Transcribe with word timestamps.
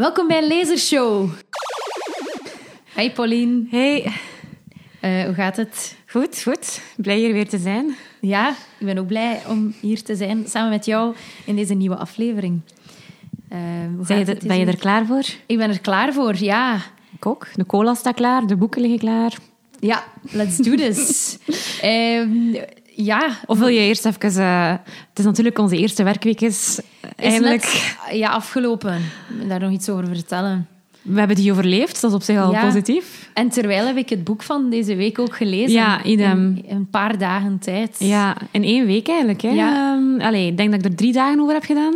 Welkom 0.00 0.26
bij 0.28 0.48
Lasershow. 0.48 1.28
Hey 2.84 3.12
Pauline. 3.12 3.64
Hey, 3.70 4.12
Eh, 5.00 5.24
hoe 5.24 5.34
gaat 5.34 5.56
het? 5.56 5.96
goed, 6.06 6.42
goed. 6.42 6.80
Blij 6.96 7.16
hier 7.16 7.32
weer 7.32 7.48
te 7.48 7.58
zijn. 7.58 7.96
Ja, 8.20 8.50
ik 8.78 8.86
ben 8.86 8.98
ook 8.98 9.06
blij 9.06 9.40
om 9.48 9.74
hier 9.80 10.02
te 10.02 10.16
zijn 10.16 10.44
samen 10.48 10.70
met 10.70 10.84
jou 10.84 11.14
in 11.44 11.56
deze 11.56 11.74
nieuwe 11.74 11.96
aflevering. 11.96 12.60
Hoe 13.48 14.06
Ben 14.06 14.18
je, 14.18 14.24
er- 14.24 14.28
het 14.34 14.46
ben 14.46 14.58
je 14.58 14.66
er 14.66 14.76
klaar 14.78 15.06
voor? 15.06 15.24
Ik 15.46 15.56
ben 15.56 15.70
er 15.70 15.80
klaar 15.80 16.12
voor, 16.12 16.36
ja. 16.36 16.76
Ik 17.14 17.26
ook. 17.26 17.46
De 17.54 17.66
cola 17.66 17.94
staat 17.94 18.14
klaar, 18.14 18.46
de 18.46 18.56
boeken 18.56 18.80
liggen 18.80 18.98
klaar. 18.98 19.36
Ja, 19.80 20.04
let's 20.30 20.56
do 20.56 20.74
this. 20.76 21.38
Ehm, 21.80 22.54
ja, 23.04 23.28
Of 23.46 23.58
wil 23.58 23.68
je 23.68 23.80
eerst 23.80 24.06
even... 24.06 24.42
eh, 24.42 24.70
het 25.08 25.18
is 25.18 25.24
natuurlijk 25.24 25.58
onze 25.58 25.76
eerste 25.76 26.02
werkweek 26.02 26.40
is 26.40 26.80
net 27.16 27.96
ja, 28.12 28.28
afgelopen. 28.30 29.00
Daar 29.48 29.60
nog 29.60 29.70
iets 29.70 29.88
over 29.88 30.06
vertellen. 30.06 30.66
We 31.02 31.18
hebben 31.18 31.36
die 31.36 31.50
overleefd, 31.52 32.00
dat 32.00 32.10
is 32.10 32.16
op 32.16 32.22
zich 32.22 32.38
al 32.38 32.52
Ja. 32.52 32.64
positief. 32.64 33.30
En 33.34 33.48
terwijl 33.48 33.86
heb 33.86 33.96
ik 33.96 34.08
het 34.08 34.24
boek 34.24 34.42
van 34.42 34.70
deze 34.70 34.94
week 34.96 35.18
ook 35.18 35.36
gelezen. 35.36 35.70
Ja, 35.70 36.04
idem. 36.04 36.60
In 36.66 36.76
een 36.76 36.90
paar 36.90 37.18
dagen 37.18 37.58
tijd. 37.58 37.96
Ja, 37.98 38.36
in 38.50 38.64
één 38.64 38.86
week 38.86 39.08
eigenlijk. 39.08 39.40
Hè. 39.40 39.48
Ja. 39.50 39.94
Ehm, 39.96 40.20
allee, 40.26 40.46
ik 40.46 40.56
denk 40.56 40.70
dat 40.70 40.80
ik 40.84 40.90
er 40.90 40.96
drie 40.96 41.12
dagen 41.12 41.40
over 41.40 41.54
heb 41.54 41.64
gedaan. 41.64 41.94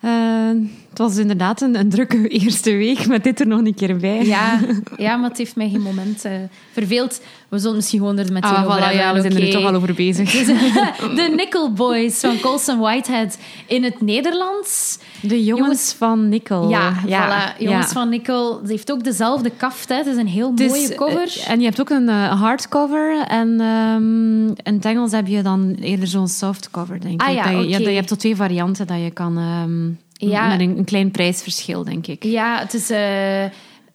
Eh, 0.00 0.68
het 0.92 1.00
was 1.00 1.16
inderdaad 1.16 1.60
een, 1.60 1.78
een 1.78 1.88
drukke 1.90 2.28
eerste 2.42 2.76
week, 2.76 3.06
met 3.06 3.24
dit 3.24 3.40
er 3.40 3.46
nog 3.46 3.58
een 3.58 3.74
keer 3.74 3.96
bij. 3.96 4.24
Ja, 4.24 4.60
ja, 4.96 5.16
maar 5.16 5.28
het 5.28 5.38
heeft 5.38 5.56
mij 5.56 5.70
geen 5.70 5.80
moment 5.82 6.24
eh, 6.24 6.32
verveeld. 6.72 7.20
We 7.48 7.58
zullen 7.58 7.76
misschien 7.76 7.98
gewoon 7.98 8.18
er 8.18 8.32
meteen 8.32 8.50
Ah, 8.50 8.64
over 8.66 8.78
voilà, 8.78 8.94
ja, 8.94 9.14
we 9.14 9.20
zijn 9.20 9.36
er 9.36 9.50
toch 9.50 9.64
al 9.64 9.74
over 9.74 9.94
bezig. 9.94 10.30
Dus, 10.30 10.46
de 11.16 11.32
Nickel 11.36 11.72
Boys 11.72 12.20
van 12.20 12.40
Colson 12.40 12.78
Whitehead 12.78 13.38
in 13.66 13.84
het 13.84 14.00
Nederlands. 14.00 14.98
De 15.20 15.44
jongens, 15.44 15.94
van 15.98 16.28
Nickel. 16.28 16.68
Ja, 16.68 16.94
voilà. 17.02 17.58
Jongens 17.58 17.86
ja. 17.86 17.92
van 17.92 18.08
Nickel. 18.08 18.60
Ze 18.64 18.70
heeft 18.70 18.92
ook 18.92 19.04
dezelfde 19.04 19.50
kaft. 19.56 19.88
Hè. 19.88 19.94
Het 19.96 20.06
is 20.06 20.16
een 20.16 20.26
heel 20.26 20.52
mooie 20.52 20.94
cover. 20.94 21.22
eh, 21.44 21.50
en 21.50 21.58
je 21.58 21.64
hebt 21.64 21.80
ook 21.80 21.90
een 21.90 22.08
eh, 22.08 22.40
hardcover. 22.40 23.24
En 23.28 23.60
ehm, 23.60 24.46
in 24.46 24.74
het 24.74 24.84
Engels 24.84 25.12
heb 25.12 25.26
je 25.26 25.42
dan 25.42 25.74
eerder 25.80 26.06
zo'n 26.06 26.28
softcover, 26.28 27.00
denk 27.00 27.20
Ah 27.22 27.28
ik. 27.30 27.34
ja, 27.36 27.42
Dat 27.42 27.52
je, 27.62 27.68
je, 27.68 27.78
oké. 27.80 27.88
je 27.88 27.94
hebt 27.96 28.08
tot 28.08 28.18
twee 28.18 28.36
varianten 28.36 28.86
dat 28.86 28.98
je 29.02 29.10
kan... 29.10 29.38
ehm, 29.38 29.90
Ja. 30.30 30.48
Met 30.48 30.60
een, 30.60 30.78
een 30.78 30.84
klein 30.84 31.10
prijsverschil, 31.10 31.84
denk 31.84 32.06
ik. 32.06 32.24
ja, 32.24 32.58
het 32.58 32.74
is... 32.74 32.90
eh, 32.90 33.44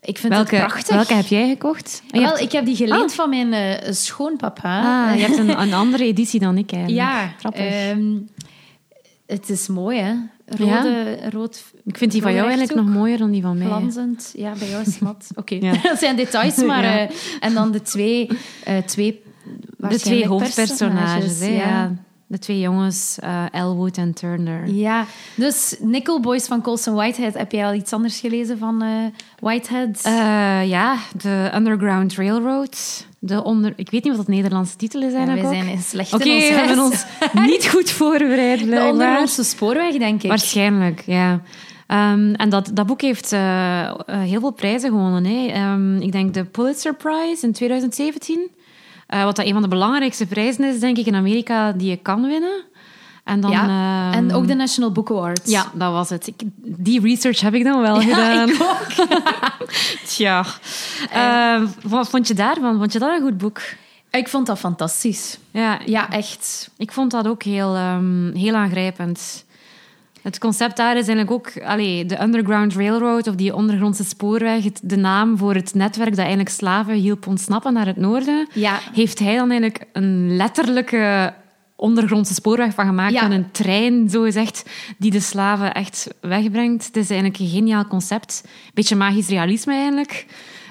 ik 0.02 0.18
vind 0.18 0.34
welke, 0.34 0.56
het 0.56 0.66
prachtig. 0.66 0.96
welke 0.96 1.14
heb 1.14 1.26
jij 1.26 1.48
gekocht? 1.50 2.02
Ah, 2.06 2.10
je 2.14 2.20
Wel, 2.20 2.28
hebt- 2.30 2.42
ik 2.42 2.52
heb 2.52 2.66
die 2.66 2.76
geleend 2.76 3.10
Ah. 3.12 3.16
van 3.16 3.30
mijn 3.30 3.54
eh, 3.54 3.92
schoonpapa. 3.94 5.08
ah, 5.10 5.16
je 5.16 5.22
hebt 5.22 5.38
een, 5.38 5.62
een 5.62 5.74
andere 5.74 6.04
editie 6.04 6.40
dan 6.40 6.58
ik 6.58 6.72
eigenlijk. 6.72 7.02
Ja, 7.04 7.34
Grappig. 7.40 7.62
ehm, 7.62 8.16
het 9.26 9.50
is 9.50 9.68
mooi, 9.68 10.00
hè? 10.00 10.14
Rode, 10.46 11.18
rood, 11.30 11.64
ik 11.86 11.98
vind 11.98 12.12
die 12.12 12.22
van 12.22 12.34
jou 12.34 12.48
eigenlijk 12.48 12.80
nog 12.80 12.88
mooier 12.96 13.18
dan 13.18 13.32
die 13.32 13.42
van 13.42 13.58
mij. 13.58 13.68
glanzend. 13.68 14.34
Ja, 14.38 14.54
bij 14.60 14.68
jou 14.70 14.82
is 14.82 14.88
het 14.88 15.00
mat. 15.02 15.28
Oké, 15.36 15.56
Ja. 15.56 15.74
dat 15.84 16.00
zijn 16.00 16.16
details, 16.16 16.56
maar... 16.64 16.84
Ja. 16.84 17.00
eh, 17.00 17.16
en 17.40 17.54
dan 17.54 17.72
de 17.72 17.82
twee, 17.82 18.28
twee 18.86 19.22
De 19.78 20.00
twee 20.00 20.28
hoofdpersonages, 20.28 21.40
hè, 21.40 21.46
ja. 21.48 21.92
De 22.30 22.40
twee 22.40 22.60
jongens, 22.60 23.18
eh, 23.20 23.44
Elwood 23.52 23.98
en 23.98 24.14
Turner. 24.14 24.68
Ja, 24.68 25.06
dus 25.36 25.76
Nickel 25.80 26.20
Boys 26.20 26.46
van 26.46 26.62
Colson 26.62 26.94
Whitehead. 26.94 27.34
Heb 27.34 27.52
jij 27.52 27.66
al 27.66 27.74
iets 27.74 27.94
anders 27.94 28.20
gelezen 28.20 28.58
van 28.58 28.82
eh, 28.82 28.90
Whitehead? 29.40 30.02
Eh, 30.04 30.70
ja, 30.70 30.98
de 31.22 31.52
Underground 31.56 32.16
Railroad. 32.16 33.06
De 33.20 33.44
onder... 33.44 33.74
Ik 33.76 33.90
weet 33.90 34.04
niet 34.04 34.12
wat 34.16 34.26
het 34.26 34.36
Nederlandse 34.36 34.76
titel 34.76 35.02
is 35.02 35.12
Ja, 35.14 35.34
ook. 35.34 35.40
zijn 35.40 35.80
slecht 35.82 36.14
Oké, 36.14 36.24
in 36.24 36.34
ons 36.34 36.48
we 36.48 36.54
hebben 36.54 36.80
ons 36.80 37.06
niet 37.52 37.68
goed 37.68 37.90
voorbereid, 37.90 38.60
De 38.60 38.88
ondergrondse 38.92 39.44
spoorweg, 39.44 39.98
denk 39.98 40.24
ik. 40.24 40.30
Waarschijnlijk, 40.30 41.04
ja. 41.06 41.42
Ehm, 41.88 42.34
en 42.34 42.50
dat, 42.50 42.72
dat 42.74 42.86
boek 42.86 43.02
heeft 43.02 43.32
heel 44.08 44.40
veel 44.40 44.52
prijzen 44.52 44.90
gewonnen. 44.90 45.26
Hè. 45.26 45.48
Ehm, 45.48 45.98
ik 45.98 46.12
denk 46.12 46.34
de 46.34 46.44
Pulitzer 46.44 46.96
Prize 46.96 47.46
in 47.46 47.52
2017. 47.52 48.50
Eh, 49.08 49.24
wat 49.24 49.36
dat 49.36 49.46
een 49.46 49.54
van 49.54 49.62
de 49.62 49.68
belangrijkste 49.68 50.26
prijzen 50.26 50.64
is, 50.64 50.80
denk 50.80 50.98
ik, 50.98 51.06
in 51.06 51.16
Amerika 51.16 51.72
die 51.72 51.90
je 51.90 51.98
kan 51.98 52.28
winnen. 52.28 52.64
En, 53.24 53.40
dan, 53.40 53.52
ja, 53.52 53.62
ehm, 53.62 54.18
en 54.18 54.34
ook 54.34 54.48
de 54.48 54.54
National 54.54 54.92
Book 54.92 55.10
Awards. 55.12 55.52
Ja, 55.52 55.72
dat 55.74 55.92
was 55.92 56.10
het. 56.10 56.28
Ik, 56.28 56.42
die 56.62 57.02
research 57.02 57.40
heb 57.40 57.54
ik 57.54 57.64
dan 57.64 57.82
wel 57.82 58.02
gedaan. 58.02 58.50
ik 58.50 58.62
ook. 58.62 59.08
Tja. 60.08 60.46
Ehm, 61.12 61.68
wat 61.84 62.10
vond 62.10 62.28
je 62.28 62.34
daarvan? 62.34 62.78
Vond 62.78 62.94
je 62.94 63.00
dat 63.00 63.12
een 63.12 63.22
goed 63.22 63.38
boek? 63.38 63.62
Ik 64.12 64.28
vond 64.28 64.48
dat 64.48 64.60
fantastisch. 64.60 65.38
Ja, 65.52 65.80
Ja, 65.86 66.10
echt. 66.10 66.70
Ik 66.78 66.92
vond 66.92 67.12
dat 67.12 67.28
ook 67.28 67.44
heel, 67.44 67.76
ehm, 67.76 68.36
heel 68.36 68.56
aangrijpend. 68.56 69.46
Het 70.28 70.40
concept 70.40 70.78
daar 70.78 70.98
is 70.98 71.08
eigenlijk 71.08 71.32
ook 71.32 71.64
allee, 71.64 72.06
de 72.06 72.22
Underground 72.22 72.74
Railroad 72.74 73.28
of 73.28 73.36
die 73.36 73.56
ondergrondse 73.56 74.04
spoorweg, 74.04 74.64
het- 74.64 74.80
de 74.84 74.96
naam 74.96 75.38
voor 75.38 75.54
het 75.56 75.74
netwerk 75.74 76.10
dat 76.10 76.18
eigenlijk 76.20 76.50
slaven 76.50 76.94
hielp 76.94 77.28
ontsnappen 77.28 77.74
naar 77.74 77.86
het 77.86 77.98
noorden. 77.98 78.48
Ja. 78.54 78.80
Heeft 78.94 79.20
hij 79.20 79.36
dan 79.36 79.50
eigenlijk 79.52 79.84
een 79.94 80.36
letterlijke 80.36 81.34
ondergrondse 81.76 82.34
spoorweg 82.34 82.74
van 82.74 82.86
gemaakt, 82.86 83.14
Ja. 83.14 83.20
van 83.22 83.32
een 83.32 83.52
trein, 83.52 84.10
zo 84.10 84.22
gezegd, 84.22 84.70
die 84.98 85.12
de 85.12 85.20
slaven 85.20 85.74
echt 85.74 86.08
wegbrengt. 86.22 86.86
Het 86.86 86.96
is 86.98 87.10
eigenlijk 87.10 87.40
een 87.40 87.48
geniaal 87.48 87.88
concept. 87.88 88.44
Beetje 88.74 88.96
magisch 88.96 89.28
realisme 89.30 89.74
eigenlijk. 89.74 90.26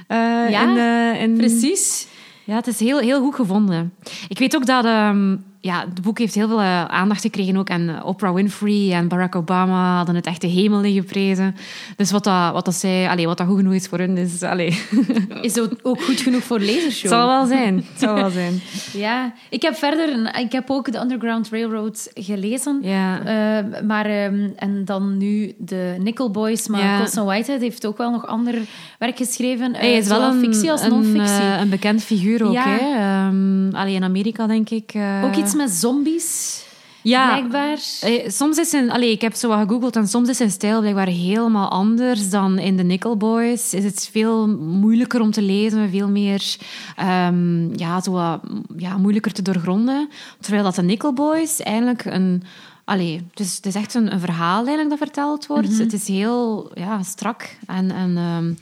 Eh, 0.06 0.16
Ja, 0.50 0.62
in, 0.62 0.76
eh, 0.76 1.22
in- 1.22 1.36
Precies. 1.36 2.06
ja, 2.44 2.54
het 2.54 2.66
is 2.66 2.80
heel, 2.80 2.98
heel 2.98 3.20
goed 3.20 3.34
gevonden. 3.34 3.92
Ik 4.28 4.38
weet 4.38 4.56
ook 4.56 4.66
dat 4.66 4.84
ehm, 4.84 5.36
ja, 5.66 5.80
het 5.80 6.02
boek 6.02 6.18
heeft 6.18 6.34
heel 6.34 6.48
veel 6.48 6.60
eh, 6.60 6.84
aandacht 6.84 7.20
gekregen 7.20 7.56
ook. 7.56 7.68
En 7.68 7.88
eh, 7.88 8.06
Oprah 8.06 8.34
Winfrey 8.34 8.92
en 8.92 9.08
Barack 9.08 9.34
Obama 9.34 9.96
hadden 9.96 10.14
het 10.14 10.26
echt 10.26 10.40
de 10.40 10.46
hemel 10.46 10.82
in 10.82 10.94
geprezen. 10.94 11.56
Dus 11.96 12.10
wat 12.10 12.24
dat, 12.24 12.52
wat 12.52 12.64
dat, 12.64 12.74
zij, 12.74 13.08
allee, 13.08 13.26
wat 13.26 13.38
dat 13.38 13.46
goed 13.46 13.56
genoeg 13.56 13.74
is 13.74 13.86
voor 13.86 13.98
hun, 13.98 14.16
is... 14.16 14.42
Allee, 14.42 14.82
Is 15.42 15.58
ook 15.60 15.70
ook 15.82 16.02
goed 16.02 16.20
genoeg 16.20 16.42
voor 16.42 16.58
het 16.58 16.66
lasershow. 16.70 17.10
zal 17.10 17.26
wel 17.26 17.46
zijn. 17.46 17.76
Het 17.76 18.00
zal 18.00 18.14
wel 18.14 18.30
zijn. 18.30 18.60
Ja, 18.92 19.32
ik 19.50 19.62
heb 19.62 19.74
verder... 19.74 20.38
Ik 20.38 20.52
heb 20.52 20.70
ook 20.70 20.92
de 20.92 20.98
Underground 20.98 21.48
Railroad 21.50 22.10
gelezen. 22.14 22.78
Ja. 22.82 23.18
Eh, 23.18 23.82
maar, 23.86 24.06
ehm, 24.06 24.48
en 24.56 24.84
dan 24.84 25.16
nu 25.16 25.54
de 25.58 25.94
Nickel 25.98 26.30
Boys. 26.30 26.68
Maar 26.68 26.80
Ja. 26.80 26.98
Colson 26.98 27.24
Whitehead 27.24 27.60
heeft 27.60 27.86
ook 27.86 27.98
wel 27.98 28.10
nog 28.10 28.26
ander 28.26 28.54
werk 28.98 29.16
geschreven. 29.16 29.74
Hij 29.74 29.96
is 29.96 30.08
wel 30.08 30.22
een, 30.22 30.40
fictie 30.40 30.70
als 30.70 30.88
non-fictie. 30.88 31.44
een 31.60 31.68
bekend 31.68 32.02
figuur 32.02 32.44
ook. 32.44 32.52
Ja. 32.52 32.64
Hè? 32.66 32.78
Ehm, 32.78 33.74
allee, 33.74 33.94
in 33.94 34.04
Amerika, 34.04 34.46
denk 34.46 34.70
ik. 34.70 34.92
ook 35.24 35.36
iets 35.36 35.54
met 35.56 35.70
zombies, 35.70 36.64
ja, 37.08 37.26
blijkbaar. 37.26 37.78
Eh, 38.00 38.28
Soms 38.28 38.58
is 38.58 38.70
zijn, 38.70 38.90
allee, 38.90 39.10
ik 39.10 39.20
heb 39.20 39.34
zo 39.34 39.48
wat 39.48 39.58
gegoogeld 39.58 39.96
en 39.96 40.08
soms 40.08 40.28
is 40.28 40.36
zijn 40.36 40.50
stijl 40.50 40.80
blijkbaar 40.80 41.06
helemaal 41.06 41.68
anders 41.68 42.30
dan 42.30 42.58
in 42.58 42.76
de 42.76 42.82
Nickel 42.82 43.16
Boys. 43.16 43.74
Is 43.74 43.84
het 43.84 44.08
veel 44.12 44.48
moeilijker 44.58 45.20
om 45.20 45.30
te 45.30 45.42
lezen, 45.42 45.90
veel 45.90 46.08
meer 46.08 46.56
ehm, 46.96 47.78
ja, 47.78 48.00
zo 48.00 48.10
wat, 48.10 48.40
ja, 48.76 48.96
moeilijker 48.96 49.32
te 49.32 49.42
doorgronden. 49.42 50.08
Terwijl 50.40 50.64
dat 50.64 50.74
de 50.74 50.82
Nickel 50.82 51.12
Boys 51.12 51.60
eigenlijk 51.60 52.04
een. 52.04 52.42
Allee, 52.84 53.24
het, 53.30 53.40
is, 53.40 53.56
het 53.56 53.66
is 53.66 53.74
echt 53.74 53.94
een, 53.94 54.12
een 54.12 54.20
verhaal 54.20 54.56
eigenlijk 54.56 54.88
dat 54.88 54.98
verteld 54.98 55.46
wordt. 55.46 55.70
Mhm. 55.70 55.80
Het 55.80 55.92
is 55.92 56.08
heel 56.08 56.70
ja, 56.74 57.02
strak 57.02 57.56
en, 57.66 57.90
en 57.90 58.16
ehm, 58.16 58.52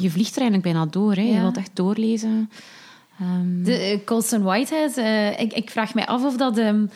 je 0.00 0.10
vliegt 0.10 0.36
er 0.36 0.40
eigenlijk 0.40 0.72
bijna 0.72 0.86
door. 0.86 1.14
Hè. 1.14 1.22
Je 1.22 1.40
wilt 1.40 1.56
echt 1.56 1.70
doorlezen. 1.74 2.50
Ehm, 3.20 3.62
De 3.62 3.76
eh, 3.76 4.04
Colson 4.04 4.42
Whitehead, 4.42 4.96
eh, 4.96 5.40
ik, 5.40 5.52
ik 5.52 5.70
vraag 5.70 5.94
mij 5.94 6.06
af 6.06 6.24
of 6.24 6.36
dat 6.36 6.58
ehm, 6.58 6.86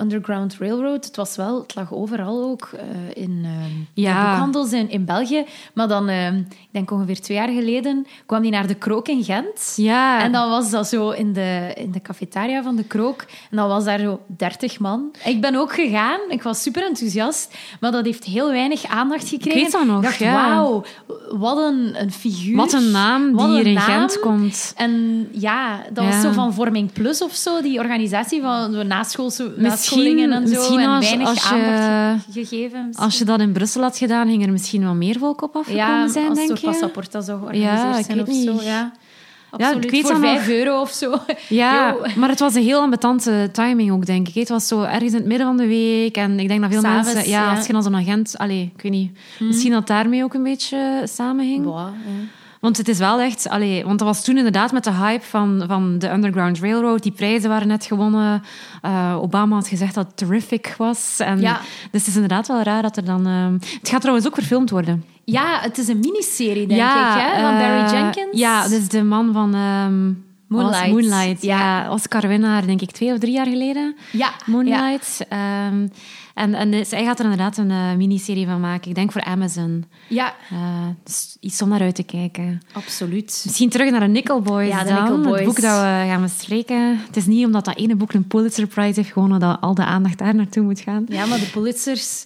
Underground 0.00 0.56
Railroad, 0.58 1.04
het 1.04 1.16
was 1.16 1.36
wel, 1.36 1.60
het 1.60 1.74
lag 1.74 1.92
overal 1.92 2.42
ook 2.42 2.70
eh, 2.76 3.22
in 3.22 3.46
Ja. 3.94 4.20
de 4.24 4.28
boekhandels 4.30 4.72
in, 4.72 4.90
in 4.90 5.04
België. 5.04 5.44
Maar 5.74 5.88
dan, 5.88 6.08
ehm, 6.08 6.36
ik 6.38 6.68
denk 6.70 6.90
ongeveer 6.90 7.20
twee 7.20 7.36
jaar 7.36 7.48
geleden, 7.48 8.06
kwam 8.26 8.42
die 8.42 8.50
naar 8.50 8.66
de 8.66 8.74
Krook 8.74 9.08
in 9.08 9.24
Gent. 9.24 9.72
ja, 9.76 10.22
En 10.22 10.32
dan 10.32 10.50
was 10.50 10.70
dat 10.70 10.88
zo 10.88 11.10
in 11.10 11.32
de, 11.32 11.72
in 11.76 11.90
de 11.92 12.02
cafetaria 12.02 12.62
van 12.62 12.76
de 12.76 12.84
Krook. 12.84 13.24
En 13.50 13.56
dan 13.56 13.68
was 13.68 13.84
daar 13.84 13.98
zo 13.98 14.20
30 14.26 14.78
man. 14.78 15.10
Ik 15.24 15.40
ben 15.40 15.54
ook 15.54 15.72
gegaan. 15.74 16.20
Ik 16.28 16.42
was 16.42 16.62
super 16.62 16.86
enthousiast. 16.86 17.54
Maar 17.80 17.92
dat 17.92 18.04
heeft 18.04 18.24
heel 18.24 18.50
weinig 18.50 18.84
aandacht 18.86 19.28
gekregen. 19.28 19.60
weet 19.62 19.72
dat 19.72 19.86
nog, 19.86 19.96
Ik 19.96 20.02
dacht, 20.02 20.18
ja. 20.18 20.48
wauw, 20.48 20.84
wat 21.30 21.56
een, 21.58 22.00
een 22.00 22.12
figuur. 22.12 22.56
wat 22.56 22.72
een 22.72 22.90
naam 22.90 23.32
Wat 23.32 23.46
die 23.46 23.56
hier 23.56 23.66
in. 23.66 23.80
Gent 23.80 24.20
komt. 24.20 24.72
En 24.76 25.26
ja, 25.32 25.82
dat 25.92 26.04
was 26.04 26.20
zo 26.20 26.30
van 26.32 26.54
Vorming 26.54 26.92
Plus 26.92 27.22
of 27.22 27.34
zo, 27.34 27.62
die 27.62 27.78
organisatie 27.78 28.40
van 28.40 28.72
zo 28.72 28.82
naschoolse, 28.82 29.54
Misschien- 29.56 30.18
en 30.32 30.48
zo. 30.48 30.54
misschien 30.54 30.78
en 30.80 30.88
als- 30.88 31.04
weinig 31.06 31.28
als 31.28 31.48
je- 31.48 32.16
gegeven. 32.32 32.90
Als 32.94 33.18
je 33.18 33.24
dat 33.24 33.40
in 33.40 33.52
Brussel 33.52 33.82
had 33.82 33.98
gedaan, 33.98 34.28
ging 34.28 34.46
er 34.46 34.52
misschien 34.52 34.82
wel 34.82 34.94
meer 34.94 35.18
volk 35.18 35.42
op 35.42 35.56
afgekomen 35.56 35.86
ja, 35.86 36.08
zijn, 36.08 36.28
als 36.28 36.38
denk 36.38 36.56
je? 36.58 36.66
Passaporta 36.66 37.10
dat 37.10 37.24
zou 37.24 37.38
georganiseerd 37.38 37.78
Ja, 37.96 38.02
zijn 38.02 38.20
of 38.20 38.26
zo. 38.26 38.32
niet. 38.52 38.62
Ja, 38.64 38.92
Ja, 39.58 39.64
absoluut. 39.66 39.84
ik 39.84 39.90
weet 39.90 40.00
Voor 40.00 40.10
dat 40.12 40.20
nog. 40.20 40.30
5 40.30 40.48
euro 40.48 40.80
of 40.80 40.90
zo. 40.90 41.14
Ja, 41.48 41.96
maar 42.16 42.28
het 42.28 42.40
was 42.40 42.54
een 42.54 42.62
heel 42.62 42.80
ambetante 42.80 43.48
timing 43.52 43.90
ook, 43.92 44.06
denk 44.06 44.28
ik. 44.28 44.34
Het 44.34 44.48
was 44.48 44.68
zo 44.68 44.82
ergens 44.82 45.12
in 45.12 45.18
het 45.18 45.26
midden 45.26 45.46
van 45.46 45.56
de 45.56 45.66
week. 45.66 46.16
En 46.16 46.38
ik 46.40 46.48
denk 46.48 46.60
dat 46.60 46.70
veel 46.70 46.80
S'avonds, 46.80 47.12
mensen... 47.14 47.30
Ja, 47.30 47.42
ja. 47.50 47.56
als 47.56 47.66
je 47.66 47.72
dan 47.72 47.82
zo'n 47.82 47.94
agent... 47.96 48.38
Allee, 48.38 48.72
ik 48.76 48.82
weet 48.82 48.92
niet. 48.92 49.18
Misschien 49.38 49.72
dat 49.72 49.86
daarmee 49.86 50.24
ook 50.24 50.34
een 50.34 50.42
beetje 50.42 51.02
samenhing. 51.04 51.64
Boah, 51.64 51.88
ja. 52.06 52.24
Want 52.60 52.76
het 52.76 52.88
is 52.88 52.98
wel 52.98 53.20
echt... 53.20 53.48
Allee, 53.48 53.84
want 53.84 53.98
dat 53.98 54.08
was 54.08 54.24
toen 54.24 54.36
inderdaad 54.36 54.72
met 54.72 54.84
de 54.84 54.92
hype 54.92 55.24
van, 55.24 55.64
van 55.66 55.98
de 55.98 56.12
Underground 56.12 56.58
Railroad. 56.58 57.02
Die 57.02 57.12
prijzen 57.12 57.48
waren 57.48 57.68
net 57.68 57.84
gewonnen. 57.84 58.42
Uh, 58.82 59.18
Obama 59.20 59.54
had 59.54 59.68
gezegd 59.68 59.94
dat 59.94 60.06
het 60.06 60.16
terrific 60.16 60.74
was. 60.78 61.16
En, 61.18 61.40
Ja. 61.40 61.60
Dus 61.90 62.00
het 62.00 62.06
is 62.06 62.14
inderdaad 62.14 62.46
wel 62.48 62.62
raar 62.62 62.82
dat 62.82 62.96
er 62.96 63.04
dan... 63.04 63.26
ehm, 63.26 63.52
het 63.52 63.88
gaat 63.88 64.00
trouwens 64.00 64.26
ook 64.26 64.34
verfilmd 64.34 64.70
worden. 64.70 65.04
Ja, 65.24 65.58
het 65.60 65.78
is 65.78 65.88
een 65.88 66.00
miniserie, 66.00 66.66
denk 66.66 66.80
ik, 66.80 67.20
hè? 67.20 67.40
Van 67.42 67.54
eh, 67.54 67.58
Barry 67.58 67.90
Jenkins. 67.92 68.38
Ja, 68.38 68.68
dus 68.68 68.88
de 68.88 69.02
man 69.02 69.32
van... 69.32 69.54
ehm, 69.54 70.12
Moonlight. 70.48 70.86
Moonlight, 70.88 71.42
Ja. 71.42 71.58
ja. 71.58 71.92
Oscar-winnaar, 71.92 72.66
denk 72.66 72.80
ik, 72.80 72.90
twee 72.90 73.12
of 73.12 73.18
drie 73.18 73.32
jaar 73.32 73.46
geleden. 73.46 73.96
Ja, 74.12 74.30
Moonlight. 74.46 75.26
Ehm, 75.28 75.86
en, 76.34 76.54
en 76.54 76.70
dus 76.70 76.90
hij 76.90 77.04
gaat 77.04 77.18
er 77.18 77.24
inderdaad 77.24 77.56
een 77.56 77.70
eh, 77.70 77.94
miniserie 77.96 78.46
van 78.46 78.60
maken. 78.60 78.88
Ik 78.88 78.94
denk 78.94 79.12
voor 79.12 79.22
Amazon. 79.24 79.84
Ja, 80.08 80.34
Eh, 80.50 80.58
dus 81.04 81.36
iets 81.40 81.62
om 81.62 81.68
naar 81.68 81.80
uit 81.80 81.94
te 81.94 82.02
kijken. 82.02 82.60
absoluut. 82.72 83.42
Misschien 83.44 83.68
terug 83.70 83.90
naar 83.90 84.00
de 84.00 84.06
Nickel 84.06 84.40
Boys 84.40 84.68
Ja, 84.68 84.82
de 84.82 84.88
dan. 84.88 85.02
Nickel 85.02 85.20
Boys. 85.20 85.36
Het 85.36 85.44
boek 85.44 85.60
dat 85.60 85.80
we 85.80 86.04
gaan 86.08 86.22
bespreken. 86.22 86.98
Het 87.06 87.16
is 87.16 87.26
niet 87.26 87.44
omdat 87.46 87.64
dat 87.64 87.76
ene 87.76 87.94
boek 87.96 88.12
een 88.12 88.26
Pulitzer 88.26 88.66
Prize 88.66 89.00
heeft 89.00 89.12
gewonnen 89.12 89.40
dat 89.40 89.60
al 89.60 89.74
de 89.74 89.84
aandacht 89.84 90.18
daar 90.18 90.34
naartoe 90.34 90.62
moet 90.62 90.80
gaan. 90.80 91.04
Ja, 91.08 91.26
maar 91.26 91.38
de 91.38 91.50
Pulitzers... 91.50 92.24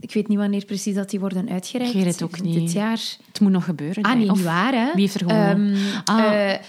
Ik 0.00 0.12
weet 0.12 0.28
niet 0.28 0.38
wanneer 0.38 0.64
precies 0.64 0.94
dat 0.94 1.10
die 1.10 1.20
worden 1.20 1.48
uitgereikt. 1.50 1.94
Ik 1.94 2.02
weet 2.02 2.12
het 2.12 2.22
ook 2.22 2.40
niet. 2.40 2.54
Dit 2.54 2.72
jaar. 2.72 2.98
Het 3.28 3.40
moet 3.40 3.50
nog 3.52 3.64
gebeuren. 3.64 4.02
Ah, 4.02 4.12
nee, 4.14 4.30
Of- 4.30 4.36
niet 4.36 4.44
waar, 4.46 4.72
hè? 4.72 4.84
wie 4.94 5.00
heeft 5.00 5.14
er 5.14 5.20
gewonnen? 5.20 5.74
Ehm, 6.04 6.16
Ah. 6.18 6.50
eh, 6.52 6.60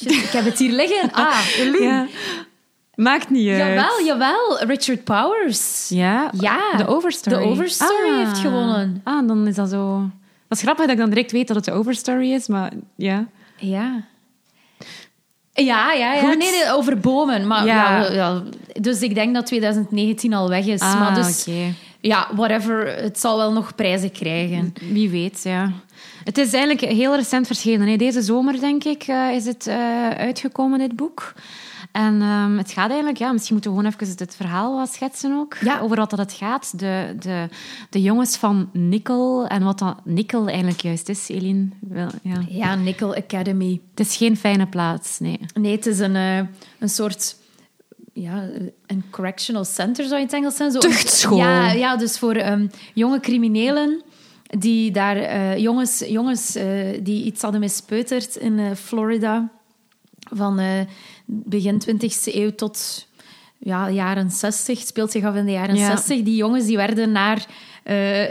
ik 0.00 0.28
heb 0.32 0.44
het 0.44 0.58
hier 0.58 0.72
liggen. 0.72 1.10
Ah, 1.26 1.38
Eline. 1.58 1.84
Ja. 1.84 2.06
Maakt 2.94 3.30
niet 3.30 3.48
uit. 3.48 3.58
Jawel, 3.58 4.04
jawel. 4.04 4.58
Richard 4.66 5.04
Powers. 5.04 5.88
Ja, 5.88 6.30
Ja, 6.40 6.76
de 6.76 6.86
Overstory. 6.86 7.36
de 7.42 7.48
Overstory 7.48 8.16
heeft 8.24 8.38
gewonnen. 8.38 9.00
Ah, 9.04 9.26
dan 9.28 9.46
is 9.46 9.54
dat 9.54 9.70
zo... 9.70 10.10
Is 10.48 10.60
grappig 10.60 10.84
dat 10.84 10.94
ik 10.94 11.00
dan 11.00 11.08
direct 11.10 11.32
weet 11.32 11.46
dat 11.46 11.56
het 11.56 11.64
de 11.64 11.72
Overstory 11.72 12.32
is, 12.32 12.46
maar 12.48 12.72
ja. 12.96 13.26
Ja. 13.56 14.04
Ja, 15.54 15.92
ja, 15.92 16.14
ja. 16.14 16.20
Goed. 16.20 16.38
Nee, 16.38 16.72
over 16.72 16.98
bomen. 17.00 17.46
Maar, 17.46 17.66
Ja. 17.66 18.42
dus 18.80 19.00
ik 19.00 19.14
denk 19.14 19.34
dat 19.34 19.46
2019 19.46 20.34
al 20.34 20.48
weg 20.48 20.66
is. 20.66 20.80
Ah, 20.80 21.00
maar 21.00 21.14
dus, 21.14 21.40
oké. 21.48 21.74
Ja, 22.02 22.28
whatever. 22.34 22.86
Het 22.86 23.18
zal 23.18 23.36
wel 23.36 23.52
nog 23.52 23.74
prijzen 23.74 24.12
krijgen. 24.12 24.72
Wie 24.80 25.10
weet, 25.10 25.40
ja. 25.42 25.72
Het 26.24 26.38
is 26.38 26.52
eigenlijk 26.52 26.92
heel 26.92 27.16
recent 27.16 27.46
verschenen. 27.46 27.88
hè. 27.88 27.96
Deze 27.96 28.22
zomer, 28.22 28.60
denk 28.60 28.84
ik, 28.84 29.02
eh, 29.02 29.34
is 29.34 29.44
het 29.44 29.66
eh, 29.66 30.08
uitgekomen, 30.10 30.78
dit 30.78 30.96
boek. 30.96 31.32
En 31.92 32.22
ehm, 32.22 32.56
het 32.56 32.72
gaat 32.72 32.88
eigenlijk, 32.88 33.18
ja, 33.18 33.32
misschien 33.32 33.54
moeten 33.54 33.72
we 33.72 33.78
gewoon 33.78 33.92
even 33.92 34.14
het 34.16 34.36
verhaal 34.36 34.76
wat 34.76 34.92
schetsen 34.92 35.32
ook. 35.32 35.56
Ja. 35.60 35.80
Over 35.80 35.96
wat 35.96 36.10
dat 36.10 36.18
het 36.18 36.32
gaat. 36.32 36.78
De, 36.78 37.14
de, 37.18 37.48
de 37.90 38.02
jongens 38.02 38.36
van 38.36 38.70
Nickel 38.72 39.46
en 39.46 39.62
wat 39.62 39.78
dat 39.78 39.96
Nickel 40.04 40.46
eigenlijk 40.46 40.80
juist 40.80 41.08
is, 41.08 41.28
Eline. 41.28 41.68
Wel, 41.80 42.08
ja. 42.22 42.44
Ja, 42.48 42.74
Nickel 42.74 43.14
Academy. 43.14 43.80
Het 43.94 44.06
is 44.06 44.16
geen 44.16 44.36
fijne 44.36 44.66
plaats, 44.66 45.18
nee. 45.18 45.40
Nee, 45.54 45.72
het 45.76 45.86
is 45.86 45.98
een, 45.98 46.16
eh, 46.16 46.36
een 46.78 46.88
soort... 46.88 47.40
Ja, 48.12 48.48
een 48.86 49.04
correctional 49.10 49.64
center 49.64 50.04
zou 50.04 50.16
je 50.18 50.24
het 50.24 50.34
Engels 50.34 50.56
zijn. 50.56 50.70
Zo, 50.70 50.78
Tuchtschool. 50.78 51.36
Ja, 51.36 51.72
ja, 51.72 51.96
dus 51.96 52.18
voor 52.18 52.34
ehm, 52.34 52.66
jonge 52.94 53.20
criminelen 53.20 54.02
die 54.58 54.90
daar... 54.90 55.16
eh, 55.16 55.56
jongens 55.58 55.98
jongens 56.08 56.54
eh, 56.54 56.64
die 57.02 57.24
iets 57.24 57.42
hadden 57.42 57.60
mispeuterd 57.60 58.36
in 58.36 58.58
eh, 58.58 58.70
Florida 58.74 59.50
van 60.34 60.60
begin 61.26 61.82
20e 61.88 62.34
eeuw 62.34 62.54
tot 62.54 63.06
ja, 63.58 63.90
jaren 63.90 64.30
60. 64.30 64.78
Het 64.78 64.88
speelt 64.88 65.10
zich 65.10 65.24
af 65.24 65.34
in 65.34 65.44
de 65.44 65.52
jaren 65.52 65.76
Ja. 65.76 65.86
60. 65.96 66.22
Die 66.22 66.36
jongens 66.36 66.66
die 66.66 66.76
werden 66.76 67.12
naar 67.12 67.46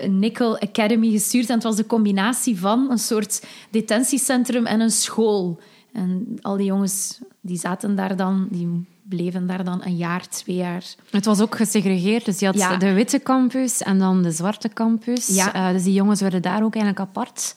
Nickel 0.10 0.60
Academy 0.60 1.12
gestuurd. 1.12 1.48
En 1.48 1.54
het 1.54 1.64
was 1.64 1.76
de 1.76 1.86
combinatie 1.86 2.60
van 2.60 2.92
een 2.92 2.98
soort 3.00 3.44
detentiecentrum 3.70 4.66
en 4.66 4.80
een 4.80 4.92
school. 4.92 5.60
En 5.94 6.38
al 6.42 6.58
die 6.58 6.66
jongens 6.66 7.20
die 7.42 7.58
zaten 7.58 7.96
daar 7.96 8.16
dan, 8.16 8.48
die 8.52 8.86
bleven 9.04 9.48
daar 9.48 9.64
dan 9.64 9.82
een 9.84 9.96
jaar, 9.96 10.28
twee 10.28 10.56
jaar. 10.56 10.84
Het 11.10 11.26
was 11.26 11.42
ook 11.42 11.56
gesegregeerd. 11.56 12.26
Dus 12.26 12.40
je 12.40 12.46
had 12.46 12.56
Ja. 12.56 12.78
de 12.78 12.94
witte 12.94 13.20
campus 13.24 13.82
en 13.82 14.00
dan 14.00 14.22
de 14.24 14.32
zwarte 14.32 14.70
campus. 14.70 15.28
Ja. 15.28 15.54
Eh, 15.54 15.74
dus 15.74 15.84
die 15.84 15.94
jongens 15.94 16.22
werden 16.22 16.42
daar 16.42 16.64
ook 16.64 16.76
eigenlijk 16.76 17.00
apart. 17.10 17.56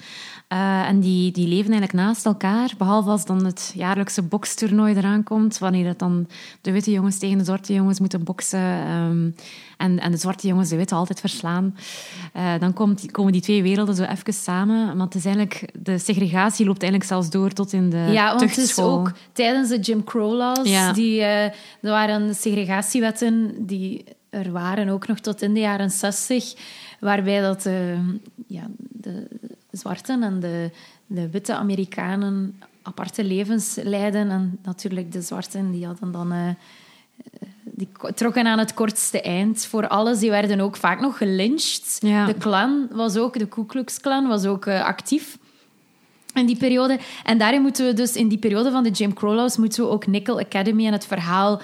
Eh, 0.55 0.89
en 0.89 1.01
die, 1.01 1.33
die 1.33 1.49
leven 1.49 1.73
eigenlijk 1.73 1.93
naast 1.93 2.27
elkaar. 2.27 2.75
Behalve 2.79 3.11
als 3.11 3.25
dan 3.25 3.45
het 3.45 3.73
jaarlijkse 3.77 4.23
bokstoernooi 4.23 4.95
eraan 4.95 5.23
komt. 5.23 5.59
Wanneer 5.59 5.87
het 5.87 5.99
dan 5.99 6.27
de 6.61 6.73
witte 6.73 6.91
jongens 6.91 7.19
tegen 7.19 7.39
de 7.39 7.45
zwarte 7.45 7.73
jongens 7.73 8.01
moeten 8.01 8.25
boksen. 8.25 8.59
ehm, 8.61 9.31
en, 9.77 10.01
en 10.01 10.11
de 10.11 10.17
zwarte 10.17 10.47
jongens 10.47 10.69
de 10.69 10.77
witte 10.77 10.95
altijd 10.95 11.21
verslaan. 11.21 11.77
Eh, 12.33 12.53
dan 12.59 12.73
komt, 12.73 13.11
komen 13.11 13.33
die 13.33 13.41
twee 13.41 13.63
werelden 13.63 13.95
zo 13.95 14.03
even 14.03 14.33
samen. 14.33 14.97
Maar 14.97 15.07
het 15.07 15.15
is 15.15 15.25
eigenlijk, 15.25 15.69
de 15.79 15.99
segregatie 15.99 16.67
loopt 16.67 16.83
eigenlijk 16.83 17.11
zelfs 17.11 17.31
door 17.31 17.51
tot 17.51 17.73
in 17.73 17.91
de 17.91 18.09
ja, 18.13 18.29
want 18.29 18.41
het 18.41 18.57
is 18.57 18.79
ook 18.79 19.13
tijdens 19.33 19.69
de 19.69 19.79
Jim 19.79 20.05
Crow 20.05 20.37
laws, 20.37 20.69
Ja. 20.69 20.93
die, 20.93 21.21
eh, 21.21 21.45
er 21.81 21.91
waren 21.91 22.35
segregatiewetten 22.35 23.55
die 23.67 24.05
er 24.31 24.53
waren 24.53 24.89
ook 24.89 25.07
nog 25.07 25.19
tot 25.19 25.43
in 25.43 25.55
de 25.55 25.61
jaren 25.61 25.91
60, 25.91 26.55
waarbij 27.01 27.41
dat 27.41 27.69
ja, 28.47 28.67
de 28.93 29.29
zwarten 29.77 30.23
en 30.23 30.41
de, 30.41 30.71
de 31.07 31.31
witte 31.31 31.55
Amerikanen 31.55 32.61
aparte 32.83 33.25
levens 33.25 33.79
leiden. 33.83 34.31
En 34.31 34.59
natuurlijk 34.63 35.13
de 35.13 35.21
zwarten, 35.23 35.71
die 35.71 35.87
hadden 35.87 36.13
dan... 36.13 36.33
eh, 36.33 36.49
die 37.77 37.89
ko- 37.93 38.13
trokken 38.13 38.47
aan 38.47 38.59
het 38.59 38.75
kortste 38.75 39.21
eind 39.21 39.67
voor 39.67 39.89
alles. 39.89 40.19
Die 40.19 40.31
werden 40.31 40.61
ook 40.61 40.77
vaak 40.77 41.01
nog 41.01 41.17
gelyncht. 41.17 41.97
Ja. 42.01 42.27
De 42.27 42.35
Klan 42.35 42.89
was 42.93 43.17
ook, 43.17 43.39
de 43.39 43.47
Ku 43.47 43.67
Klux 43.67 44.01
Klan 44.01 44.27
was 44.27 44.45
ook 44.45 44.67
eh, 44.67 44.85
actief 44.85 45.39
in 46.35 46.47
die 46.47 46.57
periode. 46.57 46.99
En 47.25 47.39
daarin 47.39 47.63
moeten 47.63 47.87
we 47.87 47.93
dus, 47.93 48.17
in 48.17 48.29
die 48.29 48.39
periode 48.39 48.71
van 48.71 48.83
de 48.83 48.91
Jim 48.91 49.15
Crow 49.15 49.35
laws, 49.35 49.57
moeten 49.57 49.85
we 49.85 49.91
ook 49.91 50.07
Nickel 50.07 50.39
Academy 50.41 50.87
en 50.87 50.93
het 50.93 51.07
verhaal 51.07 51.61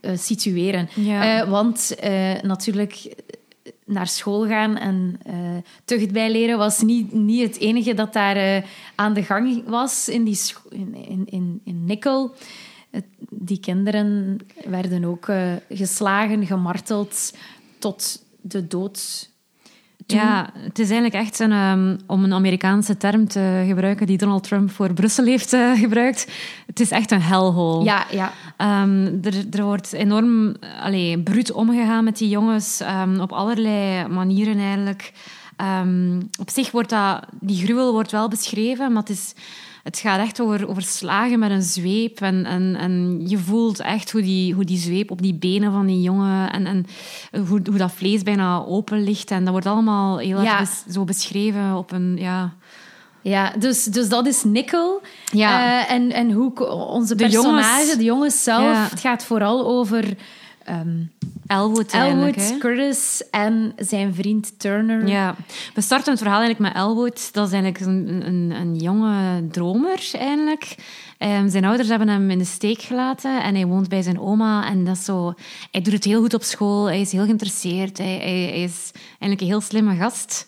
eh, 0.00 0.16
situeren. 0.16 0.88
Ja. 0.94 1.40
Eh, 1.40 1.48
want 1.48 1.94
eh, 1.94 2.42
natuurlijk 2.42 2.92
eh, 2.92 3.36
naar 3.92 4.08
school 4.08 4.46
gaan 4.46 4.76
en 4.76 5.16
eh 5.26 5.34
tucht 5.84 6.12
bijleren 6.12 6.58
was 6.58 6.80
niet, 6.82 7.12
niet 7.12 7.42
het 7.42 7.58
enige 7.58 7.94
dat 7.94 8.12
daar 8.12 8.36
eh, 8.36 8.62
aan 8.94 9.12
de 9.14 9.22
gang 9.22 9.62
was 9.66 10.08
in, 10.08 10.24
die 10.24 10.38
in, 10.70 10.94
in, 10.94 11.22
in, 11.26 11.60
in 11.64 11.84
Nickel. 11.84 12.34
Het- 12.90 13.04
die 13.30 13.60
kinderen 13.60 14.38
werden 14.64 15.04
ook 15.04 15.28
eh, 15.28 15.52
geslagen, 15.68 16.46
gemarteld 16.46 17.32
tot 17.78 18.24
de 18.40 18.66
dood. 18.66 19.30
Ja, 20.12 20.50
het 20.54 20.78
is 20.78 20.90
eigenlijk 20.90 21.24
echt 21.24 21.38
een, 21.38 21.52
ehm, 21.52 21.96
om 22.06 22.24
een 22.24 22.32
Amerikaanse 22.32 22.96
term 22.96 23.28
te 23.28 23.64
gebruiken 23.66 24.06
die 24.06 24.18
Donald 24.18 24.42
Trump 24.42 24.70
voor 24.70 24.92
Brussel 24.92 25.24
heeft 25.24 25.52
eh, 25.52 25.72
gebruikt. 25.72 26.30
Het 26.66 26.80
is 26.80 26.90
echt 26.90 27.10
een 27.10 27.22
hellhole. 27.22 27.84
Ja, 27.84 28.06
ja. 28.10 28.32
Ehm, 28.56 29.06
er, 29.22 29.34
er 29.50 29.64
wordt 29.64 29.92
enorm 29.92 30.54
allee, 30.82 31.18
bruut 31.18 31.52
omgegaan 31.52 32.04
met 32.04 32.18
die 32.18 32.28
jongens, 32.28 32.80
ehm, 32.80 33.20
op 33.20 33.32
allerlei 33.32 34.08
manieren 34.08 34.58
eigenlijk. 34.58 35.12
Op 36.40 36.50
zich 36.50 36.70
wordt 36.70 36.90
dat, 36.90 37.24
die 37.40 37.64
gruwel 37.64 37.92
wordt 37.92 38.10
wel 38.10 38.28
beschreven, 38.28 38.92
maar 38.92 39.02
het, 39.02 39.10
is, 39.10 39.34
het 39.82 39.98
gaat 39.98 40.20
echt 40.20 40.40
over, 40.40 40.68
over 40.68 40.82
slagen 40.82 41.38
met 41.38 41.50
een 41.50 41.62
zweep. 41.62 42.20
En, 42.20 42.44
en, 42.44 42.76
en 42.76 43.22
je 43.28 43.38
voelt 43.38 43.80
echt 43.80 44.10
hoe 44.12 44.22
die, 44.22 44.54
hoe 44.54 44.64
die 44.64 44.78
zweep 44.78 45.10
op 45.10 45.22
die 45.22 45.34
benen 45.34 45.72
van 45.72 45.86
die 45.86 46.02
jongen 46.02 46.52
en, 46.52 46.66
en 46.66 46.86
hoe, 47.46 47.60
hoe 47.70 47.78
dat 47.78 47.92
vlees 47.92 48.22
bijna 48.22 48.64
open 48.64 49.04
ligt. 49.04 49.30
En 49.30 49.42
dat 49.42 49.52
wordt 49.52 49.66
allemaal 49.66 50.18
heel 50.18 50.38
erg 50.38 50.58
bes- 50.58 50.84
zo 50.94 51.04
beschreven 51.04 51.74
op 51.76 51.92
een... 51.92 52.16
Ja, 52.16 52.52
Ja, 53.24 53.52
dus, 53.58 53.84
dus 53.84 54.08
dat 54.08 54.26
is 54.26 54.44
Nickel. 54.44 55.00
Ja. 55.32 55.84
Eh, 55.86 55.94
en, 55.94 56.12
en 56.12 56.30
hoe 56.30 56.66
onze 56.68 57.14
De 57.14 57.22
personage, 57.24 57.76
jongens. 57.78 57.96
de 57.96 58.04
jongens 58.04 58.42
zelf, 58.42 58.62
Ja. 58.62 58.86
het 58.90 59.00
gaat 59.00 59.24
vooral 59.24 59.66
over 59.66 60.04
ehm 60.64 61.04
Elwood. 61.46 61.92
Elwood. 61.92 62.58
Curtis 62.58 63.22
en 63.30 63.72
zijn 63.76 64.14
vriend 64.14 64.58
Turner. 64.58 65.06
Ja, 65.06 65.36
we 65.74 65.80
starten 65.80 66.12
het 66.12 66.22
verhaal 66.22 66.40
eigenlijk 66.40 66.74
met 66.74 66.82
Elwood. 66.82 67.32
Dat 67.32 67.46
is 67.46 67.52
eigenlijk 67.52 67.84
een, 67.84 68.26
een, 68.26 68.50
een 68.50 68.76
jonge 68.76 69.46
dromer 69.50 70.10
eigenlijk. 70.12 70.74
Ehm, 71.18 71.48
zijn 71.48 71.64
ouders 71.64 71.88
hebben 71.88 72.08
hem 72.08 72.30
in 72.30 72.38
de 72.38 72.44
steek 72.44 72.82
gelaten 72.82 73.42
en 73.42 73.54
hij 73.54 73.66
woont 73.66 73.88
bij 73.88 74.02
zijn 74.02 74.20
oma. 74.20 74.66
En 74.66 74.84
dat 74.84 74.96
is 74.96 75.04
zo, 75.04 75.34
hij 75.70 75.80
doet 75.80 75.92
het 75.92 76.04
heel 76.04 76.20
goed 76.20 76.34
op 76.34 76.42
school, 76.42 76.84
hij 76.84 77.00
is 77.00 77.12
heel 77.12 77.24
geïnteresseerd, 77.24 77.98
hij, 77.98 78.16
hij, 78.16 78.40
hij 78.40 78.62
is 78.62 78.90
eigenlijk 79.08 79.40
een 79.40 79.46
heel 79.46 79.60
slimme 79.60 79.96
gast. 79.96 80.46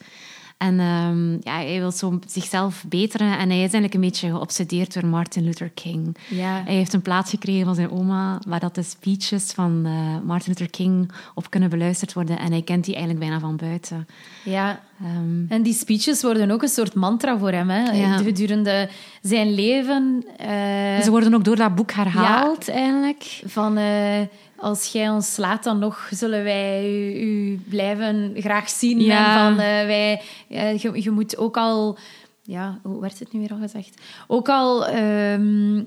En 0.56 0.80
ehm, 0.80 1.32
ja, 1.32 1.54
hij 1.64 1.78
wil 1.78 1.90
zo 1.90 2.18
zichzelf 2.26 2.84
beteren 2.88 3.26
en 3.38 3.48
hij 3.48 3.56
is 3.56 3.60
eigenlijk 3.60 3.94
een 3.94 4.00
beetje 4.00 4.28
geobsedeerd 4.30 4.94
door 4.94 5.06
Martin 5.06 5.44
Luther 5.44 5.70
King. 5.70 6.16
Ja. 6.28 6.62
Hij 6.64 6.74
heeft 6.74 6.92
een 6.92 7.02
plaats 7.02 7.30
gekregen 7.30 7.64
van 7.64 7.74
zijn 7.74 7.90
oma 7.90 8.38
waar 8.46 8.60
dat 8.60 8.74
de 8.74 8.82
speeches 8.82 9.52
van 9.52 9.82
eh, 9.84 10.26
Martin 10.26 10.48
Luther 10.48 10.70
King 10.70 11.10
op 11.34 11.50
kunnen 11.50 11.70
beluisterd 11.70 12.12
worden. 12.12 12.38
En 12.38 12.50
hij 12.50 12.62
kent 12.62 12.84
die 12.84 12.94
eigenlijk 12.94 13.24
bijna 13.26 13.40
van 13.40 13.56
buiten. 13.56 14.06
ja. 14.44 14.80
Ehm, 15.02 15.44
En 15.48 15.62
die 15.62 15.74
speeches 15.74 16.22
worden 16.22 16.50
ook 16.50 16.62
een 16.62 16.68
soort 16.68 16.94
mantra 16.94 17.38
voor 17.38 17.50
hem. 17.50 17.70
Hè? 17.70 17.90
Ja. 17.92 18.16
Gedurende 18.16 18.88
zijn 19.22 19.54
leven. 19.54 20.24
eh, 20.36 21.00
Ze 21.02 21.10
worden 21.10 21.34
ook 21.34 21.44
door 21.44 21.56
dat 21.56 21.74
boek 21.74 21.92
herhaald, 21.92 22.68
eigenlijk. 22.68 23.40
van 23.46 23.76
eh, 23.76 24.20
als 24.56 24.92
jij 24.92 25.10
ons 25.10 25.32
slaat, 25.32 25.64
dan 25.64 25.78
nog 25.78 26.08
zullen 26.10 26.44
wij 26.44 26.90
u, 26.90 27.20
u 27.20 27.60
blijven 27.68 28.34
graag 28.36 28.70
zien. 28.70 29.00
Ja. 29.00 29.26
En 29.26 29.54
van, 29.54 29.64
eh, 29.64 29.86
wij, 29.86 30.22
eh, 30.48 30.78
je, 30.78 31.02
je 31.02 31.10
moet 31.10 31.36
ook 31.36 31.56
al 31.56 31.98
ja, 32.42 32.78
hoe 32.82 33.00
werd 33.00 33.18
het 33.18 33.32
nu 33.32 33.40
weer 33.40 33.52
al 33.52 33.58
gezegd? 33.58 34.00
Ook 34.26 34.48
al... 34.48 34.86
ehm, 34.86 35.78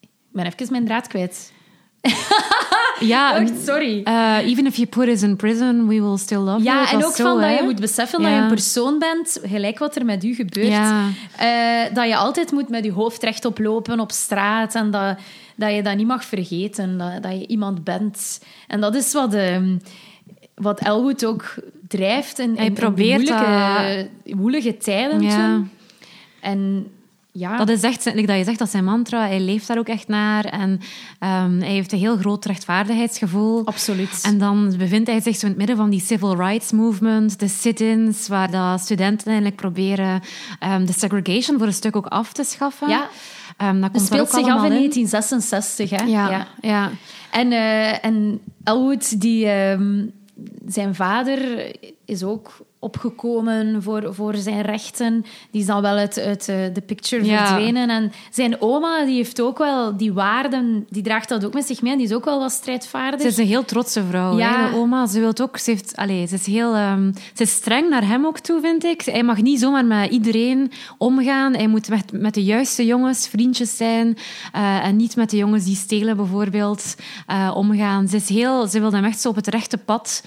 ik 0.00 0.40
ben 0.40 0.46
even 0.46 0.66
mijn 0.70 0.84
draad 0.84 1.06
kwijt. 1.06 1.52
Ja, 3.00 3.34
Echt, 3.40 3.52
sorry. 3.64 4.00
eh, 4.04 4.38
even 4.46 4.66
if 4.66 4.76
you 4.76 4.86
put 4.88 5.08
us 5.08 5.22
in 5.22 5.36
prison, 5.36 5.86
we 5.88 6.00
will 6.02 6.16
still 6.16 6.38
love 6.38 6.62
you. 6.62 6.76
Ja, 6.78 6.90
en 6.92 7.04
ook 7.04 7.14
zo, 7.14 7.24
van 7.24 7.40
dat 7.40 7.56
je 7.58 7.62
moet 7.62 7.80
beseffen 7.80 8.20
dat 8.20 8.28
je 8.30 8.34
Ja. 8.36 8.42
een 8.42 8.48
persoon 8.48 8.98
bent, 8.98 9.38
gelijk 9.42 9.78
wat 9.78 9.96
er 9.96 10.04
met 10.04 10.24
u 10.24 10.34
gebeurt. 10.34 10.66
Ja. 10.66 11.06
Eh, 11.36 11.94
dat 11.94 12.08
je 12.08 12.16
altijd 12.16 12.52
moet 12.52 12.68
met 12.68 12.84
je 12.84 12.92
hoofd 12.92 13.22
rechtop 13.22 13.58
lopen 13.58 14.00
op 14.00 14.10
straat 14.12 14.74
en 14.74 14.90
dat, 14.90 15.18
dat 15.56 15.74
je 15.74 15.82
dat 15.82 15.96
niet 15.96 16.06
mag 16.06 16.24
vergeten, 16.24 16.98
dat, 16.98 17.22
dat 17.22 17.32
je 17.32 17.46
iemand 17.46 17.84
bent. 17.84 18.40
En 18.68 18.80
dat 18.80 18.94
is 18.94 19.12
wat, 19.12 19.34
ehm, 19.34 19.76
wat 20.54 20.80
Elwood 20.80 21.24
ook 21.24 21.54
drijft 21.88 22.38
in, 22.38 22.50
Hij 22.56 22.64
in, 22.64 22.70
in 22.70 22.72
probeert 22.74 23.22
moeilijke, 23.22 24.08
woelige 24.24 24.76
tijden 24.76 25.22
Ja. 25.22 25.36
toen. 25.46 25.70
En 26.40 26.86
ja, 27.36 27.56
Dat 27.56 27.68
is 27.68 27.82
echt, 27.82 28.04
like 28.04 28.26
dat 28.26 28.36
je 28.36 28.44
zegt, 28.44 28.58
dat 28.58 28.70
zijn 28.70 28.84
mantra. 28.84 29.26
Hij 29.26 29.40
leeft 29.40 29.66
daar 29.66 29.78
ook 29.78 29.88
echt 29.88 30.08
naar. 30.08 30.44
En 30.44 30.80
ehm, 31.18 31.58
hij 31.58 31.70
heeft 31.72 31.92
een 31.92 31.98
heel 31.98 32.16
groot 32.16 32.44
rechtvaardigheidsgevoel. 32.44 33.66
absoluut. 33.66 34.20
En 34.22 34.38
dan 34.38 34.74
bevindt 34.78 35.08
hij 35.08 35.20
zich 35.20 35.36
zo 35.36 35.40
in 35.46 35.48
het 35.48 35.58
midden 35.58 35.76
van 35.76 35.90
die 35.90 36.00
civil 36.00 36.36
rights 36.36 36.72
movement, 36.72 37.38
de 37.38 37.48
sit-ins, 37.48 38.28
waar 38.28 38.50
dat 38.50 38.80
studenten 38.80 39.26
eigenlijk 39.26 39.56
proberen 39.56 40.22
ehm, 40.58 40.84
de 40.84 40.92
segregation 40.92 41.58
voor 41.58 41.66
een 41.66 41.72
stuk 41.72 41.96
ook 41.96 42.06
af 42.06 42.32
te 42.32 42.44
schaffen. 42.44 42.88
Ja. 42.88 43.08
Ehm, 43.56 43.80
dat 43.80 44.02
speelt 44.02 44.30
zich 44.30 44.48
af 44.48 44.64
in 44.64 44.72
in. 44.72 44.92
1966. 44.92 45.90
Hè? 45.90 46.04
Ja, 46.04 46.30
Ja. 46.30 46.46
ja. 46.60 46.90
En, 47.30 47.52
eh, 47.52 48.04
en 48.04 48.40
Elwood, 48.64 49.20
die, 49.20 49.46
zijn 50.66 50.94
vader 50.94 51.70
is 52.04 52.22
ook 52.22 52.64
opgekomen 52.84 53.82
voor, 53.82 54.14
voor 54.14 54.34
zijn 54.36 54.60
rechten. 54.60 55.24
Die 55.50 55.60
is 55.60 55.66
dan 55.66 55.82
wel 55.82 55.96
uit, 55.96 56.18
uit 56.18 56.48
eh, 56.48 56.56
de 56.72 56.80
picture 56.80 57.24
Ja. 57.24 57.46
verdwenen. 57.46 57.88
En 57.90 58.12
zijn 58.30 58.60
oma, 58.60 59.04
die 59.04 59.14
heeft 59.16 59.40
ook 59.40 59.58
wel 59.58 59.96
die 59.96 60.12
waarden, 60.12 60.86
die 60.90 61.02
draagt 61.02 61.28
dat 61.28 61.44
ook 61.44 61.54
met 61.54 61.66
zich 61.66 61.82
mee. 61.82 61.92
En 61.92 61.98
die 61.98 62.06
is 62.06 62.12
ook 62.12 62.24
wel 62.24 62.38
wat 62.38 62.52
strijdvaardig. 62.52 63.20
Ze 63.20 63.26
is 63.26 63.36
een 63.36 63.46
heel 63.46 63.64
trotse 63.64 64.02
vrouw, 64.08 64.38
Ja. 64.38 64.64
hè, 64.64 64.70
de 64.70 64.76
oma. 64.76 65.06
Ze, 65.06 65.20
wilt 65.20 65.42
ook, 65.42 65.58
ze, 65.58 65.70
heeft, 65.70 65.96
allez, 65.96 66.28
ze, 66.28 66.34
is 66.34 66.46
heel, 66.46 66.74
ehm, 66.74 67.12
ze 67.34 67.42
is 67.42 67.50
streng 67.52 67.88
naar 67.90 68.06
hem 68.06 68.26
ook 68.26 68.38
toe, 68.38 68.60
vind 68.60 68.84
ik. 68.84 69.02
Hij 69.02 69.22
mag 69.22 69.42
niet 69.42 69.60
zomaar 69.60 69.84
met 69.84 70.10
iedereen 70.10 70.72
omgaan. 70.98 71.54
Hij 71.54 71.66
moet 71.66 71.88
met, 71.88 72.12
met 72.12 72.34
de 72.34 72.44
juiste 72.44 72.86
jongens 72.86 73.28
vriendjes 73.28 73.76
zijn. 73.76 74.16
eh, 74.52 74.86
en 74.86 74.96
niet 74.96 75.16
met 75.16 75.30
de 75.30 75.36
jongens 75.36 75.64
die 75.64 75.76
stelen, 75.76 76.16
bijvoorbeeld, 76.16 76.94
eh, 77.26 77.52
omgaan. 77.54 78.08
Ze, 78.08 78.16
is 78.16 78.28
heel, 78.28 78.66
ze 78.66 78.80
wil 78.80 78.92
hem 78.92 79.04
echt 79.04 79.20
zo 79.20 79.28
op 79.28 79.36
het 79.36 79.46
rechte 79.46 79.78
pad. 79.78 80.22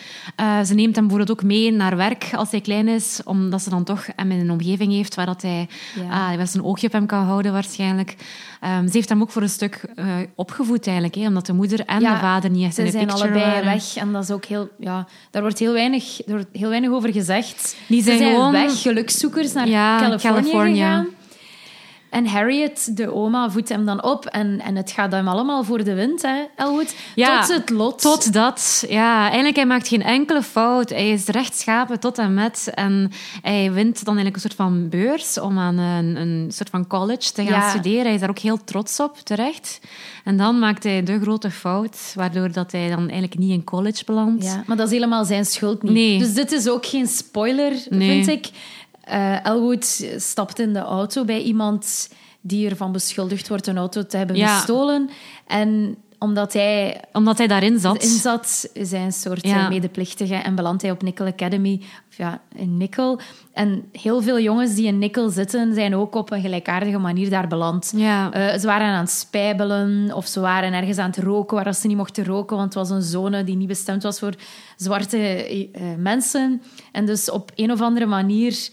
Ze 0.65 0.73
neemt 0.73 0.95
hem 0.95 1.07
bijvoorbeeld 1.07 1.31
ook 1.39 1.43
mee 1.43 1.71
naar 1.71 1.95
werk 1.97 2.29
als 2.35 2.46
hij 2.51 2.61
klein 2.61 2.87
is, 2.87 3.21
omdat 3.23 3.61
ze 3.61 3.69
dan 3.69 3.83
toch 3.83 4.05
hem 4.15 4.31
in 4.31 4.39
een 4.39 4.51
omgeving 4.51 4.91
heeft 4.91 5.15
waar 5.15 5.25
dat 5.25 5.41
hij, 5.41 5.67
Ja. 6.09 6.31
ah, 6.33 6.45
een 6.53 6.63
oogje 6.63 6.87
op 6.87 6.93
hem 6.93 7.05
kan 7.05 7.23
houden, 7.23 7.51
waarschijnlijk. 7.53 8.15
Ehm, 8.61 8.85
ze 8.87 8.91
heeft 8.93 9.09
hem 9.09 9.21
ook 9.21 9.29
voor 9.31 9.41
een 9.41 9.49
stuk 9.49 9.83
eh, 9.95 10.05
opgevoed, 10.35 10.85
eigenlijk. 10.85 11.15
Hè, 11.15 11.27
omdat 11.27 11.45
de 11.45 11.53
moeder 11.53 11.85
en 11.85 11.99
Ja, 11.99 12.13
de 12.13 12.19
vader 12.19 12.49
niet 12.49 12.63
echt 12.65 12.73
Ze 12.75 12.79
in 12.81 12.85
de 12.85 12.91
zijn 12.91 13.09
allebei 13.11 13.45
waren. 13.45 13.65
weg. 13.65 13.95
En 13.95 14.11
dat 14.11 14.23
is 14.23 14.31
ook 14.31 14.45
heel... 14.45 14.69
Ja, 14.79 15.07
daar 15.31 15.41
wordt 15.41 15.59
heel 15.59 15.73
weinig, 15.73 16.19
er 16.27 16.31
wordt 16.33 16.47
heel 16.51 16.69
weinig 16.69 16.89
over 16.91 17.11
gezegd. 17.11 17.75
Die 17.87 18.03
zijn 18.03 18.17
Ze 18.17 18.23
zijn 18.23 18.35
gewoon- 18.35 18.51
weg, 18.51 18.81
gelukzoekers 18.81 19.53
naar 19.53 19.67
Ja, 19.67 19.99
Californië, 19.99 20.35
Californië. 20.41 20.73
gegaan. 20.75 21.07
En 22.09 22.25
Harriet, 22.27 22.97
de 22.97 23.13
oma, 23.13 23.49
voedt 23.49 23.69
hem 23.69 23.85
dan 23.85 24.03
op. 24.03 24.25
En, 24.25 24.59
en 24.61 24.75
het 24.75 24.91
gaat 24.91 25.11
hem 25.11 25.27
allemaal 25.27 25.63
voor 25.63 25.83
de 25.83 25.93
wind, 25.93 26.21
hè, 26.21 26.43
Elwood. 26.55 26.95
Ja, 27.15 27.39
Tot 27.41 27.55
het 27.57 27.69
lot. 27.69 28.01
Tot 28.01 28.33
dat, 28.33 28.85
ja. 28.89 29.21
Eigenlijk, 29.25 29.55
hij 29.55 29.65
maakt 29.65 29.87
geen 29.87 30.03
enkele 30.03 30.41
fout. 30.43 30.89
Hij 30.89 31.09
is 31.09 31.25
rechtschapen 31.27 31.99
tot 31.99 32.17
en 32.17 32.33
met. 32.33 32.71
En 32.73 33.11
hij 33.41 33.71
wint 33.71 34.05
dan 34.05 34.15
eigenlijk 34.17 34.35
een 34.35 34.41
soort 34.41 34.53
van 34.69 34.89
beurs 34.89 35.39
om 35.39 35.57
aan 35.59 35.77
een, 35.77 36.15
een 36.15 36.51
soort 36.51 36.69
van 36.69 36.87
college 36.87 37.31
te 37.31 37.43
gaan 37.45 37.59
Ja. 37.61 37.69
studeren. 37.69 38.03
Hij 38.05 38.13
is 38.13 38.19
daar 38.19 38.29
ook 38.29 38.39
heel 38.39 38.63
trots 38.63 38.99
op, 38.99 39.17
terecht. 39.17 39.79
En 40.23 40.37
dan 40.37 40.59
maakt 40.59 40.83
hij 40.83 41.03
de 41.03 41.19
grote 41.19 41.51
fout, 41.51 42.11
waardoor 42.15 42.51
dat 42.51 42.71
hij 42.71 42.89
dan 42.89 42.99
eigenlijk 42.99 43.37
niet 43.37 43.51
in 43.51 43.63
college 43.63 44.03
belandt. 44.05 44.43
Ja, 44.43 44.63
maar 44.65 44.77
dat 44.77 44.85
is 44.87 44.93
helemaal 44.93 45.25
zijn 45.25 45.45
schuld 45.45 45.83
niet. 45.83 45.91
Nee. 45.93 46.19
Dus 46.19 46.33
dit 46.33 46.51
is 46.51 46.69
ook 46.69 46.85
geen 46.85 47.07
spoiler, 47.07 47.73
Nee. 47.89 48.23
vind 48.23 48.27
ik. 48.27 48.49
Eh, 49.07 49.45
Elwood 49.45 50.05
stapt 50.17 50.59
in 50.59 50.73
de 50.73 50.79
auto 50.79 51.25
bij 51.25 51.41
iemand 51.41 52.09
die 52.41 52.69
ervan 52.69 52.91
beschuldigd 52.91 53.47
wordt 53.47 53.67
een 53.67 53.77
auto 53.77 54.05
te 54.05 54.17
hebben 54.17 54.35
Ja. 54.35 54.57
gestolen. 54.57 55.09
En 55.47 55.97
omdat 56.19 56.53
hij 56.53 57.01
Omdat 57.11 57.37
hij 57.37 57.47
daarin 57.47 57.79
zat. 57.79 58.03
in 58.03 58.09
zat, 58.09 58.69
een 58.73 59.11
soort 59.13 59.47
Ja. 59.47 59.63
eh, 59.63 59.69
medeplichtige 59.69 60.35
en 60.35 60.55
belandt 60.55 60.81
hij 60.81 60.91
op 60.91 61.01
Nickel 61.01 61.25
Academy, 61.25 61.81
of 62.09 62.17
ja, 62.17 62.41
in 62.55 62.77
Nickel. 62.77 63.19
En 63.53 63.89
heel 63.91 64.21
veel 64.21 64.39
jongens 64.39 64.75
die 64.75 64.85
in 64.87 64.99
Nickel 64.99 65.29
zitten, 65.29 65.73
zijn 65.73 65.95
ook 65.95 66.15
op 66.15 66.31
een 66.31 66.41
gelijkaardige 66.41 66.97
manier 66.97 67.29
daar 67.29 67.47
beland. 67.47 67.93
Ja. 67.95 68.31
Eh, 68.31 68.59
ze 68.59 68.65
waren 68.67 68.87
aan 68.87 68.99
het 68.99 69.09
spijbelen 69.11 70.11
of 70.13 70.27
ze 70.27 70.39
waren 70.39 70.73
ergens 70.73 70.97
aan 70.97 71.09
het 71.09 71.17
roken 71.19 71.55
waar 71.63 71.73
ze 71.75 71.87
niet 71.87 71.97
mochten 71.97 72.25
roken, 72.25 72.57
want 72.57 72.73
het 72.73 72.87
was 72.87 72.89
een 72.97 73.01
zone 73.09 73.43
die 73.43 73.55
niet 73.55 73.67
bestemd 73.67 74.03
was 74.03 74.19
voor 74.19 74.33
zwarte 74.77 75.71
mensen. 75.97 76.61
En 76.91 77.05
dus 77.05 77.31
op 77.31 77.51
een 77.55 77.71
of 77.71 77.81
andere 77.81 78.05
manier 78.05 78.69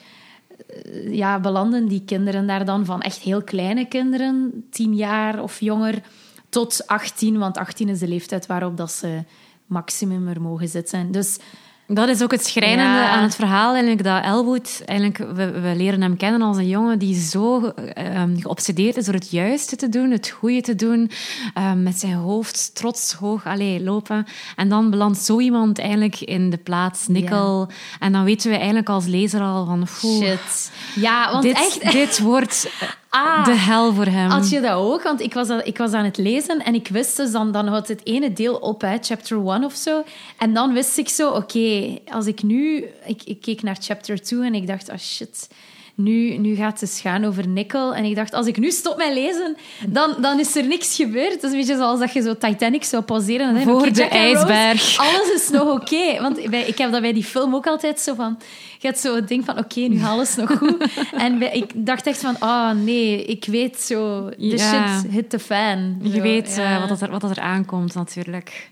ja, 1.11 1.41
belanden 1.41 1.89
die 1.89 2.05
kinderen 2.05 2.47
daar 2.47 2.65
dan 2.65 2.85
van 2.85 3.01
echt 3.01 3.19
heel 3.19 3.43
kleine 3.43 3.89
kinderen, 3.89 4.67
tien 4.71 4.95
jaar 4.95 5.43
of 5.43 5.61
jonger, 5.61 6.03
tot 6.49 6.87
18, 6.87 7.39
want 7.39 7.59
18 7.59 7.89
is 7.89 7.99
de 7.99 8.09
leeftijd 8.09 8.47
waarop 8.47 8.77
dat 8.77 8.93
ze 8.93 9.25
maximum 9.67 10.29
er 10.29 10.41
mogen 10.41 10.69
zitten. 10.69 11.11
Dus 11.11 11.39
Dat 11.87 12.09
is 12.09 12.23
ook 12.23 12.31
het 12.31 12.47
schrijnende 12.47 12.99
Ja. 13.01 13.09
aan 13.09 13.23
het 13.23 13.35
verhaal. 13.35 13.73
Eigenlijk, 13.73 14.05
dat 14.05 14.25
Elwood, 14.25 14.83
eigenlijk, 14.85 15.19
we, 15.35 15.61
we 15.61 15.73
leren 15.77 16.03
hem 16.03 16.17
kennen 16.17 16.43
als 16.43 16.57
een 16.57 16.69
jongen 16.69 16.99
die 16.99 17.21
zo 17.21 17.67
eh, 17.67 18.23
geobsedeerd 18.37 18.97
is 18.97 19.05
door 19.05 19.15
het 19.15 19.31
juiste 19.31 19.77
te 19.77 19.89
doen, 19.89 20.11
het 20.11 20.29
goede 20.29 20.61
te 20.61 20.75
doen, 20.75 21.11
eh, 21.55 21.73
met 21.73 21.99
zijn 21.99 22.15
hoofd 22.15 22.75
trots 22.75 23.13
hoog 23.13 23.47
allee, 23.47 23.83
lopen. 23.83 24.27
En 24.57 24.69
dan 24.69 24.91
belandt 24.91 25.19
zo 25.19 25.41
iemand 25.41 25.79
eigenlijk 25.79 26.21
in 26.21 26.51
de 26.51 26.57
plaats 26.57 27.07
Nikkel. 27.07 27.69
En 28.01 28.13
dan 28.13 28.25
weten 28.25 28.51
we 28.51 28.57
eigenlijk 28.57 28.89
als 28.89 29.07
lezer 29.07 29.41
al 29.41 29.65
van... 29.67 29.87
shit. 29.87 30.71
Ja, 30.95 31.31
want 31.31 31.43
dit, 31.43 31.57
echt... 31.57 31.93
dit 31.93 32.19
wordt 32.19 32.69
Ah. 33.15 33.45
de 33.45 33.53
hel 33.53 33.93
voor 33.93 34.07
hem. 34.07 34.31
Had 34.31 34.51
je 34.51 34.61
dat 34.61 34.73
ook? 34.73 35.03
Want 35.03 35.21
ik 35.21 35.35
was, 35.35 35.49
ik 35.49 35.79
was 35.79 35.93
aan 35.93 36.05
het 36.05 36.17
lezen 36.17 36.65
en 36.65 36.75
ik 36.75 36.89
wist 36.89 37.17
dus 37.17 37.31
dan, 37.31 37.53
dan 37.53 37.67
houdt 37.67 37.89
het 37.89 38.01
ene 38.07 38.33
deel 38.33 38.55
op, 38.57 38.81
hè, 38.81 38.97
chapter 39.01 39.37
1 39.37 39.65
of 39.65 39.75
zo. 39.75 40.03
En 40.39 40.55
dan 40.55 40.73
wist 40.73 40.99
ik 40.99 41.09
zo, 41.09 41.31
oké, 41.31 41.99
als 42.11 42.27
ik 42.27 42.43
nu... 42.43 42.85
Ik, 43.07 43.23
ik 43.25 43.41
keek 43.41 43.63
naar 43.63 43.77
chapter 43.81 44.23
2 44.23 44.43
en 44.43 44.55
ik 44.55 44.67
dacht, 44.67 44.91
oh 44.91 44.99
shit, 44.99 45.49
nu, 45.95 46.37
nu 46.37 46.55
gaat 46.55 46.71
het 46.71 46.81
dus 46.81 47.01
gaan 47.01 47.25
over 47.25 47.49
Nickel. 47.49 47.95
En 47.95 48.05
ik 48.05 48.15
dacht, 48.15 48.33
als 48.35 48.47
ik 48.47 48.57
nu 48.59 48.71
stop 48.71 48.97
met 48.97 49.13
lezen, 49.13 49.57
dan, 49.89 50.15
dan 50.21 50.39
is 50.39 50.57
er 50.57 50.67
niks 50.67 50.97
gebeurd. 50.97 51.33
Dat 51.35 51.43
is 51.45 51.51
een 51.51 51.57
beetje 51.59 51.77
zoals 51.77 51.99
dat 52.01 52.13
je 52.13 52.23
zo 52.23 52.37
Titanic 52.37 52.85
zou 52.85 53.03
pauzeren. 53.03 53.49
En 53.49 53.55
dan, 53.55 53.63
Voor 53.63 53.83
de 53.83 53.91
Jack 53.91 54.11
and 54.13 54.21
Rose, 54.35 54.47
ijsberg. 54.53 54.99
alles 54.99 55.33
is 55.35 55.51
nog 55.51 55.73
oké. 55.73 56.21
Want 56.23 56.51
bij, 56.51 56.63
ik 56.63 56.79
heb 56.79 56.93
dat 56.93 57.01
bij 57.01 57.13
die 57.13 57.25
film 57.25 57.55
ook 57.55 57.67
altijd 57.67 58.01
zo 58.01 58.15
van... 58.15 58.39
Je 58.79 58.91
hebt 58.91 59.03
zo 59.03 59.15
het 59.15 59.29
ding 59.29 59.45
van, 59.45 59.59
oké, 59.59 59.81
nu 59.81 59.99
gaat 59.99 60.11
alles 60.11 60.35
nog 60.37 60.51
goed. 60.59 60.85
En 61.25 61.39
bij- 61.39 61.53
ik 61.53 61.71
dacht 61.75 62.07
echt 62.07 62.21
van, 62.21 62.37
oh 62.41 62.71
nee, 62.71 63.25
ik 63.25 63.45
weet 63.45 63.81
zo... 63.81 64.29
The 64.29 64.35
Ja. 64.39 64.99
shit 65.01 65.11
hit 65.11 65.31
the 65.31 65.39
fan. 65.39 65.97
Je 66.03 66.21
weet 66.21 66.55
ja. 66.57 66.75
eh, 66.75 66.81
wat, 66.81 66.89
dat 66.89 67.01
er, 67.01 67.11
wat 67.11 67.21
dat 67.21 67.31
er 67.31 67.41
aankomt, 67.43 67.95
natuurlijk. 67.95 68.71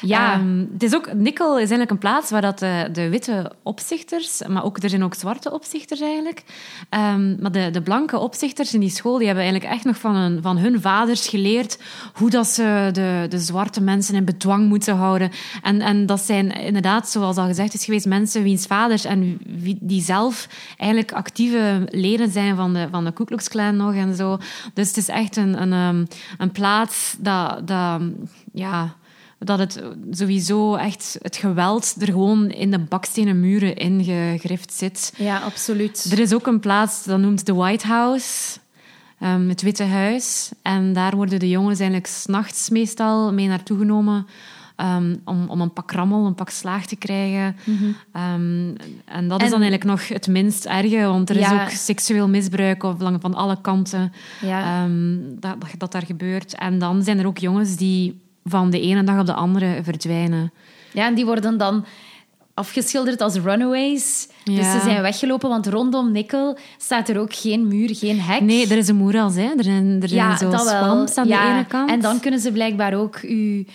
Ja. 0.00 0.32
Ehm, 0.32 0.64
het 0.72 0.82
is 0.82 0.94
ook, 0.94 1.12
Nikkel 1.12 1.52
is 1.52 1.58
eigenlijk 1.58 1.90
een 1.90 1.98
plaats 1.98 2.30
waar 2.30 2.40
dat 2.40 2.58
de, 2.58 2.88
de 2.92 3.08
witte 3.08 3.52
opzichters, 3.62 4.42
maar 4.46 4.64
ook, 4.64 4.82
er 4.82 4.90
zijn 4.90 5.04
ook 5.04 5.14
zwarte 5.14 5.52
opzichters 5.52 6.00
eigenlijk. 6.00 6.42
Ehm, 6.88 7.40
maar 7.40 7.52
de, 7.52 7.70
de 7.70 7.82
blanke 7.82 8.18
opzichters 8.18 8.74
in 8.74 8.80
die 8.80 8.90
school, 8.90 9.16
die 9.16 9.26
hebben 9.26 9.44
eigenlijk 9.44 9.74
echt 9.74 9.84
nog 9.84 9.96
van 9.96 10.16
hun, 10.16 10.42
van 10.42 10.58
hun 10.58 10.80
vaders 10.80 11.28
geleerd 11.28 11.78
hoe 12.14 12.30
dat 12.30 12.46
ze 12.46 12.88
de, 12.92 13.26
de 13.28 13.38
zwarte 13.38 13.80
mensen 13.80 14.14
in 14.14 14.24
bedwang 14.24 14.68
moeten 14.68 14.96
houden. 14.96 15.30
En, 15.62 15.80
en 15.80 16.06
dat 16.06 16.20
zijn 16.20 16.50
inderdaad, 16.52 17.08
zoals 17.08 17.36
al 17.36 17.46
gezegd 17.46 17.74
is 17.74 17.84
geweest, 17.84 18.06
mensen 18.06 18.42
wiens 18.42 18.66
vaders 18.66 19.04
en 19.04 19.38
die 19.80 20.02
zelf 20.02 20.48
eigenlijk 20.76 21.12
actieve 21.12 21.86
leden 21.90 22.30
zijn 22.30 22.56
van 22.56 22.72
de, 22.72 22.88
van 22.90 23.04
de 23.04 23.12
Ku 23.12 23.24
Klux 23.24 23.48
Klan 23.48 23.76
nog 23.76 23.94
en 23.94 24.14
zo. 24.14 24.38
Dus 24.74 24.88
het 24.88 24.96
is 24.96 25.08
echt 25.08 25.36
een, 25.36 25.62
een, 25.62 25.72
ehm, 25.72 26.04
een 26.38 26.52
plaats 26.52 27.16
dat... 27.18 27.66
dat 27.66 28.00
ja, 28.52 28.96
dat 29.38 29.58
het 29.58 29.82
sowieso 30.10 30.74
echt 30.74 31.18
het 31.22 31.36
geweld 31.36 31.94
er 31.98 32.06
gewoon 32.06 32.50
in 32.50 32.70
de 32.70 32.78
bakstenen 32.78 33.40
muren 33.40 33.76
ingegrift 33.76 34.72
zit. 34.72 35.12
Ja, 35.16 35.38
absoluut. 35.38 36.08
Er 36.12 36.18
is 36.18 36.34
ook 36.34 36.46
een 36.46 36.60
plaats, 36.60 37.04
dat 37.04 37.18
noemt 37.18 37.46
de 37.46 37.54
White 37.54 37.86
House, 37.86 38.58
ehm, 39.18 39.48
het 39.48 39.62
Witte 39.62 39.84
Huis. 39.84 40.50
En 40.62 40.92
daar 40.92 41.16
worden 41.16 41.38
de 41.38 41.48
jongens 41.48 41.78
eigenlijk 41.78 42.08
s'nachts 42.10 42.68
meestal 42.68 43.32
mee 43.32 43.48
naartoe 43.48 43.78
genomen 43.78 44.26
ehm, 44.76 45.16
om, 45.24 45.48
om 45.48 45.60
een 45.60 45.72
pak 45.72 45.90
rammel, 45.92 46.26
een 46.26 46.34
pak 46.34 46.50
slaag 46.50 46.86
te 46.86 46.96
krijgen. 46.96 47.56
Ehm, 48.12 48.74
en 49.04 49.28
dat 49.28 49.42
is 49.42 49.50
dan 49.50 49.60
eigenlijk 49.62 49.84
nog 49.84 50.08
het 50.08 50.26
minst 50.26 50.64
erge, 50.64 51.02
want 51.06 51.30
er 51.30 51.36
is 51.36 51.50
ook 51.50 51.70
seksueel 51.70 52.28
misbruik 52.28 52.82
of 52.82 52.94
van 52.98 53.34
alle 53.34 53.60
kanten 53.60 54.12
Ja. 54.40 54.88
dat, 55.38 55.56
dat 55.78 55.92
daar 55.92 56.06
gebeurt. 56.06 56.54
En 56.54 56.78
dan 56.78 57.02
zijn 57.02 57.18
er 57.18 57.26
ook 57.26 57.38
jongens 57.38 57.76
die 57.76 58.26
van 58.48 58.70
de 58.70 58.80
ene 58.80 59.04
dag 59.04 59.20
op 59.20 59.26
de 59.26 59.32
andere 59.32 59.80
verdwijnen. 59.82 60.52
Ja, 60.92 61.06
en 61.06 61.14
die 61.14 61.26
worden 61.26 61.58
dan 61.58 61.84
afgeschilderd 62.54 63.20
als 63.20 63.34
runaways. 63.34 64.28
Dus 64.56 64.64
Ja. 64.64 64.72
ze 64.72 64.80
zijn 64.80 65.02
weggelopen, 65.02 65.48
want 65.48 65.66
rondom 65.66 66.12
Nikkel 66.12 66.58
staat 66.78 67.08
er 67.08 67.18
ook 67.18 67.34
geen 67.34 67.68
muur, 67.68 67.94
geen 67.96 68.20
hek. 68.20 68.40
Nee, 68.40 68.66
er 68.68 68.76
is 68.76 68.88
een 68.88 68.96
moeras, 68.96 69.34
hè. 69.34 69.48
Er 69.56 69.64
zijn, 69.64 69.98
er 70.02 70.08
zijn 70.08 70.38
zo 70.38 70.50
swamps 70.50 71.16
aan 71.16 71.28
Ja, 71.28 71.42
de 71.42 71.52
ene 71.52 71.66
kant. 71.66 71.90
En 71.90 72.00
dan 72.00 72.20
kunnen 72.20 72.40
ze 72.40 72.52
blijkbaar 72.52 72.94
ook 72.94 73.22
u, 73.22 73.66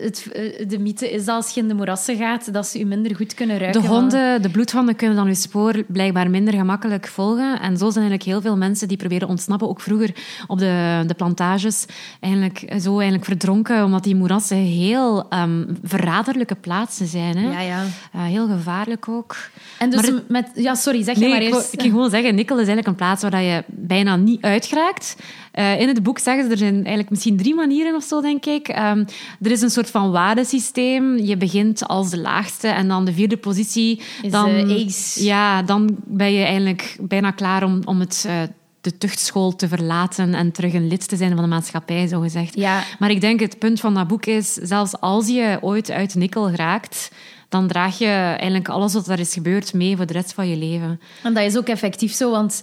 het, 0.00 0.28
de 0.68 0.78
mythe 0.78 1.10
is 1.10 1.24
dat 1.24 1.34
als 1.36 1.54
je 1.54 1.60
in 1.60 1.68
de 1.68 1.74
moerassen 1.74 2.16
gaat, 2.16 2.52
dat 2.52 2.66
ze 2.66 2.80
u 2.80 2.84
minder 2.84 3.16
goed 3.16 3.34
kunnen 3.34 3.58
ruiken. 3.58 3.82
De 3.82 3.88
honden, 3.88 4.42
de 4.42 4.50
bloedhonden 4.50 4.96
kunnen 4.96 5.16
dan 5.16 5.26
uw 5.26 5.34
spoor 5.34 5.82
blijkbaar 5.86 6.30
minder 6.30 6.54
gemakkelijk 6.54 7.06
volgen. 7.06 7.60
En 7.60 7.76
zo 7.76 7.90
zijn 7.90 8.04
eigenlijk 8.04 8.22
heel 8.22 8.40
veel 8.40 8.56
mensen 8.56 8.88
die 8.88 8.96
proberen 8.96 9.28
ontsnappen, 9.28 9.68
ook 9.68 9.80
vroeger 9.80 10.14
op 10.46 10.58
de, 10.58 11.04
de 11.06 11.14
plantages, 11.14 11.86
eigenlijk, 12.20 12.58
zo 12.80 12.92
eigenlijk 12.94 13.24
verdronken, 13.24 13.84
omdat 13.84 14.04
die 14.04 14.14
moerassen 14.16 14.56
heel 14.56 15.28
ehm, 15.28 15.64
verraderlijke 15.82 16.54
plaatsen 16.54 17.06
zijn. 17.06 17.36
Hè? 17.36 17.50
Ja, 17.50 17.60
ja. 17.60 17.82
Eh, 18.12 18.22
heel 18.22 18.46
gevaarlijk 18.46 19.08
ook. 19.08 19.36
En 19.78 19.90
dus 19.90 20.00
Met... 20.28 20.50
Ja, 20.54 20.74
sorry, 20.74 21.02
zeg 21.02 21.14
je 21.14 21.20
Nee, 21.20 21.30
maar 21.30 21.42
ik, 21.42 21.54
eerst. 21.54 21.72
ik 21.72 21.80
ging 21.80 21.92
gewoon 21.92 22.10
zeggen, 22.10 22.34
Nikkel 22.34 22.58
is 22.58 22.66
eigenlijk 22.66 22.88
een 22.88 23.06
plaats 23.06 23.22
waar 23.22 23.42
je 23.42 23.64
bijna 23.66 24.16
niet 24.16 24.42
uitgeraakt. 24.42 25.16
Eh, 25.52 25.80
in 25.80 25.88
het 25.88 26.02
boek 26.02 26.18
zeggen 26.18 26.44
ze, 26.44 26.50
er 26.50 26.58
zijn 26.58 26.74
eigenlijk 26.74 27.10
misschien 27.10 27.36
drie 27.36 27.54
manieren 27.54 27.94
of 27.94 28.04
zo, 28.04 28.20
denk 28.20 28.46
ik. 28.46 28.68
Ehm, 28.68 29.04
er 29.42 29.50
is 29.50 29.60
een 29.60 29.70
soort 29.70 29.90
van 29.90 30.10
waardesysteem. 30.10 31.18
Je 31.18 31.36
begint 31.36 31.88
als 31.88 32.10
de 32.10 32.18
laagste 32.18 32.68
en 32.68 32.88
dan 32.88 33.04
de 33.04 33.12
vierde 33.12 33.36
positie. 33.36 34.00
Is, 34.22 34.30
dan, 34.30 34.70
ace. 34.70 35.24
Ja, 35.24 35.62
dan 35.62 35.96
ben 36.04 36.32
je 36.32 36.44
eigenlijk 36.44 36.96
bijna 37.00 37.30
klaar 37.30 37.62
om, 37.62 37.80
om 37.84 38.00
het, 38.00 38.24
eh, 38.28 38.34
de 38.80 38.98
tuchtschool 38.98 39.56
te 39.56 39.68
verlaten 39.68 40.34
en 40.34 40.52
terug 40.52 40.72
een 40.72 40.88
lid 40.88 41.08
te 41.08 41.16
zijn 41.16 41.32
van 41.32 41.42
de 41.42 41.48
maatschappij, 41.48 42.06
zo 42.06 42.20
gezegd. 42.20 42.54
Ja. 42.56 42.82
Maar 42.98 43.10
ik 43.10 43.20
denk 43.20 43.40
het 43.40 43.58
punt 43.58 43.80
van 43.80 43.94
dat 43.94 44.08
boek 44.08 44.26
is, 44.26 44.52
zelfs 44.52 45.00
als 45.00 45.28
je 45.28 45.58
ooit 45.60 45.90
uit 45.90 46.14
Nikkel 46.14 46.50
raakt, 46.50 47.10
dan 47.48 47.66
draag 47.68 47.98
je 47.98 48.06
eigenlijk 48.06 48.68
alles 48.68 48.92
wat 48.94 49.08
er 49.08 49.18
is 49.18 49.32
gebeurd 49.32 49.74
mee 49.74 49.96
voor 49.96 50.06
de 50.06 50.12
rest 50.12 50.32
van 50.32 50.48
je 50.48 50.56
leven. 50.56 51.00
En 51.22 51.34
dat 51.34 51.44
is 51.44 51.56
ook 51.56 51.68
effectief 51.68 52.12
zo, 52.12 52.30
want 52.30 52.62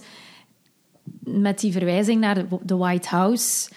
met 1.20 1.60
die 1.60 1.72
verwijzing 1.72 2.20
naar 2.20 2.44
de, 2.62 2.76
White 2.76 3.08
House... 3.08 3.68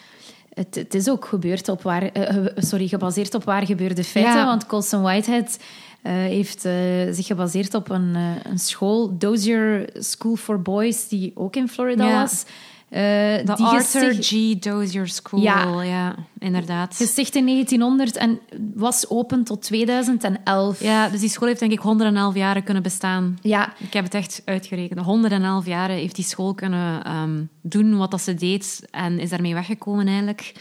Het, 0.53 0.75
het 0.75 0.93
is 0.93 1.09
ook 1.09 1.25
gebeurd 1.25 1.69
op 1.69 1.81
waar, 1.81 2.03
eh, 2.03 2.33
ge- 2.33 2.53
sorry, 2.55 2.87
gebaseerd 2.87 3.33
op 3.33 3.43
waar 3.43 3.65
gebeurde 3.65 4.03
feiten. 4.03 4.33
Ja. 4.35 4.45
Want 4.45 4.65
Colson 4.65 5.01
Whitehead 5.01 5.59
eh, 6.01 6.13
heeft 6.13 6.65
eh, 6.65 6.73
zich 7.11 7.25
gebaseerd 7.25 7.73
op 7.73 7.89
een, 7.89 8.15
eh, 8.15 8.51
een 8.51 8.59
school, 8.59 9.17
Dozier 9.17 9.89
School 9.93 10.35
for 10.35 10.61
Boys, 10.61 11.07
die 11.07 11.31
ook 11.35 11.55
in 11.55 11.67
Florida 11.69 12.07
Ja. 12.07 12.21
was. 12.21 12.43
Eh, 12.89 13.01
De 13.01 13.53
die 13.55 13.65
Arthur 13.65 14.13
G. 14.19 14.59
Dozier 14.59 15.07
School, 15.07 15.41
Ja. 15.41 15.81
ja, 15.81 16.15
inderdaad. 16.39 16.95
Gesticht 16.95 17.35
in 17.35 17.45
1900 17.45 18.15
en 18.17 18.39
was 18.75 19.09
open 19.09 19.43
tot 19.43 19.61
2011. 19.61 20.81
Ja, 20.81 21.09
dus 21.09 21.19
die 21.19 21.29
school 21.29 21.47
heeft 21.47 21.59
denk 21.59 21.71
ik 21.71 21.79
111 21.79 22.35
jaren 22.35 22.63
kunnen 22.63 22.83
bestaan. 22.83 23.37
Ja, 23.41 23.73
Ik 23.77 23.93
heb 23.93 24.03
het 24.03 24.13
echt 24.13 24.41
uitgerekend. 24.45 24.99
111 24.99 25.65
jaren 25.65 25.95
heeft 25.95 26.15
die 26.15 26.25
school 26.25 26.53
kunnen 26.53 27.03
ehm, 27.03 27.41
doen 27.61 27.97
wat 27.97 28.11
dat 28.11 28.21
ze 28.21 28.33
deed 28.33 28.87
en 28.91 29.19
is 29.19 29.29
daarmee 29.29 29.53
weggekomen 29.53 30.07
eigenlijk. 30.07 30.53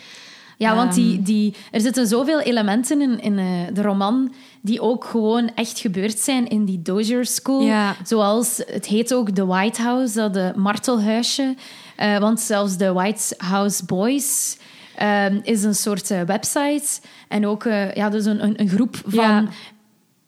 Ja, 0.56 0.74
want 0.74 0.94
die, 0.94 1.14
Ehm. 1.14 1.22
die, 1.24 1.54
er 1.70 1.80
zitten 1.80 2.06
zoveel 2.06 2.40
elementen 2.40 3.00
in, 3.00 3.20
in 3.20 3.38
eh, 3.38 3.46
de 3.74 3.82
roman 3.82 4.32
die 4.60 4.80
ook 4.80 5.04
gewoon 5.04 5.50
echt 5.54 5.78
gebeurd 5.78 6.18
zijn 6.18 6.48
in 6.48 6.64
die 6.64 6.82
Dozier 6.82 7.26
School. 7.26 7.60
Ja. 7.62 7.96
Zoals, 8.04 8.62
het 8.66 8.86
heet 8.86 9.14
ook 9.14 9.34
de 9.34 9.44
White 9.46 9.82
House, 9.82 10.14
dat 10.14 10.34
de 10.34 10.52
martelhuisje. 10.56 11.54
Eh, 11.98 12.18
want 12.18 12.40
zelfs 12.40 12.76
de 12.76 12.92
White 12.92 13.34
House 13.38 13.84
Boys 13.84 14.58
ehm, 14.96 15.38
is 15.42 15.62
een 15.62 15.74
soort 15.74 16.10
eh, 16.10 16.20
website. 16.20 17.00
En 17.28 17.46
ook 17.46 17.64
eh, 17.64 17.94
ja, 17.94 18.08
dus 18.08 18.24
een, 18.24 18.44
een, 18.44 18.60
een 18.60 18.68
groep 18.68 18.96
van 19.06 19.24
Ja. 19.24 19.44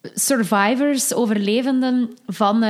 survivors, 0.03 1.15
overlevenden 1.15 2.11
van 2.27 2.65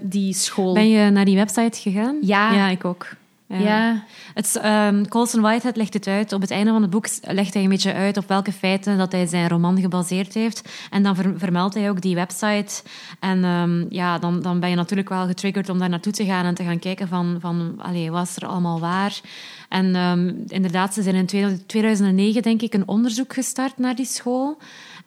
die 0.00 0.34
school. 0.34 0.74
Ben 0.74 0.88
je 0.88 1.10
naar 1.10 1.24
die 1.24 1.36
website 1.36 1.80
gegaan? 1.80 2.16
Ja. 2.20 2.52
Ja, 2.52 2.68
ik 2.68 2.84
ook. 2.84 3.06
Ja. 3.48 4.04
Het, 4.34 4.56
ehm, 4.56 5.04
Colson 5.04 5.40
Whitehead 5.40 5.76
legt 5.76 5.94
het 5.94 6.06
uit. 6.06 6.32
Op 6.32 6.40
het 6.40 6.50
einde 6.50 6.70
van 6.70 6.82
het 6.82 6.90
boek 6.90 7.06
legt 7.22 7.54
hij 7.54 7.62
een 7.62 7.68
beetje 7.68 7.92
uit 7.92 8.16
op 8.16 8.28
welke 8.28 8.52
feiten 8.52 8.98
dat 8.98 9.12
hij 9.12 9.26
zijn 9.26 9.48
roman 9.48 9.80
gebaseerd 9.80 10.34
heeft. 10.34 10.68
En 10.90 11.02
dan 11.02 11.14
ver- 11.14 11.38
vermeldt 11.38 11.74
hij 11.74 11.90
ook 11.90 12.00
die 12.00 12.14
website. 12.14 12.82
En 13.20 13.44
ehm, 13.44 13.84
ja, 13.88 14.18
dan, 14.18 14.42
dan 14.42 14.60
ben 14.60 14.70
je 14.70 14.76
natuurlijk 14.76 15.08
wel 15.08 15.26
getriggerd 15.26 15.68
om 15.68 15.78
daar 15.78 15.88
naartoe 15.88 16.12
te 16.12 16.24
gaan 16.24 16.44
en 16.44 16.54
te 16.54 16.64
gaan 16.64 16.78
kijken 16.78 17.08
van, 17.08 17.36
van 17.40 17.74
allee, 17.78 18.10
wat 18.10 18.36
er 18.36 18.48
allemaal 18.48 18.80
waar. 18.80 19.20
En 19.68 19.94
ehm, 19.94 20.34
inderdaad, 20.46 20.94
ze 20.94 21.02
zijn 21.02 21.14
in 21.14 21.26
2000 21.26 21.68
2009 21.68 22.42
denk 22.42 22.62
ik 22.62 22.74
een 22.74 22.88
onderzoek 22.88 23.32
gestart 23.32 23.78
naar 23.78 23.94
die 23.94 24.06
school. 24.06 24.58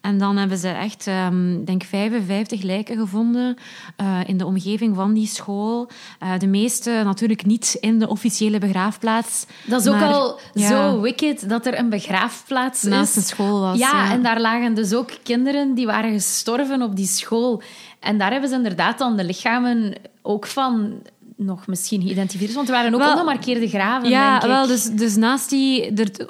En 0.01 0.17
dan 0.17 0.37
hebben 0.37 0.57
ze 0.57 0.67
echt, 0.69 1.07
ehm 1.07 1.63
denk 1.65 1.83
55 1.83 2.61
lijken 2.61 2.97
gevonden 2.97 3.57
eh, 3.95 4.19
in 4.25 4.37
de 4.37 4.45
omgeving 4.45 4.95
van 4.95 5.13
die 5.13 5.27
school. 5.27 5.89
Eh, 6.19 6.31
de 6.37 6.47
meeste 6.47 7.01
natuurlijk 7.03 7.45
niet 7.45 7.77
in 7.79 7.99
de 7.99 8.07
officiële 8.07 8.57
begraafplaats. 8.57 9.45
Dat 9.65 9.81
is 9.81 9.87
ook 9.87 9.99
maar- 9.99 10.13
al 10.13 10.39
ja, 10.53 10.67
zo 10.67 11.01
wicked 11.01 11.49
dat 11.49 11.65
er 11.65 11.79
een 11.79 11.89
begraafplaats 11.89 12.83
naast 12.83 13.15
een 13.15 13.21
school 13.21 13.59
was. 13.59 13.79
Ja, 13.79 13.91
ja. 13.91 14.11
en 14.11 14.23
daar 14.23 14.41
lagen 14.41 14.73
dus 14.73 14.93
ook 14.93 15.11
kinderen 15.23 15.73
die 15.73 15.85
waren 15.85 16.11
gestorven 16.11 16.81
op 16.81 16.95
die 16.95 17.07
school. 17.07 17.61
En 17.99 18.17
daar 18.17 18.31
hebben 18.31 18.49
ze 18.49 18.55
inderdaad 18.55 18.97
dan 18.97 19.17
de 19.17 19.23
lichamen 19.23 19.93
ook 20.21 20.47
van 20.47 21.01
nog 21.41 21.67
misschien 21.67 22.01
geïdentificeerd. 22.01 22.53
Want 22.55 22.67
er 22.67 22.73
waren 22.73 22.93
ook 22.93 22.99
Wel, 22.99 23.11
ongemarkeerde 23.13 23.67
graven, 23.69 24.09
Ja, 24.09 24.31
denk 24.31 24.41
ik. 24.43 24.49
wel, 24.49 24.67
dus, 24.67 24.83
dus 24.83 25.15
naast 25.15 25.49
die... 25.49 25.83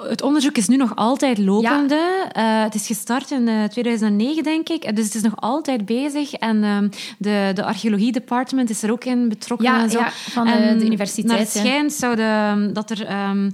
het 0.08 0.22
onderzoek 0.22 0.56
is 0.56 0.68
nu 0.68 0.76
nog 0.76 0.96
altijd 0.96 1.38
lopende. 1.38 2.28
Eh, 2.32 2.62
het 2.62 2.74
is 2.74 2.86
gestart 2.86 3.30
in 3.30 3.48
eh, 3.48 3.64
2009, 3.64 4.42
denk 4.42 4.68
ik. 4.68 4.96
Dus 4.96 5.04
het 5.04 5.14
is 5.14 5.22
nog 5.22 5.32
altijd 5.36 5.84
bezig. 5.86 6.32
En 6.32 6.64
ehm, 6.64 6.88
de, 7.18 7.50
de 7.54 7.64
archeologie-department 7.64 8.70
is 8.70 8.82
er 8.82 8.90
ook 8.92 9.04
in 9.04 9.28
betrokken. 9.28 9.66
Ja, 9.66 9.82
en 9.82 9.90
zo. 9.90 9.98
ja, 9.98 10.10
van 10.10 10.46
de- 10.46 10.52
En 10.52 10.78
de 10.78 10.84
universiteit, 10.84 11.26
Naar 11.26 11.38
het 11.38 11.50
schijnt 11.50 11.92
zou 11.92 12.16
de, 12.16 12.70
dat 12.72 12.90
er... 12.90 13.04
ehm, 13.06 13.50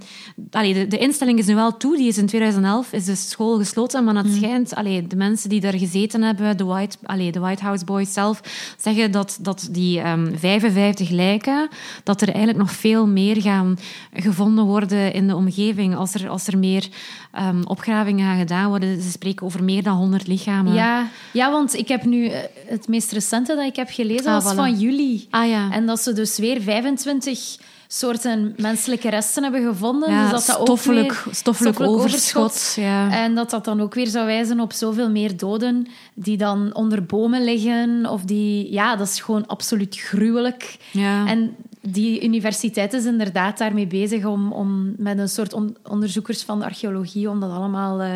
allee, 0.50 0.74
de, 0.74 0.86
de 0.86 0.98
instelling 0.98 1.38
is 1.38 1.46
nu 1.46 1.54
wel 1.54 1.76
toe. 1.76 1.96
Die 1.96 2.08
is 2.08 2.18
in 2.18 2.26
2011 2.26 2.92
is 2.92 3.04
de 3.04 3.14
school 3.14 3.56
gesloten. 3.58 4.04
Maar 4.04 4.14
Mm. 4.14 4.20
het 4.24 4.34
schijnt... 4.34 4.74
Allee, 4.74 5.06
de 5.06 5.16
mensen 5.16 5.48
die 5.48 5.60
daar 5.60 5.78
gezeten 5.78 6.22
hebben, 6.22 6.56
de 6.56 6.64
White, 6.64 6.96
allee, 7.02 7.32
de 7.32 7.40
White 7.40 7.62
House 7.62 7.84
Boys 7.84 8.12
zelf, 8.12 8.40
zeggen 8.78 9.10
dat, 9.12 9.38
dat 9.40 9.68
die 9.70 10.00
ehm 10.00 10.36
55 10.36 11.10
lijken, 11.10 11.68
dat 12.04 12.20
er 12.20 12.28
eigenlijk 12.28 12.58
nog 12.58 12.70
veel 12.72 13.06
meer 13.06 13.40
gaan 13.40 13.78
gevonden 14.14 14.64
worden 14.64 15.12
in 15.12 15.26
de 15.26 15.36
omgeving. 15.36 15.96
Als 15.96 16.14
er, 16.14 16.28
als 16.28 16.46
er 16.46 16.58
meer 16.58 16.88
ehm, 17.32 17.62
opgravingen 17.64 18.26
gaan 18.26 18.38
gedaan 18.38 18.68
worden. 18.68 19.02
Ze 19.02 19.10
spreken 19.10 19.46
over 19.46 19.64
meer 19.64 19.82
dan 19.82 19.96
100 19.96 20.26
lichamen. 20.26 20.74
Ja, 20.74 21.08
ja, 21.32 21.50
want 21.50 21.74
ik 21.74 21.88
heb 21.88 22.04
nu... 22.04 22.26
eh, 22.26 22.38
Het 22.66 22.88
meest 22.88 23.12
recente 23.12 23.54
dat 23.54 23.64
ik 23.66 23.76
heb 23.76 23.88
gelezen 23.90 24.26
Ah, 24.26 24.42
was 24.44 24.52
voilà. 24.52 24.56
van 24.56 24.78
juli. 24.78 25.26
Ah 25.30 25.48
ja. 25.48 25.70
En 25.72 25.86
dat 25.86 26.00
ze 26.00 26.12
dus 26.12 26.38
weer 26.38 26.60
25 26.60 27.56
soorten 27.88 28.54
menselijke 28.56 29.08
resten 29.10 29.42
hebben 29.42 29.62
gevonden. 29.66 30.10
ja, 30.10 30.22
dus 30.22 30.30
dat 30.30 30.46
dat 30.46 30.56
ook 30.58 30.64
stoffelijk, 30.66 31.12
weer- 31.24 31.34
stoffelijk, 31.34 31.80
overschot. 31.80 32.72
Ja. 32.76 33.10
En 33.12 33.34
dat 33.34 33.50
dat 33.50 33.64
dan 33.64 33.80
ook 33.80 33.94
weer 33.94 34.06
zou 34.06 34.26
wijzen 34.26 34.60
op 34.60 34.72
zoveel 34.72 35.10
meer 35.10 35.36
doden 35.36 35.86
die 36.14 36.36
dan 36.36 36.74
onder 36.74 37.04
bomen 37.04 37.44
liggen. 37.44 38.06
Of 38.10 38.22
die... 38.22 38.72
Ja, 38.72 38.96
dat 38.96 39.06
is 39.08 39.20
gewoon 39.20 39.46
absoluut 39.46 39.96
gruwelijk. 39.96 40.76
Ja. 40.90 41.26
En 41.26 41.56
die 41.80 42.24
universiteit 42.24 42.92
is 42.92 43.04
inderdaad 43.04 43.58
daarmee 43.58 43.86
bezig 43.86 44.24
om, 44.24 44.52
om 44.52 44.94
met 44.98 45.18
een 45.18 45.28
soort 45.28 45.52
on- 45.52 45.76
onderzoekers 45.88 46.42
van 46.42 46.58
de 46.58 46.64
archeologie 46.64 47.30
om 47.30 47.40
dat 47.40 47.50
allemaal 47.50 48.00
eh, 48.00 48.10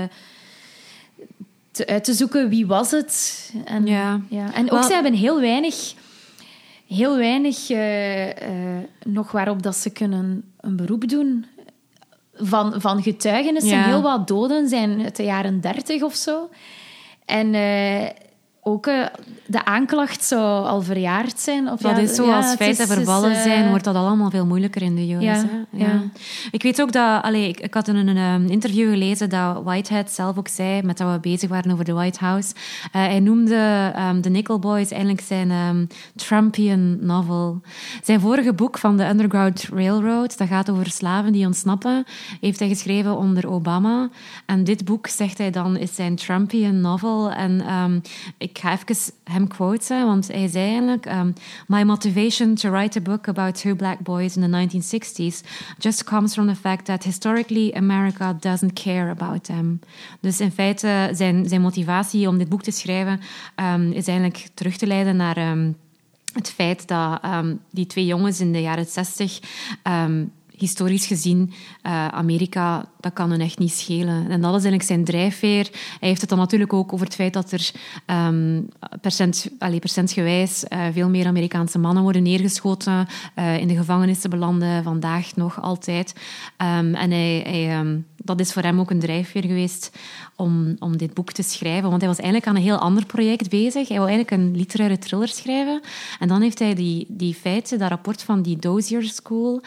te, 1.71 1.87
uit 1.87 2.05
te 2.05 2.13
zoeken. 2.13 2.49
Wie 2.49 2.67
was 2.67 2.91
het? 2.91 3.51
En, 3.65 3.87
Ja. 3.87 4.21
En 4.31 4.65
ook 4.65 4.71
Wel- 4.71 4.83
ze 4.83 4.93
hebben 4.93 5.13
heel 5.15 5.41
weinig, 5.41 5.93
heel 6.97 7.17
weinig 7.17 7.71
eh, 7.71 8.29
eh, 8.31 8.85
nog 9.05 9.31
waarop 9.33 9.63
dat 9.63 9.77
ze 9.77 9.91
kunnen 9.91 10.53
een 10.61 10.77
beroep 10.77 11.09
doen. 11.09 11.47
Van, 12.35 12.81
van 12.81 13.03
getuigenissen, 13.03 13.77
Ja. 13.77 13.85
heel 13.85 14.03
wat 14.03 14.29
doden 14.29 14.69
zijn 14.69 15.03
uit 15.03 15.17
de 15.17 15.23
jaren 15.23 15.61
dertig 15.61 16.03
of 16.03 16.15
zo. 16.15 16.49
En 17.25 17.55
eh, 17.55 18.09
ook 18.63 18.87
eh, 18.87 19.07
de 19.47 19.65
aanklacht 19.65 20.25
zou 20.25 20.67
al 20.67 20.83
verjaard 20.83 21.41
zijn. 21.41 21.71
Of 21.71 21.81
Dat 21.81 21.97
ja, 21.97 22.03
is 22.03 22.15
zo, 22.15 22.31
als 22.33 22.55
feiten 22.55 22.85
is- 22.89 22.93
vervallen 22.93 23.31
is, 23.31 23.37
eh, 23.37 23.43
zijn, 23.43 23.69
wordt 23.69 23.85
dat 23.85 23.95
allemaal 23.95 24.31
veel 24.31 24.47
moeilijker 24.47 24.83
in 24.83 24.95
de 24.97 25.15
US. 25.15 25.43
Ja. 25.71 26.03
Ik 26.51 26.63
weet 26.63 26.81
ook 26.83 26.93
dat... 26.93 27.23
Allee, 27.23 27.49
ik, 27.49 27.61
ik 27.61 27.75
had 27.75 27.89
in 27.89 27.97
een 27.97 28.17
ehm, 28.17 28.47
interview 28.47 28.91
gelezen 28.91 29.29
dat 29.29 29.63
Whitehead 29.63 30.11
zelf 30.11 30.39
ook 30.39 30.49
zei, 30.49 30.83
met 30.83 30.99
dat 30.99 31.13
we 31.13 31.19
bezig 31.21 31.49
waren 31.49 31.73
over 31.73 31.85
de 31.85 31.93
White 31.93 32.19
House, 32.19 32.55
eh, 32.93 33.01
hij 33.03 33.21
noemde 33.21 33.93
ehm, 33.95 34.21
The 34.21 34.29
Nickel 34.29 34.59
Boys 34.59 34.91
eigenlijk 34.91 35.23
zijn 35.23 35.51
ehm, 35.51 35.85
Trumpian 36.17 37.07
novel. 37.07 37.61
Zijn 38.03 38.21
vorige 38.21 38.53
boek 38.53 38.79
van 38.79 38.97
de 38.97 39.09
Underground 39.09 39.69
Railroad, 39.75 40.39
dat 40.39 40.49
gaat 40.49 40.71
over 40.71 40.91
slaven 40.91 41.33
die 41.33 41.47
ontsnappen, 41.47 42.05
heeft 42.41 42.59
hij 42.59 42.69
geschreven 42.69 43.17
onder 43.17 43.51
Obama. 43.51 44.09
En 44.47 44.65
dit 44.65 44.85
boek, 44.85 45.07
zegt 45.07 45.39
hij 45.39 45.51
dan, 45.51 45.77
is 45.77 45.95
zijn 45.95 46.17
Trumpian 46.17 46.81
novel. 46.81 47.31
En 47.31 47.63
ik 48.39 48.50
ik 48.51 48.59
ga 48.59 48.73
even 48.73 49.13
hem 49.25 49.49
quoten, 49.49 50.07
want 50.07 50.29
hij 50.29 50.49
zei 50.49 50.69
eigenlijk... 50.69 51.07
Um, 51.07 51.35
My 51.67 51.83
motivation 51.83 52.55
to 52.55 52.71
write 52.71 52.99
a 52.99 53.03
book 53.03 53.29
about 53.29 53.61
two 53.61 53.75
black 53.75 53.99
boys 54.01 54.37
in 54.37 54.43
the 54.43 54.49
1960s 54.49 55.47
just 55.79 56.05
comes 56.05 56.33
from 56.33 56.47
the 56.47 56.55
fact 56.55 56.85
that 56.85 57.05
historically 57.05 57.73
America 57.73 58.37
doesn't 58.41 58.73
care 58.73 59.11
about 59.11 59.45
them. 59.45 59.81
Dus 60.21 60.41
in 60.41 60.53
feite, 60.53 61.11
zijn, 61.13 61.49
zijn 61.49 61.61
motivatie 61.61 62.29
om 62.29 62.39
dit 62.39 62.49
boek 62.49 62.63
te 62.63 62.71
schrijven 62.71 63.21
um, 63.57 63.93
is 63.93 64.07
eigenlijk 64.07 64.49
terug 64.55 64.77
te 64.77 64.87
leiden 64.87 65.17
naar... 65.17 65.51
Um, 65.51 65.77
het 66.31 66.51
feit 66.51 66.89
dat 66.89 67.21
die 67.71 67.87
twee 67.87 68.07
jongens 68.07 68.41
in 68.41 68.53
de 68.53 68.61
jaren 68.61 68.87
60 68.87 69.41
um, 69.83 70.33
historisch 70.61 71.07
gezien, 71.07 71.53
uh, 71.87 72.09
Amerika, 72.09 72.89
dat 73.01 73.13
kan 73.13 73.33
echt 73.33 73.59
niet 73.59 73.73
schelen. 73.73 74.31
En 74.31 74.41
dat 74.41 74.55
is 74.55 74.65
eigenlijk 74.65 74.83
zijn 74.83 75.05
drijfveer. 75.05 75.69
Hij 76.01 76.09
heeft 76.09 76.21
het 76.21 76.31
dan 76.31 76.39
natuurlijk 76.39 76.73
ook 76.73 76.93
over 76.93 77.07
het 77.07 77.15
feit 77.15 77.33
dat 77.33 77.53
er 77.53 77.71
um, 78.07 78.69
percent, 79.01 79.51
allez, 79.59 79.79
percentgewijs 79.79 80.65
uh, 80.69 80.87
veel 80.93 81.09
meer 81.09 81.27
Amerikaanse 81.27 81.79
mannen 81.79 82.03
worden 82.03 82.23
neergeschoten, 82.23 83.07
uh, 83.39 83.59
in 83.59 83.69
de 83.69 83.77
gevangenissen 83.77 84.31
belanden, 84.31 84.83
vandaag 84.83 85.37
nog 85.37 85.63
altijd. 85.63 86.15
Um, 86.59 86.95
en 86.95 87.11
hij, 87.11 87.79
um, 87.79 88.07
dat 88.17 88.41
is 88.41 88.53
voor 88.53 88.63
hem 88.63 88.81
ook 88.81 88.91
een 88.91 88.99
drijfveer 88.99 89.45
geweest 89.45 89.99
om, 90.37 90.77
om 90.79 90.97
dit 90.97 91.15
boek 91.15 91.33
te 91.33 91.43
schrijven. 91.43 91.89
Want 91.89 92.01
hij 92.01 92.11
was 92.11 92.19
eigenlijk 92.19 92.49
aan 92.49 92.57
een 92.57 92.69
heel 92.69 92.79
ander 92.79 93.07
project 93.07 93.51
bezig. 93.51 93.89
Hij 93.89 93.97
wil 93.99 94.09
eigenlijk 94.09 94.43
een 94.43 94.57
literaire 94.57 94.99
thriller 94.99 95.29
schrijven. 95.29 95.81
En 96.19 96.29
dan 96.29 96.43
heeft 96.43 96.59
hij 96.59 96.75
die, 96.75 97.07
die 97.09 97.35
feiten, 97.35 97.79
dat 97.79 97.89
rapport 97.89 98.23
van 98.23 98.43
die 98.43 98.57
Dozier 98.57 99.03
School... 99.03 99.63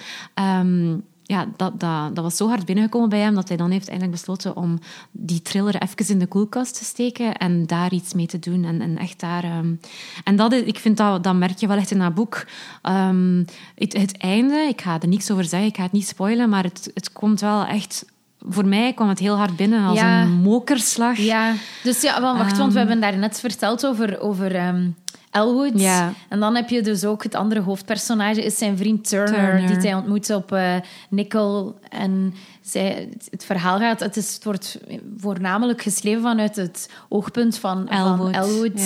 ja, 1.24 1.48
dat, 1.58 1.80
dat, 1.80 2.16
dat 2.16 2.24
was 2.24 2.38
zo 2.38 2.48
hard 2.48 2.66
binnengekomen 2.66 3.10
bij 3.10 3.20
hem 3.20 3.36
dat 3.36 3.48
hij 3.48 3.58
dan 3.58 3.72
heeft 3.72 3.88
eigenlijk 3.88 4.20
besloten 4.20 4.56
om 4.56 4.80
die 5.12 5.42
thriller 5.42 5.82
even 5.82 6.14
in 6.14 6.20
de 6.20 6.28
koelkast 6.28 6.78
te 6.78 6.84
steken 6.84 7.34
en 7.34 7.66
daar 7.66 7.94
iets 7.94 8.14
mee 8.14 8.26
te 8.26 8.40
doen. 8.40 8.64
En, 8.64 8.82
en 8.82 8.98
echt 8.98 9.20
daar... 9.20 9.44
Um, 9.58 9.80
en 10.24 10.36
dat 10.36 10.52
is, 10.52 10.62
ik 10.62 10.80
vind 10.80 10.98
dat, 10.98 11.24
dat 11.24 11.36
merk 11.36 11.58
je 11.58 11.68
wel 11.68 11.78
echt 11.78 11.92
in 11.92 12.00
dat 12.00 12.14
boek. 12.14 12.46
Um, 12.84 13.46
het, 13.76 13.94
het 13.94 14.18
einde, 14.18 14.56
ik 14.56 14.82
ga 14.82 15.02
er 15.02 15.08
niks 15.08 15.32
over 15.32 15.46
zeggen, 15.46 15.70
ik 15.70 15.76
ga 15.76 15.84
het 15.84 15.92
niet 15.92 16.08
spoilen, 16.08 16.50
maar 16.50 16.64
het, 16.64 16.92
het 16.94 17.12
komt 17.12 17.40
wel 17.40 17.66
echt 17.66 18.06
voor 18.50 18.66
mij 18.66 18.94
kwam 18.94 19.10
het 19.10 19.20
heel 19.20 19.36
hard 19.36 19.56
binnen 19.56 19.86
als 19.86 20.00
ja. 20.00 20.22
een 20.22 20.32
mokerslag. 20.32 21.18
Ja, 21.18 21.54
dus 21.84 22.02
ja, 22.02 22.22
wacht, 22.22 22.58
want 22.58 22.74
we 22.74 22.78
hebben 22.80 23.02
daar 23.02 23.18
net 23.18 23.40
verteld 23.40 23.86
over, 23.86 24.20
over 24.20 24.68
um, 24.68 24.96
Elwood. 25.34 25.80
Ja. 25.80 26.14
En 26.30 26.40
dan 26.40 26.56
heb 26.56 26.70
je 26.70 26.82
dus 26.82 27.06
ook 27.06 27.24
het 27.24 27.36
andere 27.36 27.62
hoofdpersonage, 27.62 28.44
is 28.44 28.58
zijn 28.58 28.78
vriend 28.78 29.10
Turner, 29.10 29.34
Turner. 29.34 29.68
die 29.68 29.78
hij 29.78 29.94
ontmoet 29.94 30.30
op 30.30 30.52
uh, 30.52 30.76
Nickel. 31.10 31.76
En 31.90 32.34
zij, 32.62 33.10
het 33.30 33.46
verhaal 33.46 33.80
gaat, 33.80 34.00
het, 34.00 34.18
is, 34.18 34.34
het 34.34 34.44
wordt 34.44 34.80
voornamelijk 35.18 35.82
geschreven 35.82 36.22
vanuit 36.22 36.56
het 36.56 36.90
oogpunt 37.10 37.58
van 37.58 37.88
Elwood. 37.90 38.18
Van 38.18 38.44
Elwood. 38.44 38.82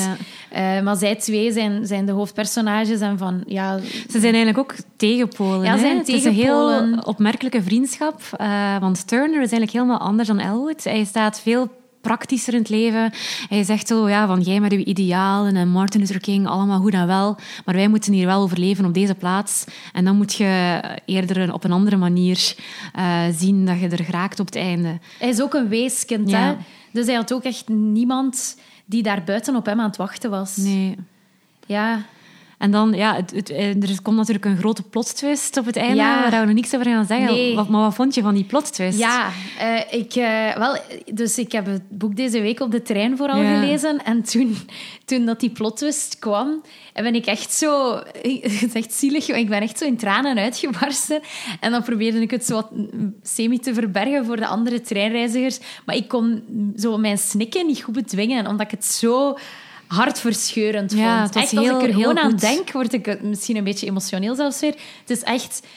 Ja. 0.52 0.78
Uh, 0.78 0.84
maar 0.84 0.96
zij 0.96 1.16
twee 1.16 1.52
zijn, 1.52 1.88
zijn 1.88 2.06
de 2.06 2.12
hoofdpersonages 2.12 3.00
en 3.00 3.18
van, 3.18 3.44
ja... 3.48 3.78
Ze 4.10 4.20
zijn 4.20 4.34
eigenlijk 4.34 4.58
ook 4.58 4.76
tegenpolen. 4.96 5.66
Ja, 5.66 5.78
zijn 5.78 5.98
Het 5.98 6.08
is 6.08 6.26
een 6.26 6.34
heel 6.34 7.00
opmerkelijke 7.04 7.64
vriendschap. 7.64 8.22
Uh, 8.42 8.78
want 8.80 9.08
Turner 9.08 9.42
is 9.42 9.52
eigenlijk 9.52 9.72
helemaal 9.72 10.00
anders 10.00 10.28
dan 10.28 10.40
Elwood. 10.40 10.84
Hij 10.84 11.04
staat 11.04 11.40
veel 11.40 11.70
praktischer 12.08 12.54
in 12.54 12.60
het 12.60 12.70
leven. 12.70 13.12
Hij 13.50 13.63
zegt 13.63 13.88
zo, 13.88 14.10
ja, 14.10 14.28
van 14.28 14.41
jij 14.41 14.60
met 14.60 14.72
uw 14.72 14.84
idealen 14.84 15.56
en 15.56 15.70
Martin 15.70 16.00
Luther 16.00 16.20
King, 16.20 16.48
allemaal 16.48 16.80
goed 16.80 16.93
en 16.93 17.08
wel, 17.08 17.38
maar 17.65 17.76
wij 17.76 17.88
moeten 17.88 18.13
hier 18.13 18.26
wel 18.26 18.41
overleven 18.41 18.86
op 18.86 18.93
deze 18.93 19.15
plaats. 19.15 19.65
En 19.93 20.06
dan 20.06 20.15
moet 20.17 20.34
je 20.34 20.82
eerder 21.06 21.54
op 21.54 21.63
een 21.63 21.72
andere 21.72 21.98
manier 21.98 22.56
uh, 22.98 23.22
zien 23.38 23.65
dat 23.65 23.80
je 23.80 23.88
er 23.88 24.04
geraakt 24.04 24.39
op 24.39 24.46
het 24.46 24.56
einde. 24.56 25.00
Hij 25.20 25.30
is 25.30 25.41
ook 25.41 25.54
een 25.54 25.67
weeskind, 25.67 26.30
Ja. 26.30 26.39
hè? 26.39 26.56
Dus 26.91 27.06
hij 27.06 27.15
had 27.15 27.34
ook 27.34 27.43
echt 27.43 27.67
niemand 27.70 28.58
die 28.86 29.04
daar 29.04 29.24
buiten 29.24 29.56
op 29.56 29.65
hem 29.65 29.80
aan 29.80 29.88
het 29.88 29.98
wachten 29.98 30.30
was. 30.30 30.56
Nee. 30.56 30.96
Ja, 31.65 32.02
En 32.58 32.72
dan, 32.72 32.93
ja, 32.93 33.15
het, 33.15 33.32
het, 33.32 33.50
er 33.89 34.02
komt 34.02 34.17
natuurlijk 34.17 34.46
een 34.46 34.58
grote 34.58 34.84
plot 34.84 35.15
twist 35.15 35.58
op 35.58 35.65
het 35.65 35.76
einde, 35.76 35.96
Ja. 35.96 36.30
waar 36.30 36.39
we 36.39 36.46
nog 36.46 36.56
niks 36.56 36.76
over 36.76 36.88
gaan 36.88 37.06
zeggen. 37.06 37.34
Nee. 37.34 37.56
Wat, 37.56 37.70
maar 37.70 37.82
wat 37.82 37.93
vond 37.96 38.15
je 38.15 38.22
van 38.22 38.34
die 38.34 38.43
plot 38.43 38.74
twist? 38.74 38.98
ja 39.00 39.30
uh, 39.62 40.00
ik, 40.00 40.15
uh, 40.15 40.56
wel, 40.56 40.78
dus 41.13 41.38
ik 41.38 41.52
heb 41.52 41.65
het 41.65 41.89
boek 41.89 42.15
deze 42.15 42.41
week 42.41 42.60
op 42.60 42.72
de 42.72 42.82
trein 42.82 43.17
vooral 43.17 43.41
Ja. 43.41 43.60
gelezen. 43.60 44.04
En 44.04 44.24
toen, 44.24 44.58
toen 45.06 45.26
dat 45.26 45.39
die 45.39 45.50
plot 45.50 45.78
twist 45.78 46.20
kwam, 46.20 46.62
ben 46.93 47.15
ik 47.15 47.26
echt 47.26 47.54
zo... 47.54 47.96
Het 48.41 48.63
is 48.63 48.74
echt 48.74 48.93
zielig, 48.93 49.28
ik 49.30 49.50
ben 49.50 49.62
echt 49.62 49.78
zo 49.78 49.86
in 49.86 49.98
tranen 49.98 50.38
uitgebarsten. 50.38 51.22
En 51.60 51.72
dan 51.72 51.84
probeerde 51.84 52.22
ik 52.22 52.32
het 52.32 52.46
zo 52.46 52.54
wat 52.54 52.70
semi 53.24 53.60
te 53.60 53.74
verbergen 53.74 54.26
voor 54.26 54.38
de 54.38 54.48
andere 54.48 54.82
treinreizigers. 54.82 55.60
Maar 55.86 55.96
ik 55.96 56.08
kon 56.08 56.43
zo 56.78 56.98
mijn 56.98 57.17
snikken 57.17 57.65
niet 57.65 57.84
goed 57.84 57.93
bedwingen, 57.93 58.48
omdat 58.48 58.65
ik 58.65 58.72
het 58.72 58.86
zo 58.86 59.38
hartverscheurend 59.88 60.91
vond. 60.91 61.04
Ja, 61.04 61.21
het 61.21 61.34
was 61.34 61.43
echt, 61.43 61.58
als 61.58 61.67
ik 61.67 61.73
er 61.73 61.82
heel 61.82 61.91
gewoon 62.00 62.17
aan 62.19 62.30
goed. 62.30 62.39
denk, 62.41 62.71
word 62.71 62.93
ik 62.93 63.21
misschien 63.21 63.56
een 63.58 63.63
beetje 63.63 63.88
emotioneel 63.88 64.36
zelfs 64.36 64.60
weer. 64.60 64.76
Het 65.00 65.10
is 65.10 65.23
echt... 65.23 65.67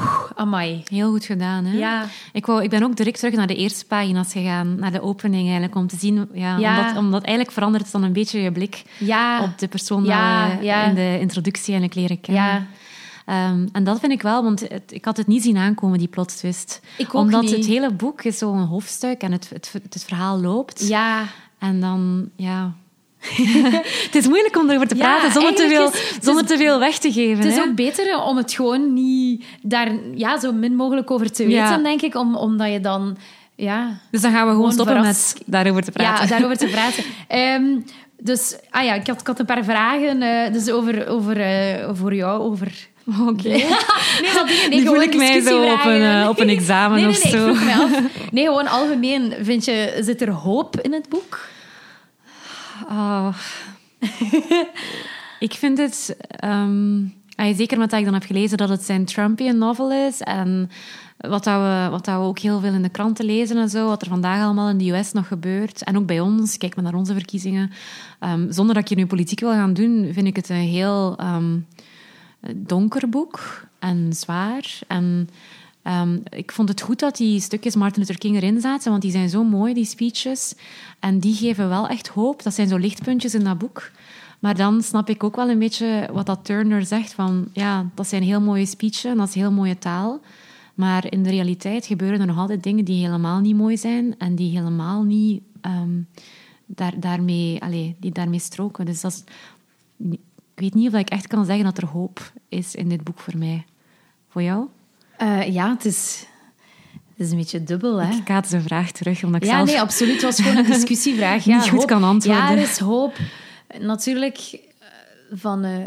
Oeh, 0.00 0.24
amai. 0.34 0.82
Heel 0.90 1.10
goed 1.10 1.24
gedaan, 1.24 1.64
hè? 1.64 1.78
Ja. 1.78 2.04
Ik, 2.32 2.46
wou, 2.46 2.62
ik 2.62 2.70
ben 2.70 2.82
ook 2.82 2.96
direct 2.96 3.18
terug 3.18 3.34
naar 3.34 3.46
de 3.46 3.54
eerste 3.56 3.84
pagina's 3.86 4.32
gegaan, 4.32 4.74
naar 4.78 4.92
de 4.92 5.02
opening 5.02 5.42
eigenlijk, 5.42 5.74
om 5.74 5.86
te 5.86 5.96
zien... 5.96 6.28
Ja, 6.32 6.56
Ja. 6.58 6.78
Omdat, 6.78 6.96
omdat 6.96 7.22
eigenlijk 7.22 7.52
verandert 7.54 7.82
het 7.82 7.92
dan 7.92 8.02
een 8.02 8.12
beetje 8.12 8.40
je 8.40 8.52
blik 8.52 8.82
Ja. 8.98 9.42
op 9.42 9.58
de 9.58 9.68
persoon 9.68 10.04
ja. 10.04 10.84
in 10.86 10.94
de 10.94 11.18
introductie 11.20 11.74
eigenlijk 11.74 11.94
leren 11.94 12.20
kennen. 12.20 12.42
Ja. 12.44 12.66
Ehm, 13.26 13.66
en 13.72 13.84
dat 13.84 14.00
vind 14.00 14.12
ik 14.12 14.22
wel, 14.22 14.42
want 14.42 14.60
het- 14.60 14.92
ik 14.92 15.04
had 15.04 15.16
het 15.16 15.26
niet 15.26 15.42
zien 15.42 15.56
aankomen, 15.56 15.98
die 15.98 16.08
plot 16.08 16.36
twist. 16.36 16.80
Ik 16.98 17.06
ook 17.14 17.22
Omdat 17.22 17.42
niet. 17.42 17.50
het 17.56 17.66
hele 17.66 17.92
boek 17.92 18.22
is 18.22 18.38
zo'n 18.38 18.58
hoofdstuk 18.62 19.22
en 19.22 19.32
het, 19.32 19.48
het, 19.52 19.72
het 19.90 20.04
verhaal 20.04 20.40
loopt. 20.40 20.88
Ja. 20.88 21.24
En 21.58 21.80
dan, 21.80 22.28
ja... 22.36 22.72
het 24.06 24.14
is 24.14 24.26
moeilijk 24.28 24.56
om 24.56 24.70
erover 24.70 24.88
te 24.88 24.96
Ja, 24.96 25.02
praten 25.02 25.32
zonder, 25.32 25.54
te 25.54 25.68
veel, 25.68 25.92
is- 25.92 26.18
zonder 26.20 26.42
is- 26.44 26.50
te 26.50 26.56
veel 26.56 26.78
weg 26.78 26.98
te 26.98 27.12
geven. 27.12 27.44
Het 27.44 27.52
is 27.56 27.60
ook 27.60 27.74
beter 27.74 28.22
om 28.22 28.36
het 28.36 28.52
gewoon 28.52 28.92
niet 28.92 29.44
daar 29.62 29.92
ja, 30.14 30.40
zo 30.40 30.52
min 30.52 30.74
mogelijk 30.76 31.10
over 31.10 31.32
te 31.32 31.42
weten, 31.46 31.58
Ja. 31.62 31.76
denk 31.76 32.02
ik. 32.02 32.14
Om, 32.14 32.36
omdat 32.36 32.72
je 32.72 32.80
dan... 32.80 33.16
Ja, 33.54 33.98
Dus 34.10 34.20
dan 34.20 34.32
gaan 34.32 34.46
we 34.48 34.52
gewoon 34.52 34.72
stoppen 34.72 34.96
verrast- 34.96 35.34
met 35.34 35.42
daarover 35.46 35.82
te 35.82 35.90
praten. 35.90 36.22
ja 36.24 36.30
daarover 36.30 36.56
te 36.56 36.66
praten. 36.76 37.04
Ehm, 37.28 37.62
dus 38.20 38.56
ah 38.70 38.84
ja, 38.84 38.94
ik, 38.94 39.06
had, 39.06 39.20
ik 39.20 39.26
had 39.26 39.38
een 39.38 39.46
paar 39.46 39.64
vragen 39.64 40.22
eh, 40.22 40.52
dus 40.52 40.70
over, 40.70 41.08
over, 41.08 41.36
voor 41.92 42.14
jou, 42.14 42.40
over... 42.40 42.90
Oké. 43.20 43.48
nee, 43.48 43.66
wat 44.34 44.48
dingen, 44.48 44.70
nee, 44.70 44.84
voel 44.86 45.02
ik 45.02 45.16
mij 45.16 45.40
zo 45.40 45.62
op 45.72 45.84
een, 45.84 46.02
eh, 46.02 46.26
op 46.28 46.40
een 46.40 46.48
examen 46.48 46.96
nee, 46.96 47.06
nee, 47.06 47.16
of 47.16 47.22
nee, 47.24 47.32
zo. 47.32 47.48
Ik 47.48 47.54
vroeg 47.56 47.64
mij 47.64 47.74
af. 47.74 47.90
Nee, 48.30 48.44
gewoon 48.44 48.68
algemeen. 48.68 49.34
Vind 49.42 49.64
je, 49.64 49.98
zit 50.00 50.20
er 50.22 50.30
hoop 50.30 50.80
in 50.80 50.92
het 50.92 51.08
boek? 51.08 51.38
Oh. 52.88 53.36
ik 55.38 55.52
vind 55.52 55.78
het... 55.78 56.16
ah, 57.36 57.56
zeker 57.56 57.78
met 57.78 57.92
ik 57.92 58.04
dan 58.04 58.14
heb 58.14 58.24
gelezen 58.24 58.58
dat 58.58 58.68
het 58.68 58.82
zijn 58.82 59.04
Trumpian 59.04 59.58
novel 59.58 59.92
is. 59.92 60.20
En 60.20 60.70
wat, 61.16 61.44
dat 61.44 61.60
we, 61.60 61.86
wat 61.90 62.04
dat 62.04 62.14
we 62.14 62.22
ook 62.22 62.38
heel 62.38 62.60
veel 62.60 62.72
in 62.72 62.82
de 62.82 62.88
kranten 62.88 63.24
lezen 63.24 63.56
en 63.56 63.68
zo. 63.68 63.86
Wat 63.86 64.02
er 64.02 64.08
vandaag 64.08 64.44
allemaal 64.44 64.68
in 64.68 64.78
de 64.78 64.90
US 64.90 65.12
nog 65.12 65.26
gebeurt. 65.26 65.84
En 65.84 65.96
ook 65.96 66.06
bij 66.06 66.20
ons. 66.20 66.56
Kijk 66.56 66.74
maar 66.74 66.84
naar 66.84 66.94
onze 66.94 67.12
verkiezingen. 67.12 67.70
Ehm, 68.18 68.50
zonder 68.50 68.74
dat 68.74 68.82
ik 68.82 68.88
hier 68.88 68.98
nu 68.98 69.06
politiek 69.06 69.40
wil 69.40 69.52
gaan 69.52 69.74
doen, 69.74 70.10
vind 70.12 70.26
ik 70.26 70.36
het 70.36 70.48
een 70.48 70.56
heel 70.56 71.16
ehm, 71.16 71.58
donker 72.56 73.08
boek. 73.08 73.40
En 73.78 74.12
zwaar. 74.12 74.78
En... 74.86 75.28
Ehm, 75.82 76.18
ik 76.28 76.52
vond 76.52 76.68
het 76.68 76.80
goed 76.80 76.98
dat 76.98 77.16
die 77.16 77.40
stukjes 77.40 77.74
Martin 77.74 78.00
Luther 78.00 78.18
King 78.18 78.36
erin 78.36 78.60
zaten, 78.60 78.90
want 78.90 79.02
die 79.02 79.10
zijn 79.10 79.28
zo 79.28 79.44
mooi, 79.44 79.74
die 79.74 79.84
speeches. 79.84 80.54
En 80.98 81.18
die 81.18 81.34
geven 81.34 81.68
wel 81.68 81.88
echt 81.88 82.08
hoop. 82.08 82.42
Dat 82.42 82.54
zijn 82.54 82.68
zo 82.68 82.76
lichtpuntjes 82.76 83.34
in 83.34 83.44
dat 83.44 83.58
boek. 83.58 83.90
Maar 84.38 84.56
dan 84.56 84.82
snap 84.82 85.08
ik 85.08 85.24
ook 85.24 85.36
wel 85.36 85.48
een 85.48 85.58
beetje 85.58 86.08
wat 86.12 86.26
dat 86.26 86.44
Turner 86.44 86.84
zegt. 86.84 87.12
Van, 87.12 87.48
ja, 87.52 87.86
dat 87.94 88.06
zijn 88.06 88.22
heel 88.22 88.40
mooie 88.40 88.66
speeches 88.66 89.04
en 89.04 89.16
dat 89.16 89.28
is 89.28 89.34
heel 89.34 89.52
mooie 89.52 89.78
taal. 89.78 90.20
Maar 90.74 91.12
in 91.12 91.22
de 91.22 91.30
realiteit 91.30 91.86
gebeuren 91.86 92.20
er 92.20 92.26
nog 92.26 92.38
altijd 92.38 92.62
dingen 92.62 92.84
die 92.84 93.04
helemaal 93.04 93.40
niet 93.40 93.56
mooi 93.56 93.76
zijn. 93.76 94.18
En 94.18 94.34
die 94.34 94.58
helemaal 94.58 95.02
niet 95.02 95.42
ehm, 95.60 96.00
daar, 96.66 97.00
daarmee, 97.00 97.62
allee, 97.62 97.96
die 98.00 98.12
daarmee 98.12 98.38
stroken. 98.38 98.86
Dus 98.86 99.00
dat 99.00 99.24
ik 100.54 100.60
weet 100.60 100.74
niet 100.74 100.94
of 100.94 101.00
ik 101.00 101.10
echt 101.10 101.26
kan 101.26 101.44
zeggen 101.44 101.64
dat 101.64 101.78
er 101.78 101.86
hoop 101.86 102.32
is 102.48 102.74
in 102.74 102.88
dit 102.88 103.04
boek 103.04 103.18
voor 103.18 103.38
mij. 103.38 103.64
Voor 104.28 104.42
jou? 104.42 104.66
Uh, 105.22 105.52
ja, 105.52 105.70
het 105.70 105.84
is, 105.84 106.26
het 106.92 107.26
is 107.26 107.30
een 107.30 107.36
beetje 107.36 107.62
dubbel. 107.62 108.02
Hè? 108.02 108.14
Ik 108.14 108.24
kaat 108.24 108.48
zijn 108.48 108.62
vraag 108.62 108.90
terug, 108.90 109.24
omdat 109.24 109.42
ik 109.42 109.48
ja, 109.48 109.54
zelf 109.54 109.68
nee, 109.68 109.80
absoluut. 109.80 110.12
Het 110.12 110.22
was 110.22 110.40
gewoon 110.40 110.56
een 110.56 110.70
discussievraag. 110.78 111.46
niet 111.46 111.54
ja, 111.54 111.60
goed 111.60 111.78
hoop. 111.78 111.86
kan 111.86 112.04
antwoorden. 112.04 112.44
Ja, 112.44 112.50
er 112.50 112.58
is 112.58 112.78
hoop. 112.78 113.16
Natuurlijk 113.80 114.38
uh, 114.52 115.38
van 115.38 115.64
uh, 115.64 115.86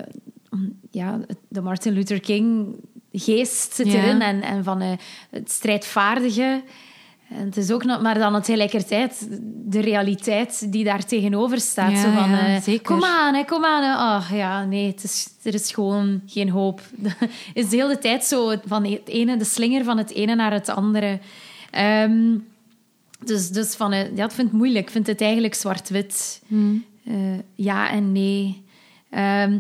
ja, 0.92 1.20
de 1.48 1.62
Martin 1.62 1.94
Luther 1.94 2.20
King 2.20 2.76
geest 3.12 3.76
zit 3.76 3.88
Ja. 3.88 4.04
erin 4.04 4.22
en, 4.22 4.42
en 4.42 4.64
van 4.64 4.82
uh, 4.82 4.92
het 5.30 5.52
strijdvaardige. 5.52 6.64
En 7.36 7.46
het 7.46 7.58
is 7.58 7.72
ook 7.72 7.84
nog, 7.84 8.02
maar 8.02 8.20
dan 8.20 8.42
tegelijkertijd 8.42 9.28
de 9.66 9.80
realiteit 9.80 10.72
die 10.72 10.84
daar 10.84 11.06
tegenover 11.06 11.60
staat. 11.60 11.92
Ja, 11.92 12.02
Zo 12.02 12.12
van, 12.12 12.30
ja, 12.30 12.48
eh, 12.48 12.62
zeker. 12.62 12.82
kom 12.86 13.04
aan, 13.04 13.34
hè, 13.34 13.44
kom 13.44 13.66
aan. 13.66 13.84
hè. 13.84 13.94
Ach 13.94 14.34
ja, 14.34 14.66
nee, 14.66 14.88
het 14.88 15.04
is, 15.04 15.28
er 15.44 15.54
is 15.54 15.72
gewoon 15.72 16.22
geen 16.26 16.50
hoop. 16.50 16.82
Het 17.02 17.16
is 17.54 17.70
de 17.70 17.76
hele 17.76 17.98
tijd 17.98 18.24
zo 18.26 18.54
van 18.66 18.86
het 18.86 19.08
ene, 19.08 19.38
de 19.38 19.46
slinger 19.46 19.84
van 19.84 19.98
het 19.98 20.12
ene 20.12 20.36
naar 20.36 20.52
het 20.52 20.70
andere. 20.70 21.20
Ehm, 21.72 22.38
dus, 23.26 23.50
dus 23.50 23.76
van, 23.76 23.92
eh, 23.92 24.16
ja, 24.16 24.26
ik 24.26 24.32
vind 24.32 24.48
het 24.48 24.58
moeilijk. 24.58 24.86
Ik 24.86 24.92
vind 24.92 25.08
het 25.08 25.22
eigenlijk 25.22 25.54
zwart-wit. 25.54 26.42
Hmm. 26.48 26.86
Eh, 27.06 27.14
ja 27.56 27.90
en 27.90 28.12
nee. 28.12 28.64
Ehm, 29.10 29.60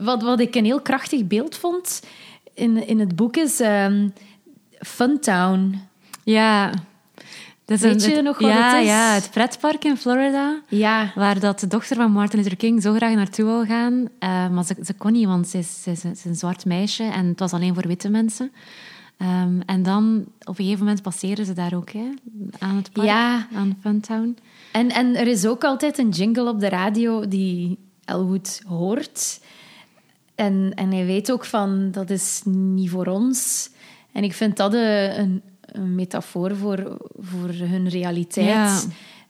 wat, 0.00 0.22
wat 0.22 0.40
ik 0.40 0.54
een 0.54 0.64
heel 0.64 0.80
krachtig 0.80 1.26
beeld 1.26 1.56
vond 1.56 2.00
in, 2.56 2.86
in 2.86 3.00
het 3.00 3.16
boek 3.16 3.36
is 3.36 3.60
ehm, 3.60 4.08
Funtown. 4.78 5.80
Ja. 6.24 6.72
Dat 7.66 7.78
Weet 7.78 8.04
je 8.04 8.10
het- 8.14 8.24
nog 8.24 8.38
wat 8.38 8.50
ja, 8.50 8.72
het 8.74 8.82
is? 8.82 8.88
Ja, 8.88 9.12
het 9.14 9.30
pretpark 9.30 9.84
in 9.84 9.96
Florida. 9.96 10.60
Ja, 10.68 11.12
Waar 11.14 11.40
dat 11.40 11.60
de 11.60 11.66
dochter 11.66 11.96
van 11.96 12.10
Martin 12.12 12.38
Luther 12.38 12.56
King 12.56 12.82
zo 12.82 12.94
graag 12.94 13.14
naartoe 13.14 13.44
wou 13.44 13.66
gaan. 13.66 14.08
eh, 14.18 14.48
maar 14.48 14.64
ze, 14.64 14.76
ze 14.84 14.94
kon 14.94 15.12
niet, 15.12 15.26
want 15.26 15.48
ze 15.48 15.58
is, 15.58 15.82
ze, 15.82 15.90
is, 15.90 16.24
een 16.24 16.34
zwart 16.36 16.64
meisje. 16.64 17.02
En 17.02 17.26
het 17.26 17.38
was 17.38 17.52
alleen 17.52 17.74
voor 17.74 17.86
witte 17.86 18.08
mensen. 18.08 18.52
Ehm, 19.16 19.60
en 19.66 19.82
dan, 19.82 20.24
op 20.40 20.58
een 20.58 20.64
gegeven 20.64 20.78
moment, 20.78 21.02
passeren 21.02 21.46
ze 21.46 21.52
daar 21.52 21.74
ook, 21.74 21.90
hè, 21.90 22.08
aan 22.58 22.76
het 22.76 22.92
park, 22.92 23.06
Ja. 23.06 23.46
aan 23.54 23.78
Funtown. 23.80 24.36
En, 24.72 24.88
en 24.90 25.16
er 25.16 25.26
is 25.26 25.46
ook 25.46 25.64
altijd 25.64 25.98
een 25.98 26.08
jingle 26.08 26.48
op 26.48 26.60
de 26.60 26.68
radio 26.68 27.28
die 27.28 27.78
Elwood 28.04 28.60
hoort. 28.66 29.40
En, 30.34 30.72
en 30.74 30.92
hij 30.92 31.06
weet 31.06 31.32
ook 31.32 31.44
van, 31.44 31.90
dat 31.90 32.10
is 32.10 32.40
niet 32.44 32.90
voor 32.90 33.06
ons. 33.06 33.70
En 34.12 34.24
ik 34.24 34.32
vind 34.32 34.56
dat 34.56 34.72
een, 34.74 35.18
een, 35.20 35.42
een 35.66 35.94
metafoor 35.94 36.56
voor, 36.56 36.96
voor 37.18 37.48
hun 37.48 37.88
realiteit. 37.88 38.46
Ja. 38.46 38.80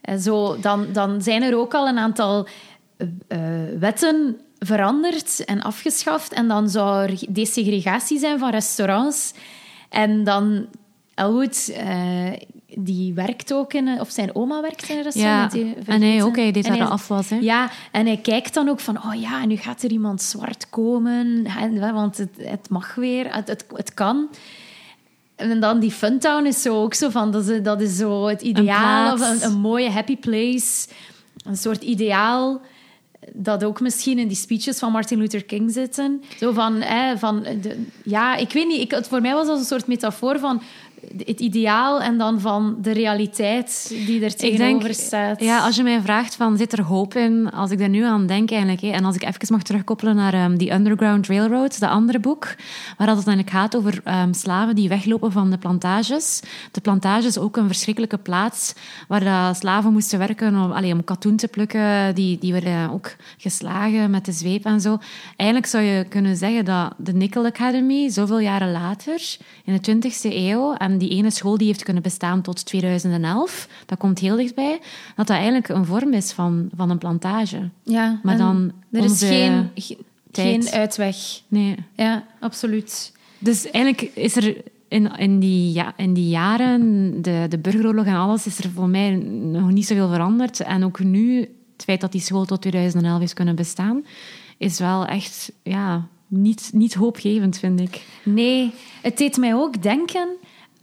En 0.00 0.20
zo, 0.20 0.56
dan, 0.60 0.86
dan 0.92 1.22
zijn 1.22 1.42
er 1.42 1.56
ook 1.56 1.74
al 1.74 1.88
een 1.88 1.98
aantal 1.98 2.46
eh, 2.96 3.06
eh, 3.28 3.78
wetten 3.78 4.40
veranderd 4.58 5.44
en 5.44 5.62
afgeschaft. 5.62 6.32
En 6.32 6.48
dan 6.48 6.68
zou 6.68 7.02
er 7.06 7.18
desegregatie 7.28 8.18
zijn 8.18 8.38
van 8.38 8.50
restaurants. 8.50 9.34
En 9.88 10.24
dan 10.24 10.66
Elwood, 11.16 11.70
eh, 11.74 12.32
die 12.74 13.14
werkt 13.14 13.52
ook 13.52 13.72
in... 13.72 14.00
Of 14.00 14.10
zijn 14.10 14.34
oma 14.34 14.60
werkt 14.60 14.88
in 14.88 14.96
een 14.96 14.96
Ja, 14.96 15.02
restaurant. 15.02 15.52
die 15.52 15.74
en 15.86 16.02
hij 16.02 16.22
ook, 16.22 16.36
hij 16.36 16.52
deed 16.52 16.64
En 16.64 16.70
daar 16.70 16.78
hij- 16.78 16.86
de 16.86 16.92
afwas. 16.92 17.30
Hè. 17.30 17.36
Ja, 17.36 17.70
en 17.92 18.06
hij 18.06 18.16
kijkt 18.16 18.54
dan 18.54 18.68
ook 18.68 18.80
van... 18.80 18.96
Oh 19.04 19.20
ja, 19.20 19.44
nu 19.46 19.56
gaat 19.56 19.82
er 19.82 19.90
iemand 19.90 20.22
zwart 20.22 20.70
komen. 20.70 21.46
Want 21.80 22.16
het, 22.16 22.30
het 22.36 22.68
mag 22.70 22.94
weer, 22.94 23.34
het, 23.34 23.48
het, 23.48 23.64
het 23.74 23.94
kan. 23.94 24.28
En 25.36 25.60
dan 25.60 25.80
die 25.80 25.90
Funtown 25.90 26.46
is 26.46 26.62
zo 26.62 26.82
ook 26.82 26.94
zo 26.94 27.08
van... 27.08 27.30
Dat 27.30 27.48
is, 27.48 27.62
dat 27.62 27.80
is 27.80 27.96
zo 27.96 28.26
het 28.26 28.42
ideaal. 28.42 29.12
Of 29.12 29.20
een, 29.20 29.44
een 29.44 29.58
mooie 29.58 29.90
happy 29.90 30.16
place. 30.16 30.88
Een 31.44 31.56
soort 31.56 31.82
ideaal 31.82 32.60
dat 33.32 33.64
ook 33.64 33.80
misschien 33.80 34.18
in 34.18 34.28
die 34.28 34.36
speeches 34.36 34.78
van 34.78 34.92
Martin 34.92 35.18
Luther 35.18 35.44
King 35.44 35.72
zitten. 35.72 36.22
Zo 36.38 36.52
van, 36.52 36.80
hè, 36.80 37.18
van 37.18 37.42
de, 37.42 37.84
ja, 38.02 38.36
ik 38.36 38.52
weet 38.52 38.66
niet, 38.66 38.80
ik, 38.80 38.90
het, 38.90 39.08
voor 39.08 39.20
mij 39.20 39.34
was 39.34 39.46
dat 39.46 39.58
een 39.58 39.64
soort 39.64 39.86
metafoor 39.86 40.38
van 40.38 40.62
het 41.16 41.40
ideaal 41.40 42.02
en 42.02 42.18
dan 42.18 42.40
van 42.40 42.76
de 42.82 42.92
realiteit 42.92 43.88
die 44.06 44.24
er 44.24 44.34
tegenover 44.34 44.94
staat. 44.94 45.40
ja, 45.40 45.64
als 45.64 45.76
je 45.76 45.82
mij 45.82 46.00
vraagt 46.00 46.34
van 46.34 46.56
zit 46.56 46.72
er 46.72 46.82
hoop 46.82 47.14
in, 47.14 47.50
als 47.50 47.70
ik 47.70 47.78
daar 47.78 47.88
nu 47.88 48.04
aan 48.04 48.26
denk 48.26 48.50
eigenlijk, 48.50 48.80
hè, 48.80 48.88
en 48.88 49.04
als 49.04 49.14
ik 49.14 49.22
even 49.22 49.46
mag 49.48 49.62
terugkoppelen 49.62 50.16
naar 50.16 50.34
ehm, 50.34 50.56
The 50.56 50.72
Underground 50.72 51.26
Railroad, 51.26 51.80
dat 51.80 51.90
andere 51.90 52.18
boek, 52.18 52.54
waar 52.96 53.06
dat 53.06 53.16
het 53.16 53.26
eigenlijk 53.26 53.56
gaat 53.56 53.76
over 53.76 54.00
ehm, 54.04 54.32
slaven 54.32 54.74
die 54.74 54.88
weglopen 54.88 55.32
van 55.32 55.50
de 55.50 55.58
plantages. 55.58 56.42
De 56.70 56.80
plantage 56.80 57.26
is 57.26 57.38
ook 57.38 57.56
een 57.56 57.66
verschrikkelijke 57.66 58.18
plaats 58.18 58.74
waar 59.08 59.24
dat 59.24 59.56
slaven 59.56 59.92
moesten 59.92 60.18
werken 60.18 60.54
om, 60.54 60.72
allee, 60.72 60.92
om 60.92 61.04
katoen 61.04 61.36
te 61.36 61.48
plukken. 61.48 62.14
Die, 62.14 62.38
die 62.38 62.52
werden 62.52 62.90
ook 62.90 63.14
geslagen 63.38 64.10
met 64.10 64.24
de 64.24 64.32
zweep 64.32 64.64
en 64.64 64.80
zo. 64.80 64.98
Eigenlijk 65.36 65.70
zou 65.70 65.84
je 65.84 66.04
kunnen 66.08 66.36
zeggen 66.36 66.64
dat 66.64 66.94
de 66.96 67.12
Nickel 67.12 67.44
Academy, 67.44 68.08
zoveel 68.08 68.38
jaren 68.38 68.72
later, 68.72 69.36
in 69.64 69.78
de 69.80 70.10
20e 70.10 70.34
eeuw, 70.34 70.74
en 70.74 70.95
die 70.98 71.10
ene 71.10 71.30
school 71.30 71.58
die 71.58 71.66
heeft 71.66 71.82
kunnen 71.82 72.02
bestaan 72.02 72.42
tot 72.42 72.64
2011, 72.64 73.68
dat 73.86 73.98
komt 73.98 74.18
heel 74.18 74.36
dichtbij, 74.36 74.78
dat 75.16 75.26
dat 75.26 75.36
eigenlijk 75.36 75.68
een 75.68 75.84
vorm 75.84 76.12
is 76.12 76.32
van, 76.32 76.68
van 76.76 76.90
een 76.90 76.98
plantage. 76.98 77.68
Ja, 77.82 78.20
Maar 78.22 78.36
dan 78.36 78.72
er 78.92 79.04
is 79.04 79.22
geen, 79.24 79.70
ge- 79.74 79.98
geen 80.32 80.68
uitweg. 80.70 81.16
Nee. 81.48 81.74
Ja, 81.96 82.24
absoluut. 82.40 83.12
Dus 83.38 83.70
eigenlijk 83.70 84.10
is 84.14 84.36
er 84.36 84.56
in, 84.88 85.16
in, 85.16 85.38
die, 85.38 85.72
ja, 85.72 85.92
in 85.96 86.14
die 86.14 86.28
jaren, 86.28 87.12
de, 87.22 87.46
de 87.48 87.58
burgeroorlog 87.58 88.04
en 88.06 88.14
alles, 88.14 88.46
is 88.46 88.58
er 88.58 88.70
voor 88.70 88.88
mij 88.88 89.10
nog 89.50 89.70
niet 89.70 89.86
zoveel 89.86 90.08
veranderd. 90.08 90.60
En 90.60 90.84
ook 90.84 90.98
nu, 91.00 91.38
het 91.72 91.84
feit 91.84 92.00
dat 92.00 92.12
die 92.12 92.20
school 92.20 92.44
tot 92.44 92.60
2011 92.60 93.22
is 93.22 93.34
kunnen 93.34 93.56
bestaan, 93.56 94.04
is 94.58 94.78
wel 94.78 95.06
echt 95.06 95.52
ja, 95.62 96.06
niet, 96.26 96.70
niet 96.72 96.94
hoopgevend, 96.94 97.58
vind 97.58 97.80
ik. 97.80 98.02
Nee, 98.22 98.72
het 99.02 99.18
deed 99.18 99.36
mij 99.36 99.54
ook 99.54 99.82
denken 99.82 100.28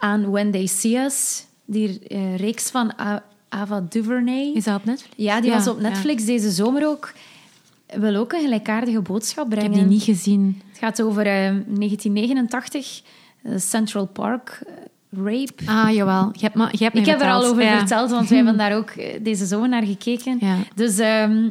aan 0.03 0.29
When 0.31 0.51
They 0.51 0.65
See 0.65 0.97
Us, 0.97 1.45
die 1.65 1.99
eh, 2.07 2.37
reeks 2.37 2.69
van 2.69 2.91
A- 3.01 3.23
Ava 3.49 3.85
DuVernay. 3.89 4.51
Is 4.53 4.63
dat 4.63 4.75
op 4.75 4.85
Netflix? 4.85 5.13
Ja, 5.17 5.41
die 5.41 5.49
Ja, 5.49 5.55
was 5.57 5.67
op 5.67 5.79
Netflix 5.79 6.25
deze 6.25 6.51
zomer 6.51 6.87
ook. 6.87 7.11
Wil 7.87 8.15
ook 8.15 8.33
een 8.33 8.41
gelijkaardige 8.41 9.01
boodschap 9.01 9.43
Ik 9.45 9.49
brengen. 9.49 9.71
heb 9.71 9.79
die 9.79 9.89
niet 9.89 10.03
gezien. 10.03 10.61
Het 10.69 10.77
gaat 10.77 11.01
over 11.01 11.25
eh, 11.25 11.33
1989, 11.67 13.01
eh, 13.43 13.57
Central 13.57 14.05
Park 14.05 14.61
eh, 14.67 14.73
rape. 15.23 15.53
Ah, 15.65 15.93
jawel. 15.93 16.29
Je 16.31 16.49
hebt, 16.51 16.77
je 16.77 16.83
hebt 16.83 16.97
Ik 16.97 17.05
heb 17.05 17.21
er 17.21 17.31
al 17.31 17.45
over 17.45 17.63
Ja. 17.63 17.77
verteld, 17.77 18.09
want 18.11 18.27
wij 18.29 18.37
hebben 18.37 18.57
daar 18.63 18.75
ook 18.77 18.89
eh, 18.89 19.19
deze 19.23 19.45
zomer 19.45 19.69
naar 19.69 19.83
gekeken. 19.85 20.39
Dus 20.75 20.97
ehm, 20.97 21.49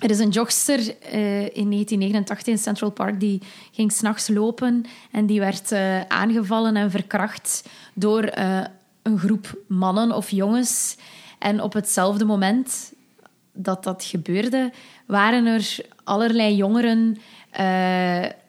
er 0.00 0.10
is 0.10 0.18
een 0.18 0.28
jogster 0.28 0.78
eh, 0.78 1.42
in 1.42 1.70
1989 1.70 2.46
in 2.46 2.58
Central 2.58 2.90
Park 2.90 3.20
die 3.20 3.42
ging 3.72 3.92
s'nachts 3.92 4.28
lopen 4.28 4.84
en 5.10 5.26
die 5.26 5.40
werd 5.40 5.72
eh, 5.72 6.00
aangevallen 6.00 6.76
en 6.76 6.90
verkracht 6.90 7.68
door 7.94 8.22
eh, 8.22 8.64
een 9.02 9.18
groep 9.18 9.58
mannen 9.68 10.12
of 10.12 10.30
jongens. 10.30 10.96
En 11.38 11.62
op 11.62 11.72
hetzelfde 11.72 12.24
moment 12.24 12.92
dat 13.52 13.84
dat 13.84 14.04
gebeurde, 14.04 14.72
waren 15.06 15.46
er 15.46 15.76
allerlei 16.04 16.54
jongeren 16.54 17.16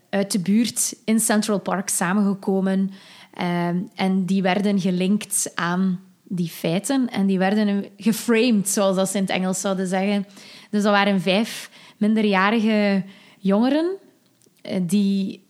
uit 0.10 0.32
de 0.32 0.40
buurt 0.40 0.96
in 1.06 1.20
Central 1.20 1.60
Park 1.60 1.90
samengekomen. 1.90 2.92
En 3.96 4.26
die 4.26 4.42
werden 4.42 4.80
gelinkt 4.80 5.52
aan 5.56 6.00
die 6.24 6.50
feiten 6.50 7.10
en 7.10 7.26
die 7.26 7.38
werden 7.38 7.86
geframed, 7.98 8.70
zoals 8.70 8.96
dat 8.96 9.10
ze 9.10 9.18
in 9.18 9.24
het 9.24 9.32
Engels 9.32 9.62
zouden 9.62 9.88
zeggen. 9.88 10.26
Dus 10.78 10.86
dat 10.86 10.96
waren 10.96 11.22
vijf 11.22 11.70
minderjarige 11.98 13.04
jongeren 13.40 13.86
eh, 14.62 14.80
die 14.84 15.44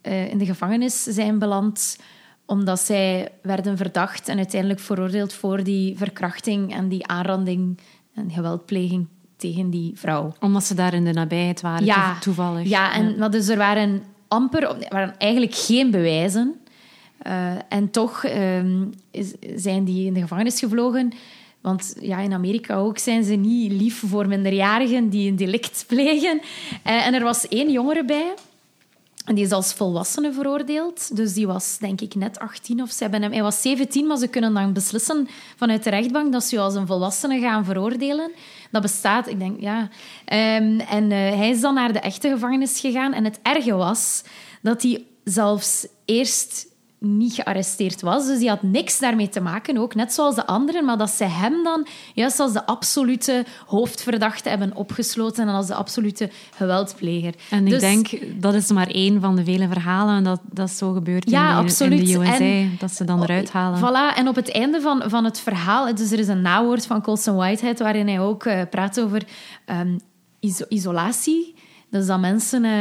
eh, 0.00 0.30
in 0.30 0.38
de 0.38 0.44
gevangenis 0.44 1.02
zijn 1.02 1.38
beland 1.38 1.98
omdat 2.46 2.80
zij 2.80 3.28
werden 3.42 3.76
verdacht 3.76 4.28
en 4.28 4.36
uiteindelijk 4.36 4.80
veroordeeld 4.80 5.32
voor 5.32 5.62
die 5.62 5.96
verkrachting 5.98 6.74
en 6.74 6.88
die 6.88 7.06
aanranding 7.06 7.78
en 8.14 8.30
geweldpleging 8.30 9.06
tegen 9.36 9.70
die 9.70 9.92
vrouw. 9.94 10.32
Omdat 10.40 10.64
ze 10.64 10.74
daar 10.74 10.94
in 10.94 11.04
de 11.04 11.12
nabijheid 11.12 11.60
waren, 11.60 11.84
Ja, 11.86 12.12
toe- 12.12 12.20
toevallig. 12.22 12.68
Ja, 12.68 12.92
en, 12.94 13.18
Maar 13.18 13.30
dus 13.30 13.48
er 13.48 13.56
waren 13.56 14.02
amper, 14.28 14.62
er 14.62 14.86
waren 14.88 15.14
eigenlijk 15.18 15.54
geen 15.54 15.90
bewijzen. 15.90 16.54
Eh, 17.18 17.52
en 17.68 17.90
toch 17.90 18.24
ehm, 18.24 18.84
is- 19.10 19.34
zijn 19.56 19.84
die 19.84 20.06
in 20.06 20.14
de 20.14 20.20
gevangenis 20.20 20.58
gevlogen. 20.58 21.12
Want 21.64 21.94
ja, 22.00 22.18
in 22.18 22.32
Amerika 22.32 22.76
ook 22.76 22.98
zijn 22.98 23.24
ze 23.24 23.34
niet 23.34 23.72
lief 23.72 24.02
voor 24.06 24.28
minderjarigen 24.28 25.08
die 25.08 25.30
een 25.30 25.36
delict 25.36 25.84
plegen. 25.88 26.40
Eh, 26.82 27.06
en 27.06 27.14
er 27.14 27.22
was 27.22 27.48
één 27.48 27.70
jongere 27.70 28.04
bij. 28.04 28.34
En 29.24 29.34
die 29.34 29.44
is 29.44 29.50
als 29.50 29.72
volwassene 29.72 30.32
veroordeeld. 30.32 31.16
Dus 31.16 31.32
die 31.34 31.46
was, 31.46 31.78
denk 31.78 32.00
ik, 32.00 32.14
net 32.14 32.38
18 32.38 32.82
of 32.82 32.90
ze 32.90 33.02
hebben 33.02 33.22
hem... 33.22 33.32
Hij 33.32 33.42
was 33.42 33.62
17, 33.62 34.06
maar 34.06 34.16
ze 34.16 34.28
kunnen 34.28 34.54
dan 34.54 34.72
beslissen 34.72 35.28
vanuit 35.56 35.84
de 35.84 35.90
rechtbank 35.90 36.32
dat 36.32 36.44
ze 36.44 36.54
je 36.54 36.60
als 36.60 36.74
een 36.74 36.86
volwassene 36.86 37.40
gaan 37.40 37.64
veroordelen. 37.64 38.32
Dat 38.70 38.82
bestaat, 38.82 39.28
ik 39.28 39.38
denk, 39.38 39.60
ja. 39.60 39.88
Ehm, 40.24 40.80
en 40.80 41.12
eh, 41.12 41.18
hij 41.18 41.50
is 41.50 41.60
dan 41.60 41.74
naar 41.74 41.92
de 41.92 41.98
echte 42.00 42.28
gevangenis 42.28 42.80
gegaan. 42.80 43.12
En 43.12 43.24
het 43.24 43.38
erge 43.42 43.74
was 43.74 44.22
dat 44.62 44.82
hij 44.82 45.04
zelfs 45.24 45.86
eerst 46.04 46.66
niet 47.04 47.32
gearresteerd 47.32 48.00
was. 48.00 48.26
Dus 48.26 48.38
die 48.38 48.48
had 48.48 48.62
niks 48.62 48.98
daarmee 48.98 49.28
te 49.28 49.40
maken, 49.40 49.78
ook 49.78 49.94
net 49.94 50.12
zoals 50.12 50.34
de 50.34 50.46
anderen. 50.46 50.84
Maar 50.84 50.98
dat 50.98 51.10
ze 51.10 51.24
hem 51.24 51.62
dan 51.64 51.86
juist 52.14 52.40
als 52.40 52.52
de 52.52 52.66
absolute 52.66 53.44
hoofdverdachte 53.66 54.48
hebben 54.48 54.76
opgesloten 54.76 55.48
en 55.48 55.54
als 55.54 55.66
de 55.66 55.74
absolute 55.74 56.30
geweldpleger. 56.56 57.34
En 57.50 57.64
ik 57.64 57.70
Dus- 57.70 57.80
denk, 57.80 58.08
dat 58.40 58.54
is 58.54 58.70
maar 58.70 58.88
één 58.88 59.20
van 59.20 59.36
de 59.36 59.44
vele 59.44 59.68
verhalen 59.68 60.24
dat 60.24 60.40
dat 60.50 60.70
zo 60.70 60.92
gebeurt 60.92 61.30
Ja, 61.30 61.48
in, 61.50 61.54
de, 61.56 61.62
absoluut. 61.62 61.98
in 61.98 62.04
de 62.04 62.18
USA. 62.18 62.38
En- 62.38 62.76
dat 62.78 62.92
ze 62.92 63.04
dan 63.04 63.22
eruit 63.22 63.50
halen. 63.50 63.78
Voilà, 63.78 64.16
en 64.16 64.28
op 64.28 64.34
het 64.34 64.52
einde 64.52 64.80
van, 64.80 65.02
van 65.06 65.24
het 65.24 65.40
verhaal, 65.40 65.94
dus 65.94 66.10
er 66.10 66.18
is 66.18 66.28
een 66.28 66.42
nawoord 66.42 66.86
van 66.86 67.02
Colson 67.02 67.34
Whitehead 67.36 67.78
waarin 67.78 68.08
hij 68.08 68.20
ook 68.20 68.44
eh, 68.44 68.60
praat 68.70 69.00
over 69.00 69.22
ehm, 69.64 69.98
iso- 70.40 70.64
isolatie. 70.68 71.54
Dus 71.90 72.06
dat 72.06 72.20
mensen 72.20 72.64
eh, 72.64 72.72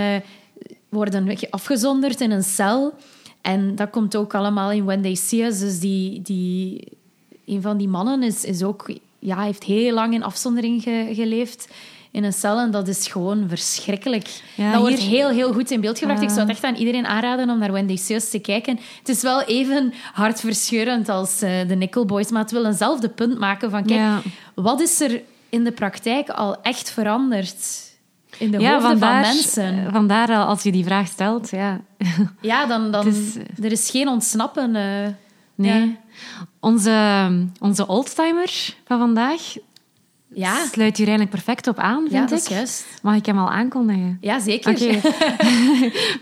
worden 0.90 1.38
afgezonderd 1.50 2.22
in 2.22 2.32
een 2.32 2.44
cel. 2.44 2.94
En 3.44 3.76
dat 3.76 3.90
komt 3.90 4.16
ook 4.16 4.34
allemaal 4.34 4.72
in 4.72 4.84
When 4.86 5.02
They 5.02 5.16
See 5.16 5.44
Us. 5.46 5.60
Dus 5.60 5.80
die, 5.80 6.22
die, 6.22 6.84
een 7.46 7.62
van 7.62 7.78
die 7.78 7.88
mannen 7.88 8.24
is, 8.24 8.44
is 8.44 8.64
ook, 8.64 8.92
ja, 9.20 9.42
heeft 9.42 9.64
heel 9.64 9.94
lang 9.94 10.14
in 10.14 10.24
afzondering 10.24 10.84
ge- 10.84 11.10
geleefd 11.14 11.68
in 12.12 12.24
een 12.24 12.34
cel. 12.34 12.60
En 12.60 12.72
dat 12.72 12.88
is 12.88 13.08
gewoon 13.08 13.46
verschrikkelijk. 13.50 14.42
Ja, 14.56 14.72
dat 14.72 14.82
wordt 14.82 15.00
heel, 15.00 15.30
heel 15.30 15.54
goed 15.54 15.72
in 15.72 15.82
beeld 15.82 15.98
gebracht. 16.00 16.22
Ik 16.22 16.30
zou 16.30 16.40
het 16.40 16.50
echt 16.50 16.64
aan 16.64 16.76
iedereen 16.76 17.06
aanraden 17.06 17.50
om 17.50 17.60
naar 17.60 17.72
When 17.72 17.88
They 17.88 17.96
See 17.96 18.16
Us 18.16 18.30
te 18.30 18.40
kijken. 18.40 18.80
Het 19.00 19.10
is 19.10 19.22
wel 19.22 19.42
even 19.42 19.94
hartverscheurend 20.14 21.10
als 21.10 21.42
eh, 21.42 21.68
de 21.68 21.76
Nickel 21.76 22.06
Boys, 22.06 22.32
maar 22.32 22.42
het 22.42 22.52
wil 22.52 22.66
eenzelfde 22.66 23.10
punt 23.10 23.40
maken 23.40 23.70
van, 23.70 23.86
kijk, 23.86 24.00
Ja. 24.00 24.22
wat 24.56 24.82
is 24.82 25.00
er 25.02 25.22
in 25.50 25.64
de 25.64 25.72
praktijk 25.72 26.30
al 26.30 26.62
echt 26.62 26.90
verandert. 26.92 27.92
In 28.40 28.52
de 28.52 28.60
ja, 28.60 28.72
hoofden 28.72 28.90
vandaar, 28.90 29.24
van 29.26 29.34
mensen. 29.34 29.92
vandaar 29.92 30.30
al 30.30 30.46
als 30.46 30.64
je 30.64 30.72
die 30.72 30.84
vraag 30.84 31.08
stelt, 31.08 31.50
ja. 31.50 31.82
Ja, 32.42 32.66
dan, 32.66 32.92
dan 32.92 33.08
is- 33.14 33.36
er 33.64 33.72
is 33.72 33.90
geen 33.90 34.08
ontsnappen. 34.08 34.76
eh. 34.76 35.08
Nee. 35.56 35.80
Ja. 35.88 35.96
Onze, 36.60 37.30
onze 37.60 37.88
oldtimer 37.88 38.76
van 38.86 39.00
vandaag 39.00 39.42
Ja, 40.34 40.66
sluit 40.72 40.98
hier 40.98 41.08
eigenlijk 41.08 41.30
perfect 41.30 41.68
op 41.68 41.78
aan, 41.80 42.04
ja 42.10 42.10
vind 42.18 42.30
dat 42.30 42.40
ik. 42.40 42.46
is 42.46 42.52
juist. 42.56 42.86
Mag 43.02 43.16
ik 43.16 43.26
hem 43.26 43.38
al 43.38 43.50
aankondigen? 43.52 44.18
Ja, 44.22 44.40
zeker. 44.40 44.74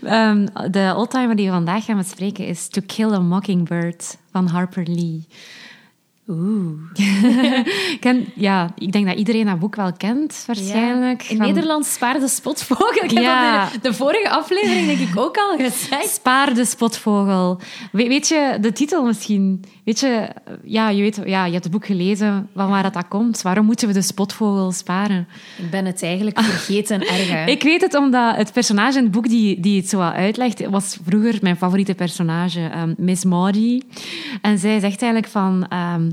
Ehm, 0.02 0.46
de 0.70 0.92
oldtimer 0.96 1.36
die 1.36 1.46
we 1.46 1.52
vandaag 1.52 1.84
gaan 1.84 1.96
bespreken 1.96 2.46
is 2.46 2.68
To 2.68 2.80
Kill 2.86 3.12
a 3.12 3.18
Mockingbird 3.20 4.18
van 4.32 4.46
Harper 4.46 4.84
Lee. 4.86 5.26
Oeh. 6.28 6.78
Ken, 8.00 8.26
ja, 8.34 8.72
ik 8.78 8.92
denk 8.92 9.06
dat 9.06 9.16
iedereen 9.16 9.46
dat 9.46 9.58
boek 9.58 9.76
wel 9.76 9.92
kent, 9.92 10.42
waarschijnlijk. 10.46 11.22
In 11.22 11.36
Van- 11.36 11.46
Nederland 11.46 11.86
spaar 11.86 12.20
de 12.20 12.28
spotvogel. 12.28 13.04
Ik 13.04 13.10
heb 13.10 13.22
Ja. 13.22 13.64
dat 13.64 13.72
in 13.74 13.78
de 13.82 13.94
vorige 13.94 14.30
aflevering 14.30 14.86
denk 14.86 14.98
ik 14.98 15.18
ook 15.18 15.36
al 15.36 15.56
gezegd. 15.56 16.08
Spaar 16.08 16.54
de 16.54 16.64
spotvogel. 16.64 17.60
We- 17.92 18.08
weet 18.08 18.28
je 18.28 18.58
de 18.60 18.72
titel 18.72 19.04
misschien? 19.04 19.64
Weet 19.84 20.00
je, 20.00 20.28
ja, 20.64 20.88
je, 20.88 21.02
weet, 21.02 21.20
ja, 21.24 21.44
je 21.46 21.52
hebt 21.52 21.64
het 21.64 21.72
boek 21.72 21.86
gelezen, 21.86 22.48
van 22.54 22.68
waar 22.68 22.82
dat, 22.82 22.94
dat 22.94 23.08
komt. 23.08 23.42
Waarom 23.42 23.64
moeten 23.66 23.88
we 23.88 23.94
de 23.94 24.02
spotvogel 24.02 24.72
sparen? 24.72 25.28
Ik 25.58 25.70
ben 25.70 25.84
het 25.84 26.02
eigenlijk 26.02 26.40
vergeten 26.40 27.00
erg. 27.08 27.46
Ik 27.46 27.62
weet 27.62 27.80
het 27.80 27.94
omdat 27.94 28.36
het 28.36 28.52
personage 28.52 28.98
in 28.98 29.02
het 29.04 29.12
boek 29.12 29.28
die, 29.28 29.60
die 29.60 29.76
het 29.80 29.88
zo 29.88 30.00
uitlegt, 30.00 30.66
was 30.68 30.98
vroeger 31.06 31.38
mijn 31.40 31.56
favoriete 31.56 31.94
personage, 31.94 32.60
ehm, 32.60 32.94
Miss 32.96 33.24
Maudie. 33.24 33.84
En 34.42 34.58
zij 34.58 34.80
zegt 34.80 35.02
eigenlijk 35.02 35.32
van... 35.32 35.66
ehm, 35.68 36.10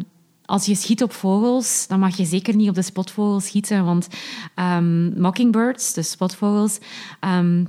als 0.49 0.65
je 0.65 0.75
schiet 0.75 1.03
op 1.03 1.13
vogels, 1.13 1.87
dan 1.87 1.99
mag 1.99 2.17
je 2.17 2.25
zeker 2.25 2.55
niet 2.55 2.69
op 2.69 2.75
de 2.75 2.81
spotvogel 2.81 3.39
schieten, 3.39 3.85
want 3.85 4.07
ehm, 4.55 5.21
mockingbirds, 5.21 5.93
de 5.93 6.01
spotvogels, 6.01 6.79
ehm, 7.19 7.65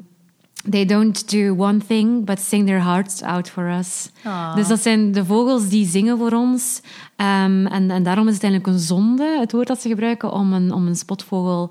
they 0.71 0.85
don't 0.85 1.31
do 1.31 1.55
one 1.57 1.79
thing 1.87 2.25
but 2.25 2.41
sing 2.41 2.67
their 2.67 2.83
hearts 2.83 3.23
out 3.23 3.49
for 3.49 3.71
us. 3.79 4.11
Ah. 4.25 4.55
Dus 4.55 4.69
dat 4.69 4.81
zijn 4.81 5.13
de 5.13 5.25
vogels 5.25 5.69
die 5.69 5.87
zingen 5.87 6.19
voor 6.19 6.33
ons. 6.33 6.81
Ehm, 7.17 7.67
en, 7.67 7.91
en 7.91 8.03
daarom 8.03 8.29
is 8.29 8.35
het 8.35 8.43
eigenlijk 8.43 8.73
een 8.73 8.83
zonde, 8.83 9.37
het 9.39 9.53
woord 9.53 9.67
dat 9.67 9.81
ze 9.81 9.89
gebruiken, 9.89 10.33
om 10.33 10.53
een, 10.53 10.73
om 10.73 10.87
een 10.87 10.97
spotvogel 10.97 11.71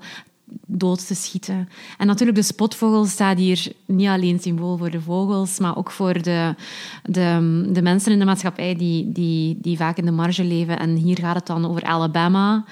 dood 0.66 1.06
te 1.06 1.14
schieten. 1.14 1.68
En 1.98 2.06
natuurlijk, 2.06 2.38
de 2.38 2.44
spotvogel 2.44 3.04
staat 3.04 3.38
hier 3.38 3.72
niet 3.86 4.08
alleen 4.08 4.40
symbool 4.40 4.76
voor 4.76 4.90
de 4.90 5.00
vogels, 5.00 5.58
maar 5.58 5.76
ook 5.76 5.90
voor 5.90 6.22
de, 6.22 6.54
de, 7.02 7.68
de 7.72 7.82
mensen 7.82 8.12
in 8.12 8.18
de 8.18 8.24
maatschappij 8.24 8.76
die, 8.76 9.12
die, 9.12 9.58
die 9.60 9.76
vaak 9.76 9.96
in 9.96 10.04
de 10.04 10.10
marge 10.10 10.44
leven. 10.44 10.78
En 10.78 10.96
hier 10.96 11.18
gaat 11.18 11.34
het 11.34 11.46
dan 11.46 11.66
over 11.66 11.82
Alabama. 11.82 12.64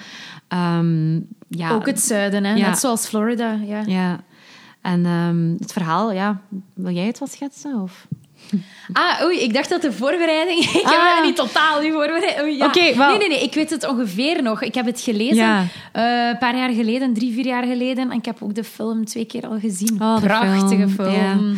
Ehm, 0.47 1.19
ja, 1.47 1.71
Ook 1.71 1.85
het 1.85 1.99
zuiden, 1.99 2.43
hè? 2.43 2.53
Ja. 2.53 2.69
net 2.69 2.79
zoals 2.79 3.07
Florida. 3.07 3.53
Ja. 3.53 3.83
Ja. 3.85 4.19
En 4.81 5.05
ehm, 5.05 5.55
het 5.59 5.71
verhaal, 5.71 6.11
ja, 6.11 6.41
wil 6.73 6.93
jij 6.93 7.05
het 7.05 7.19
wel 7.19 7.27
schetsen? 7.27 7.81
Of? 7.81 8.07
Ah, 8.93 9.23
oei, 9.23 9.39
ik 9.39 9.53
dacht 9.53 9.69
dat 9.69 9.81
de 9.81 9.91
voorbereiding... 9.91 10.59
ik 10.65 10.69
heb 10.71 10.83
Ah. 10.85 11.19
me 11.19 11.25
niet 11.25 11.35
totaal 11.35 11.81
niet 11.81 11.91
voorbereid. 11.91 12.41
Oei, 12.41 12.57
ja. 12.57 12.65
Oké, 12.65 12.95
wel- 12.95 13.09
Nee, 13.09 13.17
nee, 13.17 13.27
nee, 13.27 13.43
ik 13.43 13.53
weet 13.53 13.69
het 13.69 13.87
ongeveer 13.87 14.43
nog. 14.43 14.61
Ik 14.61 14.73
heb 14.75 14.85
het 14.85 15.01
gelezen 15.01 15.35
Ja. 15.35 15.65
eh, 15.91 16.27
een 16.27 16.37
paar 16.37 16.57
jaar 16.57 16.69
geleden, 16.69 17.13
drie, 17.13 17.33
vier 17.33 17.45
jaar 17.45 17.63
geleden. 17.63 18.11
En 18.11 18.17
ik 18.17 18.25
heb 18.25 18.37
ook 18.43 18.55
de 18.55 18.63
film 18.63 19.05
twee 19.05 19.25
keer 19.25 19.47
al 19.47 19.59
gezien. 19.59 20.01
Oh, 20.01 20.19
Prachtige 20.21 20.87
film, 20.89 21.11
film. 21.11 21.57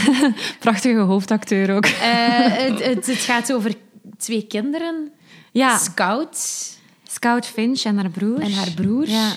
Prachtige 0.58 0.98
hoofdacteur 0.98 1.74
ook. 1.76 1.84
Eh, 1.86 1.92
het, 2.38 2.84
het, 2.84 3.06
het 3.06 3.18
gaat 3.18 3.52
over 3.52 3.74
twee 4.18 4.42
kinderen. 4.46 5.10
Ja, 5.52 5.78
Scout 5.78 6.38
Scout 7.08 7.46
Finch 7.46 7.82
en 7.82 7.96
haar 7.96 8.10
broer. 8.10 8.40
en 8.40 8.52
haar 8.52 8.70
broer. 8.74 9.08
Ja. 9.08 9.30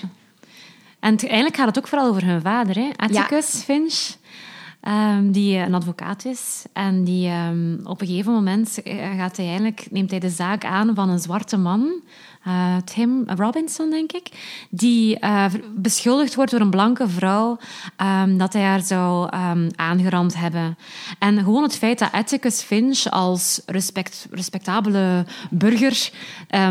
En 0.99 1.17
eigenlijk 1.17 1.55
gaat 1.55 1.65
het 1.67 1.77
ook 1.77 1.87
vooral 1.87 2.07
over 2.07 2.25
hun 2.25 2.41
vader, 2.41 2.75
hè? 2.75 2.89
Atticus 2.95 3.61
Finch. 3.65 3.93
Ehm, 4.81 5.31
die 5.31 5.57
een 5.57 5.73
advocaat 5.73 6.25
is. 6.25 6.65
En 6.73 7.03
die 7.03 7.27
ehm, 7.27 7.77
op 7.83 8.01
een 8.01 8.07
gegeven 8.07 8.33
moment 8.33 8.83
eh, 8.83 9.17
gaat 9.17 9.37
hij 9.37 9.45
eigenlijk, 9.45 9.87
neemt 9.91 10.11
hij 10.11 10.19
de 10.19 10.29
zaak 10.29 10.65
aan 10.65 10.95
van 10.95 11.09
een 11.09 11.19
zwarte 11.19 11.57
man. 11.57 12.01
eh, 12.43 12.75
Tim 12.77 13.23
Robinson, 13.27 13.89
denk 13.89 14.11
ik. 14.11 14.29
Die 14.69 15.19
eh, 15.19 15.45
beschuldigd 15.75 16.35
wordt 16.35 16.51
door 16.51 16.59
een 16.59 16.69
blanke 16.69 17.09
vrouw 17.09 17.57
ehm, 17.95 18.37
dat 18.37 18.53
hij 18.53 18.61
haar 18.61 18.81
zou 18.81 19.27
aangerand 19.75 20.35
hebben. 20.35 20.77
En 21.19 21.37
gewoon 21.37 21.63
het 21.63 21.77
feit 21.77 21.99
dat 21.99 22.11
Atticus 22.11 22.61
Finch 22.61 23.05
als 23.09 23.61
respect, 23.65 24.27
respectabele 24.31 25.25
burger 25.49 26.11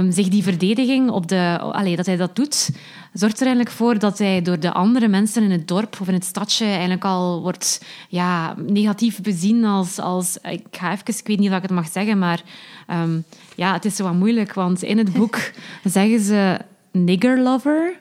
zich 0.08 0.28
die 0.28 0.42
verdediging 0.42 1.10
op 1.10 1.28
de... 1.28 1.58
Allee, 1.60 1.96
dat 1.96 2.06
hij 2.06 2.16
dat 2.16 2.36
doet, 2.36 2.70
zorgt 3.12 3.40
er 3.40 3.46
eigenlijk 3.46 3.76
voor 3.76 3.98
dat 3.98 4.18
hij 4.18 4.42
door 4.42 4.60
de 4.60 4.72
andere 4.72 5.08
mensen 5.08 5.42
in 5.42 5.50
het 5.50 5.68
dorp 5.68 5.96
of 6.00 6.08
in 6.08 6.14
het 6.14 6.24
stadje 6.24 6.64
eigenlijk 6.64 7.04
al 7.04 7.42
wordt 7.42 7.84
ja, 8.08 8.54
negatief 8.66 9.20
bezien 9.20 9.64
als... 9.64 9.98
als 9.98 10.38
ik 10.42 10.66
ga 10.70 10.92
even... 10.92 11.04
Ik 11.18 11.26
weet 11.26 11.38
niet 11.38 11.50
of 11.50 11.56
ik 11.56 11.62
het 11.62 11.70
mag 11.70 11.88
zeggen, 11.88 12.18
maar... 12.18 12.42
ehm, 12.86 13.18
ja, 13.56 13.72
het 13.72 13.84
is 13.84 13.96
zo 13.96 14.04
wat 14.04 14.14
moeilijk, 14.14 14.54
want 14.54 14.82
in 14.82 14.98
het 14.98 15.12
boek 15.12 15.38
zeggen 15.84 16.20
ze 16.20 16.58
nigger 16.92 17.40
lover... 17.40 17.92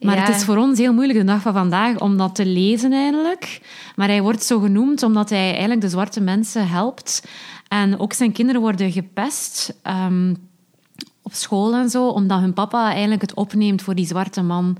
Maar 0.00 0.16
Ja. 0.16 0.24
het 0.24 0.36
is 0.36 0.44
voor 0.44 0.56
ons 0.56 0.78
heel 0.78 0.92
moeilijk 0.92 1.18
de 1.18 1.24
dag 1.24 1.40
van 1.42 1.52
vandaag 1.52 2.00
om 2.00 2.16
dat 2.16 2.34
te 2.34 2.46
lezen 2.46 2.92
eigenlijk. 2.92 3.60
Maar 3.96 4.08
hij 4.08 4.22
wordt 4.22 4.42
zo 4.42 4.58
genoemd 4.60 5.02
omdat 5.02 5.30
hij 5.30 5.50
eigenlijk 5.50 5.80
de 5.80 5.88
zwarte 5.88 6.20
mensen 6.20 6.68
helpt. 6.68 7.28
En 7.68 7.98
ook 7.98 8.12
zijn 8.12 8.32
kinderen 8.32 8.60
worden 8.60 8.92
gepest 8.92 9.74
ehm, 9.82 10.34
op 11.28 11.34
school 11.34 11.74
en 11.74 11.88
zo, 11.90 12.06
omdat 12.08 12.40
hun 12.40 12.52
papa 12.52 12.90
eigenlijk 12.90 13.20
het 13.20 13.34
opneemt 13.34 13.82
voor 13.82 13.94
die 13.94 14.06
zwarte 14.06 14.42
man. 14.42 14.76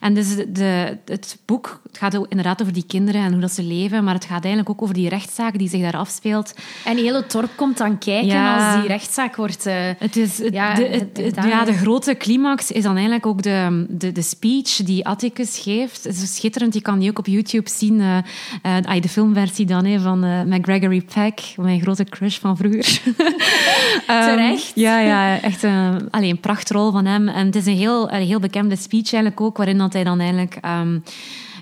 En 0.00 0.14
dus 0.14 0.36
de, 0.48 0.98
het 1.04 1.38
boek 1.44 1.80
het 1.86 1.98
gaat 1.98 2.16
ook 2.16 2.26
inderdaad 2.28 2.60
over 2.60 2.72
die 2.72 2.84
kinderen 2.86 3.20
en 3.22 3.32
hoe 3.32 3.40
dat 3.40 3.52
ze 3.52 3.62
leven, 3.62 4.04
maar 4.04 4.14
het 4.14 4.24
gaat 4.24 4.40
eigenlijk 4.44 4.70
ook 4.70 4.82
over 4.82 4.94
die 4.94 5.08
rechtszaak 5.08 5.58
die 5.58 5.68
zich 5.68 5.80
daar 5.82 5.96
afspeelt. 5.96 6.54
En 6.84 6.96
heel 6.96 7.14
het 7.14 7.32
dorp 7.32 7.50
komt 7.56 7.78
dan 7.78 7.98
kijken 7.98 8.26
Ja. 8.26 8.72
als 8.72 8.80
die 8.80 8.88
rechtszaak 8.88 9.36
wordt... 9.36 9.66
eh, 9.66 9.74
Het 9.98 10.16
is, 10.16 10.38
het- 10.38 10.52
Ja, 10.54 10.74
de, 10.74 10.84
het- 10.84 11.16
het- 11.36 11.44
ja, 11.44 11.64
de 11.64 11.72
grote 11.72 12.16
climax 12.16 12.70
is 12.70 12.82
dan 12.82 12.94
eigenlijk 12.94 13.26
ook 13.26 13.42
de, 13.42 13.86
de, 13.88 14.12
de 14.12 14.22
speech 14.22 14.76
die 14.76 15.06
Atticus 15.06 15.58
geeft. 15.58 16.04
Het 16.04 16.22
is 16.22 16.34
schitterend, 16.36 16.74
je 16.74 16.80
kan 16.82 16.98
die 16.98 17.10
ook 17.10 17.18
op 17.18 17.26
YouTube 17.26 17.68
zien. 17.68 18.00
eh, 18.00 18.76
ah, 18.84 19.02
de 19.02 19.08
filmversie 19.08 19.66
dan 19.66 19.84
hè, 19.84 20.00
van 20.00 20.24
eh, 20.24 20.42
met 20.42 20.58
Gregory 20.64 21.00
Peck, 21.14 21.40
mijn 21.56 21.80
grote 21.80 22.04
crush 22.04 22.38
van 22.38 22.56
vroeger. 22.56 23.00
Ehm, 24.06 24.24
Terecht. 24.28 24.72
ja, 24.74 24.98
ja, 24.98 25.40
echt 25.40 25.62
een, 25.62 25.91
allee, 26.10 26.30
een 26.30 26.40
prachtrol 26.40 26.90
van 26.90 27.04
hem. 27.04 27.28
En 27.28 27.46
het 27.46 27.56
is 27.56 27.66
een 27.66 27.76
heel, 27.76 28.08
heel 28.08 28.40
bekende 28.40 28.76
speech 28.76 29.12
eigenlijk 29.12 29.40
ook, 29.40 29.56
waarin 29.56 29.78
dat 29.78 29.92
hij 29.92 30.04
dan 30.04 30.20
eigenlijk... 30.20 30.58
ehm, 30.60 30.98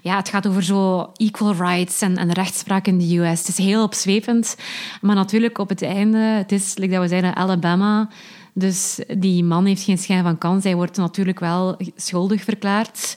ja, 0.03 0.17
het 0.17 0.29
gaat 0.29 0.47
over 0.47 0.63
zo 0.63 1.11
equal 1.17 1.55
rights 1.55 2.01
en, 2.01 2.17
en 2.17 2.33
rechtspraak 2.33 2.87
in 2.87 2.99
de 2.99 3.19
US. 3.19 3.39
Het 3.39 3.49
is 3.49 3.59
heel 3.59 3.83
opzwepend. 3.83 4.57
Maar 5.01 5.15
natuurlijk, 5.15 5.59
op 5.59 5.69
het 5.69 5.83
einde, 5.83 6.19
het 6.19 6.53
is, 6.53 6.77
like 6.77 6.93
dat 6.93 7.03
we 7.03 7.09
zeiden, 7.09 7.37
Alabama. 7.37 8.09
Dus 8.53 9.01
die 9.19 9.45
man 9.45 9.67
heeft 9.67 9.83
geen 9.83 9.99
schijn 9.99 10.23
van 10.23 10.39
kans. 10.39 10.65
Hij 10.65 10.75
wordt 10.75 10.97
natuurlijk 10.97 11.41
wel 11.41 11.77
schuldig 11.97 12.45
verklaard. 12.45 13.17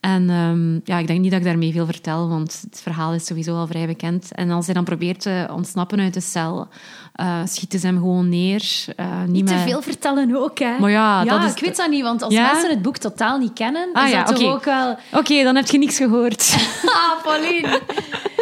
En 0.00 0.30
ehm, 0.30 0.74
ja, 0.84 0.98
ik 0.98 1.06
denk 1.06 1.20
niet 1.20 1.30
dat 1.30 1.40
ik 1.40 1.46
daarmee 1.46 1.72
veel 1.72 1.86
vertel, 1.86 2.28
want 2.28 2.60
het 2.70 2.80
verhaal 2.82 3.14
is 3.14 3.26
sowieso 3.26 3.56
al 3.56 3.66
vrij 3.66 3.86
bekend. 3.86 4.32
En 4.32 4.50
als 4.50 4.64
hij 4.64 4.74
dan 4.74 4.84
probeert 4.84 5.20
te 5.20 5.48
ontsnappen 5.52 6.00
uit 6.00 6.14
de 6.14 6.20
cel, 6.20 6.68
eh, 7.14 7.40
schieten 7.44 7.78
ze 7.78 7.86
hem 7.86 7.96
gewoon 7.98 8.28
neer. 8.28 8.84
Eh, 8.96 9.06
niet 9.22 9.30
Niet 9.30 9.46
te 9.46 9.58
veel 9.58 9.82
vertellen 9.82 10.36
ook, 10.36 10.58
hè. 10.58 10.78
Maar 10.78 10.90
ja, 10.90 11.24
dat 11.24 11.44
is- 11.44 11.52
ik 11.52 11.58
weet 11.60 11.76
dat 11.76 11.88
niet, 11.88 12.02
want 12.02 12.22
als 12.22 12.34
Ja? 12.34 12.50
mensen 12.52 12.70
het 12.70 12.82
boek 12.82 12.96
totaal 12.96 13.38
niet 13.38 13.52
kennen, 13.52 13.88
Ah 13.92 14.04
is 14.04 14.10
ja, 14.10 14.24
dat 14.24 14.44
ook 14.44 14.64
wel... 14.64 14.98
Oké, 15.12 15.42
dan 15.42 15.56
heb 15.56 15.66
je 15.66 15.78
niks 15.78 15.96
gehoord. 15.96 16.54
Ah, 16.84 17.22
Pauline. 17.22 17.80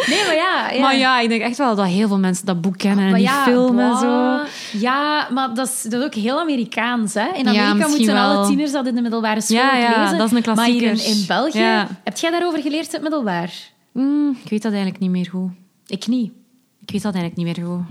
Nee, 0.08 0.24
maar 0.26 0.35
ja... 0.35 0.70
ja. 0.70 0.80
Maar 0.80 0.96
ja, 0.96 1.20
ik 1.20 1.28
denk 1.28 1.42
echt 1.42 1.56
wel 1.56 1.74
dat 1.74 1.87
heel 1.87 2.08
veel 2.08 2.18
mensen 2.18 2.46
dat 2.46 2.61
boek 2.61 2.76
kennen 2.78 3.06
en 3.06 3.14
die 3.14 3.22
ja, 3.22 3.42
film 3.44 3.78
en 3.78 3.96
zo. 3.96 4.38
Ja, 4.78 5.28
maar 5.30 5.54
dat 5.54 5.68
is, 5.68 5.82
dat 5.82 6.00
is 6.00 6.06
ook 6.06 6.14
heel 6.14 6.40
Amerikaans. 6.40 7.14
Hè? 7.14 7.28
In 7.35 7.48
Amerika 7.48 7.88
moeten 7.88 8.16
alle 8.16 8.35
wel. 8.35 8.46
tieners 8.46 8.72
dat 8.72 8.87
in 8.87 8.94
de 8.94 9.00
middelbare 9.00 9.40
school 9.40 9.56
Ja, 9.56 9.66
ook 9.76 9.82
ja, 9.94 10.02
lezen. 10.02 10.18
dat 10.18 10.32
is 10.32 10.46
een 10.46 10.54
Maar 10.54 10.64
hier 10.66 10.74
in, 10.82 10.88
klassieker. 10.88 11.20
in 11.20 11.26
België... 11.26 11.87
Heb 12.04 12.16
jij 12.18 12.30
daarover 12.30 12.61
geleerd 12.62 12.85
in 12.87 12.90
het 12.92 13.02
middelbaar? 13.02 13.52
Mm, 13.92 14.37
ik 14.44 14.50
weet 14.50 14.62
dat 14.62 14.72
eigenlijk 14.72 15.00
niet 15.02 15.11
meer 15.11 15.28
goed. 15.30 15.50
Ik 15.87 16.06
niet. 16.06 16.32
Ik 16.80 16.90
weet 16.90 17.02
dat 17.02 17.14
eigenlijk 17.14 17.37
niet 17.46 17.56
meer 17.56 17.66
goed. 17.66 17.85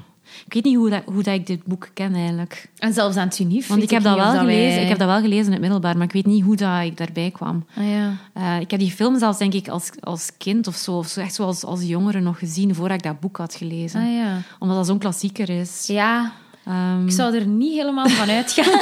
Ik 0.45 0.53
weet 0.53 0.63
niet 0.63 0.75
hoe, 0.75 0.89
dat, 0.89 1.01
hoe 1.05 1.23
dat 1.23 1.33
ik 1.33 1.47
dit 1.47 1.65
boek 1.65 1.89
ken 1.93 2.13
eigenlijk. 2.15 2.69
En 2.77 2.93
zelfs 2.93 3.15
aan 3.17 3.27
het 3.27 3.39
unief 3.39 3.67
Want 3.67 3.83
ik 3.83 3.89
heb 3.89 4.03
dat 4.03 4.15
wel 4.15 4.25
gelezen. 4.31 4.45
wij- 4.75 4.81
Ik 4.83 4.89
heb 4.89 4.97
dat 4.97 5.07
wel 5.07 5.19
gelezen 5.21 5.45
in 5.45 5.51
het 5.51 5.61
middelbaar, 5.61 5.97
maar 5.97 6.05
ik 6.05 6.11
weet 6.13 6.25
niet 6.25 6.43
hoe 6.43 6.55
dat 6.55 6.83
ik 6.83 6.97
daarbij 6.97 7.31
kwam. 7.31 7.65
Ah, 7.77 7.89
ja. 7.89 8.11
Eh, 8.33 8.59
ik 8.59 8.71
heb 8.71 8.79
die 8.79 8.91
film 8.91 9.19
zelfs 9.19 9.37
denk 9.37 9.53
ik 9.53 9.67
als, 9.67 9.89
als 9.99 10.29
kind 10.37 10.67
of 10.67 10.75
zo, 10.75 10.91
of 10.97 11.07
zo 11.07 11.19
echt 11.19 11.33
zo 11.33 11.43
als, 11.43 11.81
jongere 11.83 12.19
nog 12.19 12.39
gezien 12.39 12.75
voordat 12.75 12.97
ik 12.97 13.03
dat 13.03 13.19
boek 13.19 13.37
had 13.37 13.55
gelezen. 13.55 14.01
Ah, 14.01 14.13
ja. 14.13 14.37
Omdat 14.59 14.77
dat 14.77 14.85
zo'n 14.85 14.97
klassieker 14.99 15.49
is. 15.49 15.83
Ja. 15.87 16.31
Ehm, 16.65 17.05
Ik 17.05 17.11
zou 17.11 17.35
er 17.35 17.45
niet 17.47 17.73
helemaal 17.73 18.07
van 18.09 18.29
uitgaan. 18.29 18.65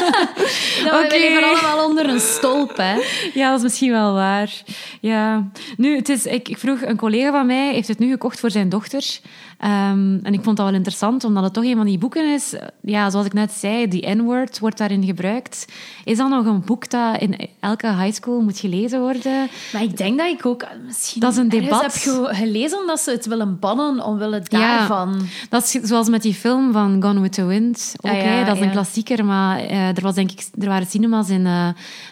dat 0.86 1.02
we 1.02 1.08
leven 1.10 1.44
allemaal 1.50 1.88
onder 1.90 2.10
een 2.10 2.20
stolp, 2.20 2.78
hè. 2.78 2.94
Ja, 3.34 3.50
dat 3.50 3.58
is 3.58 3.64
misschien 3.64 3.92
wel 3.92 4.14
waar. 4.14 4.62
Ja. 5.02 5.48
Nu, 5.78 5.96
het 5.96 6.10
is, 6.10 6.26
ik, 6.26 6.50
ik 6.50 6.58
vroeg, 6.58 6.82
een 6.82 6.98
collega 6.98 7.32
van 7.32 7.46
mij 7.46 7.74
heeft 7.74 7.88
het 7.88 8.00
nu 8.00 8.10
gekocht 8.10 8.40
voor 8.40 8.52
zijn 8.52 8.70
dochter. 8.70 9.20
Ehm, 9.60 10.18
en 10.24 10.34
ik 10.34 10.44
vond 10.44 10.58
dat 10.58 10.66
wel 10.66 10.76
interessant, 10.76 11.24
omdat 11.24 11.44
het 11.44 11.54
toch 11.54 11.64
een 11.64 11.76
van 11.76 11.86
die 11.86 11.98
boeken 11.98 12.34
is. 12.34 12.56
Ja, 12.82 13.10
zoals 13.10 13.26
ik 13.26 13.34
net 13.34 13.52
zei, 13.52 13.88
die 13.88 14.10
N-word 14.16 14.60
wordt 14.60 14.78
daarin 14.78 15.04
gebruikt. 15.06 15.66
Is 16.04 16.18
dat 16.18 16.30
nog 16.30 16.46
een 16.46 16.62
boek 16.66 16.90
dat 16.90 17.22
in 17.22 17.48
elke 17.60 17.88
high 17.96 18.14
school 18.14 18.42
moet 18.42 18.60
gelezen 18.60 19.00
worden? 19.00 19.48
Maar 19.74 19.84
ik 19.84 19.98
denk 19.98 20.18
dat 20.18 20.28
ik 20.28 20.46
ook 20.46 20.66
misschien 20.86 21.22
Dat 21.22 21.32
is 21.32 21.38
een 21.38 21.50
debat. 21.50 21.82
heb 21.82 21.92
ge- 21.92 22.30
gelezen 22.32 22.88
dat 22.88 23.00
ze 23.00 23.12
het 23.12 23.26
willen 23.26 23.60
bannen 23.60 24.04
omwille 24.06 24.42
daarvan. 24.44 25.22
Dat 25.50 25.64
is 25.64 25.72
zoals 25.72 26.10
met 26.10 26.22
die 26.22 26.34
film 26.34 26.72
van 26.72 27.02
Gone 27.04 27.20
with 27.20 27.34
the 27.34 27.46
Wind. 27.46 27.94
Ook, 28.02 28.12
Ah, 28.12 28.18
ja, 28.24 28.44
dat 28.44 28.56
is 28.56 28.62
een 28.62 28.68
ja. 28.68 28.72
klassieker, 28.74 29.26
maar 29.26 29.60
eh, 29.60 29.88
er, 29.88 30.02
was, 30.02 30.16
denk 30.16 30.32
ik, 30.32 30.48
er 30.60 30.68
waren 30.68 30.88
cinemas 30.88 31.30
in 31.30 31.46
eh, 31.46 31.68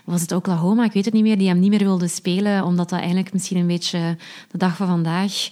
was 0.05 0.21
het 0.21 0.31
Oklahoma, 0.31 0.83
ik 0.83 0.91
weet 0.93 1.05
het 1.05 1.13
niet 1.13 1.23
meer, 1.23 1.37
die 1.37 1.47
hem 1.47 1.59
niet 1.59 1.69
meer 1.69 1.83
wilden 1.83 2.09
spelen, 2.09 2.63
omdat 2.63 2.89
dat 2.89 2.99
eigenlijk 2.99 3.33
misschien 3.33 3.57
een 3.57 3.67
beetje 3.67 4.17
de 4.51 4.57
dag 4.57 4.75
van 4.75 4.87
vandaag 4.87 5.49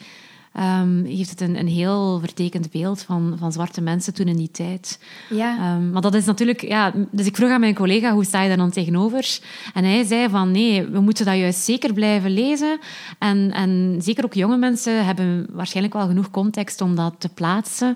ehm, 0.56 1.03
heeft 1.03 1.30
het 1.30 1.41
een, 1.41 1.60
een 1.60 1.68
heel 1.68 2.20
vertekend 2.20 2.72
beeld 2.72 3.01
van, 3.01 3.36
van 3.39 3.51
zwarte 3.51 3.82
mensen 3.82 4.14
toen 4.14 4.28
in 4.28 4.38
die 4.38 4.51
tijd. 4.51 4.99
Ja. 5.30 5.58
Ehm, 5.58 5.91
maar 5.91 6.01
dat 6.01 6.14
is 6.14 6.26
natuurlijk... 6.26 6.62
Ja, 6.62 6.93
dus 7.12 7.26
ik 7.26 7.36
vroeg 7.36 7.49
aan 7.49 7.60
mijn 7.60 7.76
collega, 7.76 8.14
hoe 8.14 8.26
sta 8.26 8.41
je 8.41 8.47
daar 8.47 8.58
dan 8.58 8.70
tegenover? 8.70 9.39
En 9.74 9.84
hij 9.84 10.03
zei 10.03 10.30
van, 10.30 10.51
nee, 10.51 10.86
we 10.86 10.99
moeten 10.99 11.26
dat 11.26 11.38
juist 11.38 11.60
zeker 11.60 11.93
blijven 11.93 12.32
lezen. 12.32 12.80
En, 13.20 13.51
en 13.51 13.97
zeker 14.01 14.26
ook 14.26 14.34
jonge 14.34 14.58
mensen 14.58 15.06
hebben 15.06 15.47
waarschijnlijk 15.51 15.95
wel 15.95 16.08
genoeg 16.08 16.32
context 16.32 16.82
om 16.82 16.95
dat 16.95 17.16
te 17.18 17.30
plaatsen. 17.30 17.95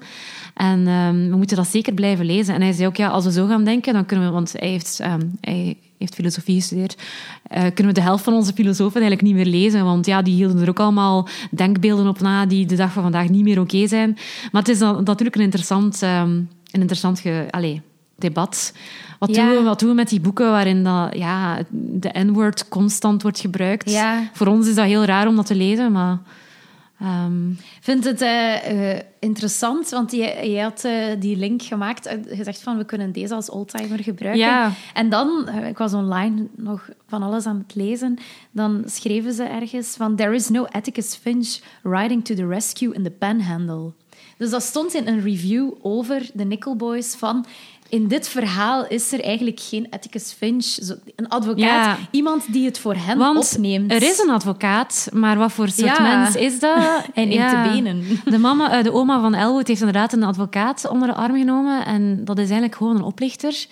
En 0.53 0.87
ehm, 0.87 1.29
we 1.29 1.35
moeten 1.35 1.57
dat 1.57 1.67
zeker 1.67 1.93
blijven 1.93 2.25
lezen. 2.25 2.55
En 2.55 2.61
hij 2.61 2.71
zei 2.71 2.87
ook, 2.87 2.95
ja, 2.95 3.07
als 3.07 3.25
we 3.25 3.31
zo 3.31 3.47
gaan 3.47 3.63
denken, 3.63 3.93
dan 3.93 4.05
kunnen 4.05 4.25
we... 4.25 4.33
Want 4.33 4.53
hij 4.57 4.69
heeft... 4.69 4.99
hij 5.41 5.77
heeft 5.99 6.15
filosofie 6.15 6.55
gestudeerd, 6.55 6.97
eh, 7.43 7.61
kunnen 7.61 7.93
we 7.93 7.99
de 7.99 8.05
helft 8.05 8.23
van 8.23 8.33
onze 8.33 8.53
filosofen 8.53 9.01
eigenlijk 9.01 9.21
niet 9.21 9.35
meer 9.35 9.53
lezen. 9.61 9.83
Want 9.83 10.05
ja, 10.05 10.21
die 10.21 10.33
hielden 10.35 10.61
er 10.61 10.69
ook 10.69 10.79
allemaal 10.79 11.27
denkbeelden 11.51 12.07
op 12.07 12.19
na 12.19 12.45
die 12.45 12.65
de 12.65 12.75
dag 12.75 12.91
van 12.91 13.03
vandaag 13.03 13.29
niet 13.29 13.43
meer 13.43 13.59
oké 13.59 13.87
zijn. 13.87 14.17
Maar 14.51 14.61
het 14.61 14.71
is 14.71 14.79
dan 14.79 15.03
natuurlijk 15.03 15.35
een 15.35 15.41
interessant, 15.41 16.01
ehm, 16.01 16.29
een 16.29 16.81
interessant 16.81 17.19
ge, 17.19 17.45
allez, 17.49 17.79
debat. 18.15 18.73
Wat, 19.19 19.35
Ja. 19.35 19.45
doen 19.47 19.57
we, 19.57 19.63
wat 19.63 19.79
doen 19.79 19.89
we 19.89 19.95
met 19.95 20.09
die 20.09 20.19
boeken 20.19 20.49
waarin 20.49 20.83
dat, 20.83 21.15
ja, 21.17 21.59
de 21.71 22.09
N-word 22.13 22.67
constant 22.67 23.21
wordt 23.21 23.39
gebruikt? 23.39 23.91
Ja. 23.91 24.29
Voor 24.33 24.47
ons 24.47 24.67
is 24.67 24.75
dat 24.75 24.85
heel 24.85 25.05
raar 25.05 25.27
om 25.27 25.35
dat 25.35 25.45
te 25.45 25.55
lezen, 25.55 25.91
maar... 25.91 26.17
Ik 26.99 27.79
vind 27.81 28.03
het 28.03 28.21
eh, 28.21 28.95
eh, 28.95 29.01
interessant, 29.19 29.89
want 29.89 30.11
jij, 30.11 30.51
jij 30.51 30.63
had 30.63 30.83
eh, 30.83 30.93
die 31.19 31.37
link 31.37 31.61
gemaakt. 31.61 32.17
gezegd 32.27 32.61
van, 32.61 32.77
we 32.77 32.85
kunnen 32.85 33.11
deze 33.11 33.33
als 33.33 33.49
oldtimer 33.49 34.03
gebruiken. 34.03 34.45
Ja. 34.45 34.71
En 34.93 35.09
dan, 35.09 35.49
ik 35.49 35.77
was 35.77 35.93
online 35.93 36.47
nog 36.55 36.89
van 37.07 37.23
alles 37.23 37.45
aan 37.45 37.63
het 37.67 37.75
lezen, 37.75 38.17
dan 38.51 38.83
schreven 38.85 39.33
ze 39.33 39.43
ergens 39.43 39.95
van... 39.95 40.15
There 40.15 40.35
is 40.35 40.49
no 40.49 40.65
Atticus 40.65 41.15
Finch 41.15 41.59
riding 41.83 42.25
to 42.25 42.35
the 42.35 42.47
rescue 42.47 42.93
in 42.93 43.03
the 43.03 43.11
panhandle. 43.11 43.91
Dus 44.37 44.49
dat 44.49 44.63
stond 44.63 44.93
in 44.93 45.07
een 45.07 45.21
review 45.21 45.71
over 45.81 46.29
de 46.33 46.43
Nickel 46.43 46.75
Boys 46.75 47.15
van... 47.15 47.45
In 47.89 48.07
dit 48.07 48.27
verhaal 48.27 48.87
is 48.87 49.11
er 49.11 49.21
eigenlijk 49.23 49.59
geen 49.59 49.87
Atticus 49.89 50.31
Finch, 50.37 50.63
zo- 50.65 50.95
een 51.15 51.27
advocaat, 51.27 51.59
Ja. 51.59 51.97
iemand 52.11 52.53
die 52.53 52.65
het 52.65 52.79
voor 52.79 52.95
hen 52.95 53.17
Want 53.17 53.53
opneemt. 53.53 53.91
er 53.91 54.01
is 54.03 54.19
een 54.19 54.29
advocaat, 54.29 55.09
maar 55.13 55.37
wat 55.37 55.51
voor 55.51 55.67
soort 55.69 55.97
Ja. 55.97 56.01
mens 56.21 56.35
is 56.35 56.59
dat? 56.59 56.77
Hij 57.13 57.25
neemt 57.25 57.49
de 57.49 57.69
benen. 57.73 58.03
De, 58.25 58.37
mama, 58.37 58.71
eh, 58.77 58.83
de 58.83 58.93
oma 58.93 59.21
van 59.21 59.33
Elwood 59.33 59.67
heeft 59.67 59.79
inderdaad 59.79 60.13
een 60.13 60.23
advocaat 60.23 60.87
onder 60.89 61.07
de 61.07 61.13
arm 61.13 61.35
genomen. 61.37 61.85
En 61.85 62.25
dat 62.25 62.37
is 62.37 62.43
eigenlijk 62.43 62.75
gewoon 62.75 62.95
een 62.95 63.01
oplichter 63.03 63.65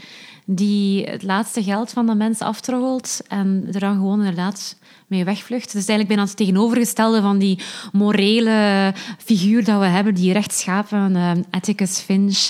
die 0.46 1.04
het 1.06 1.24
laatste 1.24 1.64
geld 1.64 1.92
van 1.92 2.06
de 2.06 2.16
mens 2.16 2.40
aftroggelt 2.40 3.20
en 3.28 3.68
er 3.74 3.80
dan 3.80 3.94
gewoon 3.96 4.20
inderdaad 4.20 4.76
mee 5.08 5.24
wegvlucht. 5.24 5.66
Het 5.66 5.82
is 5.82 5.88
eigenlijk 5.88 6.08
bijna 6.08 6.24
het 6.24 6.38
tegenovergestelde 6.38 7.22
van 7.22 7.38
die 7.38 7.60
morele 7.92 8.94
figuur 9.18 9.64
dat 9.64 9.80
we 9.80 9.86
hebben, 9.86 10.14
die 10.14 10.34
rechtschapen 10.34 11.16
eh, 11.16 11.32
Atticus 11.50 12.00
Finch. 12.00 12.50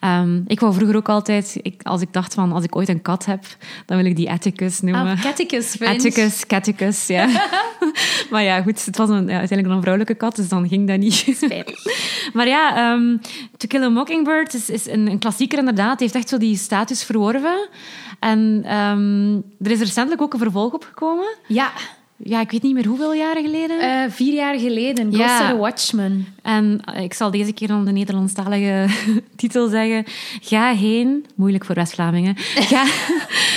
Ehm, 0.00 0.40
ik 0.46 0.60
wou 0.60 0.74
vroeger 0.74 0.96
ook 0.96 1.08
altijd, 1.08 1.58
ik, 1.62 1.82
als 1.82 2.00
ik 2.00 2.12
dacht 2.12 2.34
van 2.34 2.52
als 2.52 2.64
ik 2.64 2.76
ooit 2.76 2.88
een 2.88 3.02
kat 3.02 3.24
heb, 3.24 3.44
dan 3.86 3.96
wil 3.96 4.06
ik 4.06 4.16
die 4.16 4.30
Atticus 4.30 4.80
noemen. 4.80 5.06
Ah, 5.06 5.24
Atticus 5.24 5.66
Finch. 5.66 5.90
Atticus, 5.90 6.46
Catticus, 6.46 7.06
ja. 7.06 7.26
maar 8.30 8.42
ja, 8.42 8.62
goed, 8.62 8.84
het 8.84 8.96
was 8.96 9.08
een, 9.08 9.26
ja, 9.26 9.38
uiteindelijk 9.38 9.68
een 9.68 9.80
vrouwelijke 9.80 10.14
kat, 10.14 10.36
dus 10.36 10.48
dan 10.48 10.68
ging 10.68 10.88
dat 10.88 10.98
niet. 10.98 11.14
Spijtig. 11.14 11.84
maar 12.36 12.48
ja, 12.48 12.76
ehm, 12.76 13.16
To 13.56 13.66
Kill 13.66 13.82
a 13.82 13.88
Mockingbird 13.88 14.54
is, 14.54 14.70
is 14.70 14.86
een, 14.86 15.10
een 15.10 15.18
klassieker 15.18 15.58
inderdaad. 15.58 15.90
Het 15.90 16.00
heeft 16.00 16.14
echt 16.14 16.28
zo 16.28 16.38
die 16.38 16.56
status 16.56 17.04
verworven. 17.04 17.68
En 18.18 18.62
ehm, 18.64 19.34
er 19.66 19.70
is 19.70 19.78
recentelijk 19.78 20.22
ook 20.22 20.32
een 20.32 20.38
vervolg 20.38 20.72
op 20.72 20.84
gekomen. 20.84 21.36
Ja, 21.46 21.72
Ja, 22.24 22.40
ik 22.40 22.50
weet 22.50 22.62
niet 22.62 22.74
meer 22.74 22.86
hoeveel 22.86 23.12
jaren 23.14 23.42
geleden. 23.44 23.80
eh, 23.80 24.10
vier 24.10 24.34
jaar 24.34 24.58
geleden. 24.58 25.04
Ghost 25.14 25.28
Ja. 25.28 25.42
of 25.42 25.48
the 25.50 25.56
Watchmen. 25.56 26.26
En 26.48 26.80
eh, 26.84 27.02
ik 27.02 27.14
zal 27.14 27.30
deze 27.30 27.52
keer 27.52 27.68
dan 27.68 27.84
de 27.84 27.92
Nederlandstalige 27.92 28.86
titel 29.36 29.68
zeggen. 29.68 30.04
Ga 30.40 30.74
heen, 30.74 31.26
moeilijk 31.34 31.64
voor 31.64 31.74
West-Vlamingen. 31.74 32.36
Ga, 32.70 32.84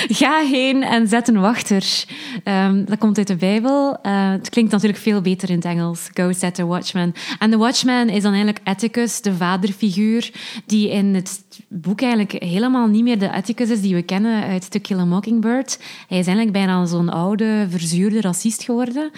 ga 0.07 0.39
heen 0.39 0.83
en 0.83 1.07
zet 1.07 1.27
een 1.27 1.39
wachter. 1.39 2.05
Ehm, 2.43 2.85
dat 2.85 2.97
komt 2.97 3.17
uit 3.17 3.27
de 3.27 3.35
Bijbel. 3.35 3.97
Eh, 4.01 4.29
het 4.29 4.49
klinkt 4.49 4.71
natuurlijk 4.71 4.99
veel 4.99 5.21
beter 5.21 5.49
in 5.49 5.55
het 5.55 5.65
Engels. 5.65 6.09
Go 6.13 6.31
set 6.31 6.59
a 6.59 6.65
watchman. 6.65 7.13
En 7.39 7.51
de 7.51 7.57
watchman 7.57 8.09
is 8.09 8.23
dan 8.23 8.33
eigenlijk 8.33 8.67
Atticus, 8.67 9.21
de 9.21 9.33
vaderfiguur, 9.33 10.31
die 10.65 10.89
in 10.89 11.15
het 11.15 11.43
boek 11.67 12.01
eigenlijk 12.01 12.43
helemaal 12.43 12.87
niet 12.87 13.03
meer 13.03 13.19
de 13.19 13.31
Atticus 13.31 13.69
is 13.69 13.81
die 13.81 13.95
we 13.95 14.01
kennen 14.01 14.43
uit 14.43 14.71
To 14.71 14.79
Kill 14.79 14.99
a 14.99 15.05
Mockingbird. 15.05 15.79
Hij 16.07 16.19
is 16.19 16.27
eigenlijk 16.27 16.51
bijna 16.51 16.85
zo'n 16.85 17.09
oude, 17.09 17.67
verzuurde 17.69 18.21
racist 18.21 18.63
geworden. 18.63 19.11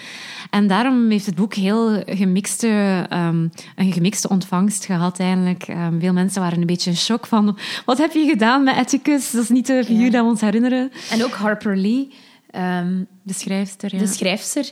En 0.50 0.66
daarom 0.66 1.10
heeft 1.10 1.26
het 1.26 1.34
boek 1.34 1.54
heel 1.54 2.02
gemixte, 2.06 3.06
ehm, 3.08 3.46
een 3.76 3.92
gemixte 3.92 4.28
ontvangst 4.28 4.84
gehad 4.84 5.18
eigenlijk. 5.18 5.62
Ehm, 5.62 6.00
veel 6.00 6.12
mensen 6.12 6.40
waren 6.42 6.60
een 6.60 6.66
beetje 6.66 6.90
in 6.90 6.96
shock 6.96 7.26
van... 7.26 7.58
Wat 7.84 7.98
heb 7.98 8.12
je 8.12 8.26
gedaan 8.26 8.62
met 8.64 8.76
Atticus? 8.76 9.30
Dat 9.30 9.42
is 9.42 9.48
niet 9.48 9.66
de 9.66 9.84
figuur 9.84 10.04
Ja. 10.04 10.10
dat 10.10 10.22
we 10.24 10.30
ons 10.30 10.40
herinneren. 10.40 10.90
En 11.10 11.24
ook 11.24 11.32
Harper 11.32 11.76
Lee, 11.76 12.12
ehm, 12.50 13.02
De 13.22 13.32
schrijfster, 13.32 13.94
ja. 13.94 13.98
de 14.00 14.06
schrijfster. 14.06 14.70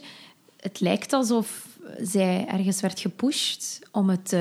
Het 0.61 0.81
lijkt 0.81 1.13
alsof 1.13 1.67
zij 2.03 2.47
ergens 2.49 2.81
werd 2.81 3.01
gepusht 3.01 3.79
om 3.93 4.09
het 4.09 4.33
eh, 4.33 4.41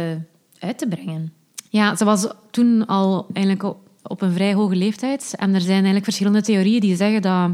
uit 0.59 0.77
te 0.77 0.87
brengen. 0.87 1.33
Ja, 1.69 1.95
ze 1.95 2.05
was 2.05 2.27
toen 2.51 2.85
al 2.85 3.27
eigenlijk 3.33 3.65
op, 3.65 3.77
op 4.03 4.21
een 4.21 4.33
vrij 4.33 4.53
hoge 4.53 4.75
leeftijd. 4.75 5.33
En 5.37 5.53
er 5.53 5.61
zijn 5.61 5.73
eigenlijk 5.73 6.03
verschillende 6.03 6.41
theorieën 6.41 6.79
die 6.79 6.95
zeggen 6.95 7.21
dat, 7.21 7.51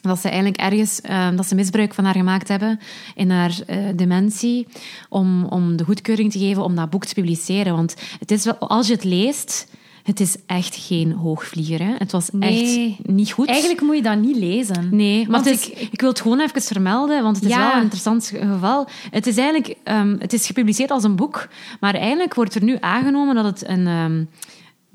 dat 0.00 0.18
ze 0.20 0.28
eigenlijk 0.28 0.60
ergens 0.60 1.00
eh, 1.00 1.28
dat 1.36 1.46
ze 1.46 1.54
misbruik 1.54 1.94
van 1.94 2.04
haar 2.04 2.14
gemaakt 2.14 2.48
hebben 2.48 2.80
in 3.14 3.30
haar 3.30 3.58
eh, 3.66 3.78
dementie 3.94 4.66
om, 5.08 5.44
om 5.44 5.76
de 5.76 5.84
goedkeuring 5.84 6.32
te 6.32 6.38
geven 6.38 6.62
om 6.64 6.74
dat 6.74 6.90
boek 6.90 7.04
te 7.04 7.14
publiceren. 7.14 7.74
Want 7.74 7.94
het 8.18 8.30
is 8.30 8.44
wel, 8.44 8.56
als 8.58 8.86
je 8.86 8.92
het 8.92 9.04
leest, 9.04 9.68
het 10.02 10.20
is 10.20 10.36
echt 10.46 10.76
geen 10.76 11.12
hoogvlieger. 11.12 11.78
Hè? 11.82 11.94
Het 11.98 12.12
was 12.12 12.28
Nee. 12.32 12.88
echt 12.96 13.08
niet 13.08 13.32
goed. 13.32 13.48
Eigenlijk 13.48 13.80
moet 13.80 13.96
je 13.96 14.02
dat 14.02 14.18
niet 14.20 14.36
lezen. 14.36 14.88
Nee, 14.90 15.28
maar 15.28 15.46
is, 15.46 15.68
ik- 15.68 15.88
ik, 15.90 16.00
wil 16.00 16.08
het 16.10 16.20
gewoon 16.20 16.40
even 16.40 16.62
vermelden, 16.62 17.22
want 17.22 17.36
het 17.36 17.44
is 17.44 17.56
wel 17.56 17.72
een 17.74 17.82
interessant 17.82 18.32
geval. 18.40 18.88
Het 19.10 19.26
is 19.26 19.36
eigenlijk 19.36 19.76
ehm, 19.84 20.16
het 20.18 20.32
is 20.32 20.46
gepubliceerd 20.46 20.90
als 20.90 21.04
een 21.04 21.16
boek, 21.16 21.48
maar 21.80 21.94
eigenlijk 21.94 22.34
wordt 22.34 22.54
er 22.54 22.62
nu 22.64 22.76
aangenomen 22.80 23.34
dat 23.34 23.44
het 23.44 23.68
een... 23.68 23.86
ehm, 23.86 24.24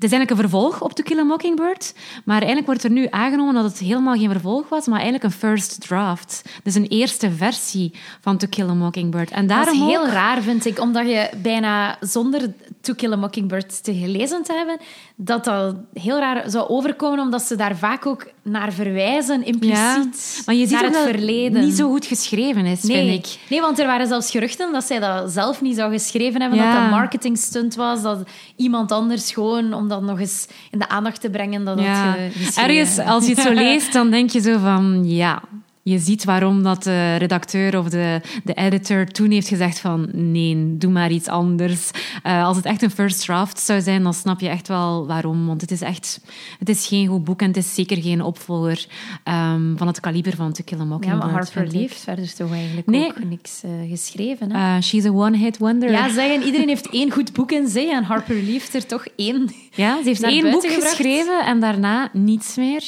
het 0.04 0.12
is 0.12 0.18
eigenlijk 0.18 0.30
een 0.30 0.50
vervolg 0.50 0.82
op 0.82 0.92
To 0.92 1.02
Kill 1.02 1.18
a 1.18 1.22
Mockingbird, 1.22 1.94
maar 2.24 2.36
eigenlijk 2.36 2.66
wordt 2.66 2.84
er 2.84 2.90
nu 2.90 3.06
aangenomen 3.10 3.54
dat 3.54 3.64
het 3.64 3.78
helemaal 3.78 4.14
geen 4.16 4.30
vervolg 4.30 4.68
was, 4.68 4.86
maar 4.86 5.00
eigenlijk 5.00 5.24
een 5.24 5.38
first 5.38 5.80
draft. 5.80 6.42
Dus 6.62 6.74
een 6.74 6.86
eerste 6.86 7.30
versie 7.30 7.92
van 8.20 8.36
To 8.36 8.46
Kill 8.50 8.68
a 8.68 8.74
Mockingbird. 8.74 9.30
En 9.30 9.46
Dat 9.46 9.56
daarom 9.56 9.74
is 9.82 9.88
heel 9.88 10.00
ook- 10.02 10.08
raar, 10.08 10.42
vind 10.42 10.64
ik, 10.66 10.80
omdat 10.80 11.06
je 11.06 11.30
bijna 11.42 11.96
zonder 12.00 12.52
To 12.80 12.94
Kill 12.94 13.12
a 13.12 13.16
Mockingbird 13.16 13.84
te 13.84 13.94
gelezen 13.94 14.42
te 14.42 14.52
hebben, 14.52 14.76
dat 15.16 15.44
dat 15.44 15.76
heel 15.92 16.18
raar 16.18 16.50
zou 16.50 16.68
overkomen, 16.68 17.20
omdat 17.20 17.42
ze 17.42 17.56
daar 17.56 17.76
vaak 17.76 18.06
ook 18.06 18.26
naar 18.42 18.72
verwijzen, 18.72 19.44
impliciet, 19.44 20.42
maar 20.46 20.54
je 20.54 20.60
ziet 20.66 20.70
naar 20.70 20.82
het 20.84 20.92
dat 20.92 21.02
het 21.04 21.10
verleden. 21.14 21.64
niet 21.64 21.74
zo 21.76 21.88
goed 21.90 22.06
geschreven 22.06 22.66
is, 22.66 22.82
Nee. 22.82 23.08
vind 23.10 23.26
ik. 23.26 23.38
nee, 23.50 23.60
want 23.60 23.78
er 23.78 23.86
waren 23.86 24.06
zelfs 24.06 24.30
geruchten 24.30 24.72
dat 24.72 24.84
zij 24.84 24.98
dat 24.98 25.30
zelf 25.30 25.60
niet 25.60 25.76
zou 25.76 25.92
geschreven 25.92 26.40
hebben, 26.40 26.58
Ja. 26.58 26.64
dat 26.64 26.74
dat 26.74 26.82
een 26.84 26.90
marketing 26.90 27.38
stunt 27.38 27.74
was, 27.74 28.02
dat 28.02 28.18
iemand 28.56 28.92
anders 28.92 29.32
gewoon, 29.32 29.72
om 29.74 29.88
dat 29.94 30.02
nog 30.02 30.20
eens 30.20 30.46
in 30.70 30.78
de 30.78 30.88
aandacht 30.88 31.20
te 31.20 31.30
brengen, 31.30 31.64
dat 31.64 31.80
Ja. 31.80 32.12
geschreven. 32.12 32.62
Ergens, 32.62 32.98
als 32.98 33.26
je 33.26 33.34
het 33.34 33.40
zo 33.40 33.52
leest, 33.64 33.92
dan 33.92 34.10
denk 34.10 34.30
je 34.30 34.40
zo 34.40 34.58
van... 34.58 35.02
Ja, 35.04 35.42
je 35.84 35.98
ziet 35.98 36.24
waarom 36.24 36.62
dat 36.62 36.82
de 36.82 37.16
redacteur 37.16 37.78
of 37.78 37.88
de, 37.88 38.20
de 38.44 38.54
editor 38.54 39.06
toen 39.06 39.30
heeft 39.30 39.48
gezegd 39.48 39.78
van 39.78 40.08
nee, 40.12 40.76
doe 40.76 40.90
maar 40.90 41.10
iets 41.10 41.28
anders. 41.28 41.90
Uh, 42.26 42.44
als 42.44 42.56
het 42.56 42.64
echt 42.64 42.82
een 42.82 42.90
first 42.90 43.20
draft 43.24 43.58
zou 43.58 43.80
zijn, 43.80 44.02
dan 44.02 44.14
snap 44.14 44.40
je 44.40 44.48
echt 44.48 44.68
wel 44.68 45.06
waarom. 45.06 45.46
Want 45.46 45.60
het 45.60 45.70
is 45.70 45.80
echt... 45.80 46.20
Het 46.58 46.68
is 46.68 46.86
geen 46.86 47.06
goed 47.06 47.24
boek 47.24 47.40
en 47.40 47.46
het 47.46 47.56
is 47.56 47.74
zeker 47.74 48.02
geen 48.02 48.22
opvolger 48.22 48.86
um, 49.24 49.74
van 49.76 49.86
het 49.86 50.00
kaliber 50.00 50.36
van 50.36 50.52
To 50.52 50.62
Kill 50.64 50.80
a 50.80 50.84
Mockingbird. 50.84 51.22
Ja, 51.22 51.28
maar 51.28 51.42
Harper 51.42 51.66
Lee 51.72 51.80
heeft 51.80 52.00
verder 52.00 52.34
toch 52.34 52.52
eigenlijk 52.52 52.86
nee. 52.86 53.06
ook 53.06 53.24
niks 53.24 53.62
uh, 53.64 53.90
geschreven. 53.90 54.52
Hè? 54.52 54.76
Uh, 54.76 54.82
she's 54.82 55.04
a 55.04 55.10
one-hit 55.10 55.58
wonder. 55.58 55.90
Ja, 55.90 56.08
zeggen, 56.08 56.42
iedereen 56.42 56.68
heeft 56.68 56.88
één 56.90 57.10
goed 57.10 57.32
boek 57.32 57.52
in 57.52 57.68
zich 57.68 57.90
en 57.90 58.04
Harper 58.04 58.34
Lee 58.34 58.52
heeft 58.52 58.74
er 58.74 58.86
toch 58.86 59.06
één 59.16 59.50
Ja, 59.74 59.96
ze 60.02 60.08
heeft 60.08 60.22
één 60.22 60.50
boek 60.50 60.66
gebracht. 60.66 60.88
geschreven 60.88 61.44
en 61.46 61.60
daarna 61.60 62.10
niets 62.12 62.56
meer. 62.56 62.84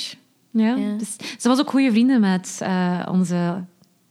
Ja, 0.57 0.75
Dus, 0.99 1.17
ze 1.39 1.49
was 1.49 1.61
ook 1.61 1.71
goede 1.71 1.91
vrienden 1.91 2.21
met 2.21 2.59
uh, 2.63 3.07
onze 3.11 3.65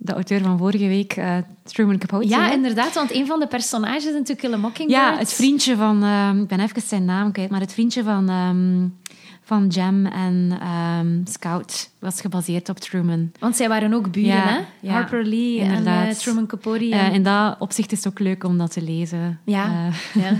de 0.05 0.13
auteur 0.13 0.41
van 0.41 0.57
vorige 0.57 0.87
week, 0.87 1.17
uh, 1.17 1.37
Truman 1.63 1.97
Capote. 1.97 2.27
Ja, 2.27 2.51
inderdaad, 2.51 2.93
want 2.93 3.13
een 3.13 3.25
van 3.25 3.39
de 3.39 3.47
personages 3.47 4.13
in 4.13 4.23
To 4.23 4.35
Kill 4.35 4.53
a 4.53 4.57
Mockingbird... 4.57 5.01
Ja, 5.01 5.17
het 5.17 5.33
vriendje 5.33 5.75
van... 5.75 6.03
Uh, 6.03 6.29
ik 6.41 6.47
ben 6.47 6.59
even 6.59 6.81
zijn 6.81 7.05
naam 7.05 7.31
kwijt, 7.31 7.49
maar 7.49 7.59
het 7.59 7.73
vriendje 7.73 8.03
van, 8.03 8.29
um, 8.29 8.97
van 9.41 9.67
Jam 9.67 10.05
en 10.05 10.59
um, 10.99 11.21
Scout 11.25 11.89
was 11.99 12.21
gebaseerd 12.21 12.69
op 12.69 12.79
Truman. 12.79 13.31
Want 13.39 13.55
zij 13.55 13.67
waren 13.67 13.93
ook 13.93 14.11
buren, 14.11 14.43
hè? 14.43 14.59
Ja, 14.79 14.91
Harper 14.91 15.25
Lee 15.25 15.57
inderdaad. 15.57 16.03
en 16.03 16.09
uh, 16.09 16.15
Truman 16.15 16.47
Capote. 16.47 16.89
En... 16.91 17.13
in 17.13 17.23
dat 17.23 17.55
opzicht 17.59 17.91
is 17.91 18.03
het 18.03 18.07
ook 18.07 18.19
leuk 18.19 18.43
om 18.43 18.57
dat 18.57 18.71
te 18.71 18.81
lezen. 18.81 19.39
Ja. 19.45 19.89
ja. 20.13 20.31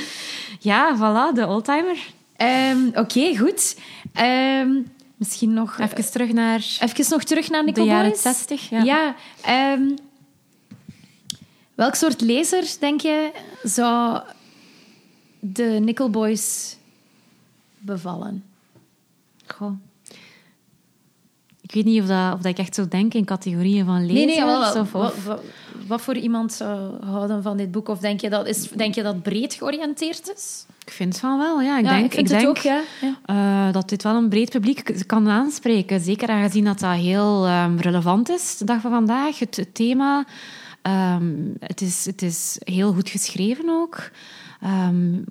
ja, 0.70 0.96
voilà, 0.96 1.34
de 1.34 1.46
oldtimer. 1.46 1.96
Um, 2.36 2.88
Oké, 2.88 2.98
okay, 2.98 3.36
goed. 3.36 3.76
Misschien 5.22 5.52
nog... 5.52 5.78
Even 5.78 6.10
terug 6.10 6.32
naar... 6.32 6.76
Even 6.80 7.04
nog 7.08 7.24
terug 7.24 7.50
naar 7.50 7.64
Nicole 7.64 7.86
De 7.86 7.92
jaren 7.92 8.16
60, 8.16 8.68
ja. 8.68 8.82
ja 8.82 9.14
um, 9.74 9.98
welk 11.74 11.94
soort 11.94 12.20
lezer, 12.20 12.76
denk 12.80 13.00
je, 13.00 13.32
zou 13.62 14.22
de 15.40 15.64
Nickel 15.64 16.10
Boys 16.10 16.76
bevallen? 17.78 18.44
Goh. 19.46 19.72
Ik 21.72 21.84
weet 21.84 21.92
niet 21.92 22.02
of, 22.02 22.08
dat, 22.08 22.34
of 22.34 22.40
dat 22.40 22.50
ik 22.52 22.58
echt 22.58 22.74
zo 22.74 22.88
denk 22.88 23.14
in 23.14 23.24
categorieën 23.24 23.84
van 23.84 24.06
lezers. 24.06 24.24
Nee, 24.24 24.26
nee, 24.26 24.44
wel, 24.44 24.60
of, 24.60 24.94
of... 24.94 25.24
Wat, 25.24 25.40
wat, 25.86 26.00
voor 26.00 26.16
iemand 26.16 26.52
zou 26.52 27.04
houden 27.04 27.42
van 27.42 27.56
dit 27.56 27.70
boek? 27.70 27.88
Of 27.88 27.98
denk 27.98 28.20
je 28.20 28.30
dat, 28.30 28.46
is, 28.46 28.68
denk 28.68 28.94
je 28.94 29.02
dat 29.02 29.22
breed 29.22 29.54
georiënteerd 29.54 30.32
is? 30.34 30.66
Ik 30.86 30.92
vind 30.92 31.18
van 31.18 31.38
wel, 31.38 31.60
ja. 31.60 31.78
Ik 31.78 31.84
denk, 31.84 32.14
ik, 32.14 32.28
denk 32.28 32.48
ook, 32.48 32.56
ja. 32.56 32.82
Uh, 33.26 33.72
dat 33.72 33.88
dit 33.88 34.02
wel 34.02 34.16
een 34.16 34.28
breed 34.28 34.50
publiek 34.50 35.06
kan 35.06 35.28
aanspreken. 35.28 36.00
Zeker 36.00 36.28
aangezien 36.28 36.64
dat 36.64 36.78
dat 36.78 36.94
heel 36.94 37.48
um, 37.48 37.78
relevant 37.78 38.28
is, 38.28 38.56
de 38.56 38.64
dag 38.64 38.80
van 38.80 38.90
vandaag. 38.90 39.38
Het, 39.38 39.56
het 39.56 39.74
thema, 39.74 40.24
um, 40.82 41.54
het, 41.58 41.80
is, 41.80 42.04
het 42.04 42.22
is 42.22 42.56
heel 42.58 42.92
goed 42.92 43.08
geschreven 43.08 43.68
ook. 43.68 44.10
Um, 44.64 45.24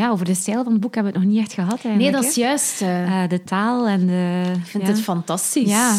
ja, 0.00 0.10
over 0.10 0.24
de 0.24 0.34
stijl 0.34 0.62
van 0.62 0.72
het 0.72 0.80
boek 0.80 0.94
hebben 0.94 1.12
we 1.12 1.18
het 1.18 1.26
nog 1.26 1.36
niet 1.36 1.44
echt 1.44 1.52
gehad. 1.52 1.82
Nee, 1.82 2.12
dat 2.12 2.24
is 2.24 2.34
juist. 2.34 2.82
Uh, 2.82 3.22
de 3.28 3.44
taal 3.44 3.86
en 3.86 4.06
de... 4.06 4.42
Ik 4.56 4.66
vind 4.66 4.86
het 4.86 5.00
fantastisch. 5.00 5.70
Ja. 5.70 5.96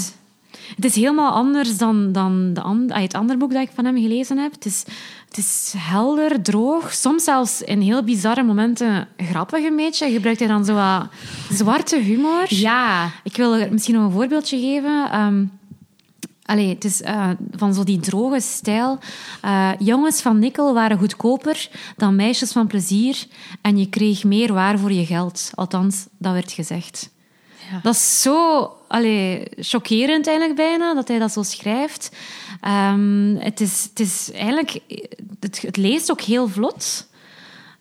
Het 0.75 0.85
is 0.85 0.95
helemaal 0.95 1.31
anders 1.31 1.77
dan, 1.77 2.11
dan 2.11 2.53
de, 2.53 2.93
het 2.93 3.13
andere 3.13 3.39
boek 3.39 3.51
dat 3.51 3.61
ik 3.61 3.69
van 3.73 3.85
hem 3.85 3.97
gelezen 3.97 4.37
heb. 4.37 4.51
Het 4.51 4.65
is, 4.65 4.83
het 5.27 5.37
is 5.37 5.73
helder, 5.77 6.41
droog, 6.41 6.93
soms 6.93 7.23
zelfs 7.23 7.61
in 7.61 7.81
heel 7.81 8.03
bizarre 8.03 8.43
momenten 8.43 9.07
grappig 9.17 9.65
een 9.65 9.75
beetje. 9.75 10.11
Gebruikt 10.11 10.39
hij 10.39 10.47
dan 10.47 10.65
zo 10.65 10.73
wat 10.73 11.07
zwarte 11.49 11.97
humor. 11.97 12.45
Ja. 12.47 13.11
Ik 13.23 13.35
wil 13.35 13.69
misschien 13.69 13.95
nog 13.95 14.03
een 14.03 14.11
voorbeeldje 14.11 14.59
geven. 14.59 15.19
Um, 15.19 15.51
Allee, 16.45 16.69
het 16.69 16.83
is 16.83 17.01
uh, 17.01 17.29
van 17.51 17.73
zo 17.73 17.83
die 17.83 17.99
droge 17.99 18.41
stijl. 18.41 18.99
Uh, 19.45 19.69
jongens 19.79 20.21
van 20.21 20.39
nikkel 20.39 20.73
waren 20.73 20.97
goedkoper 20.97 21.69
dan 21.97 22.15
meisjes 22.15 22.51
van 22.51 22.67
plezier 22.67 23.25
en 23.61 23.77
je 23.77 23.89
kreeg 23.89 24.23
meer 24.23 24.53
waar 24.53 24.79
voor 24.79 24.91
je 24.91 25.05
geld. 25.05 25.51
Althans, 25.53 26.05
dat 26.17 26.33
werd 26.33 26.51
gezegd. 26.51 27.09
Ja. 27.71 27.79
Dat 27.83 27.93
is 27.93 28.21
zo 28.21 28.69
allee, 28.87 29.47
chockerend 29.57 30.27
eigenlijk 30.27 30.57
bijna, 30.57 30.93
dat 30.93 31.07
hij 31.07 31.19
dat 31.19 31.31
zo 31.31 31.43
schrijft. 31.43 32.11
Um, 32.67 33.37
het, 33.39 33.61
is, 33.61 33.83
het 33.89 33.99
is 33.99 34.31
eigenlijk... 34.31 34.79
Het, 35.39 35.61
het 35.61 35.77
leest 35.77 36.11
ook 36.11 36.21
heel 36.21 36.47
vlot. 36.47 37.07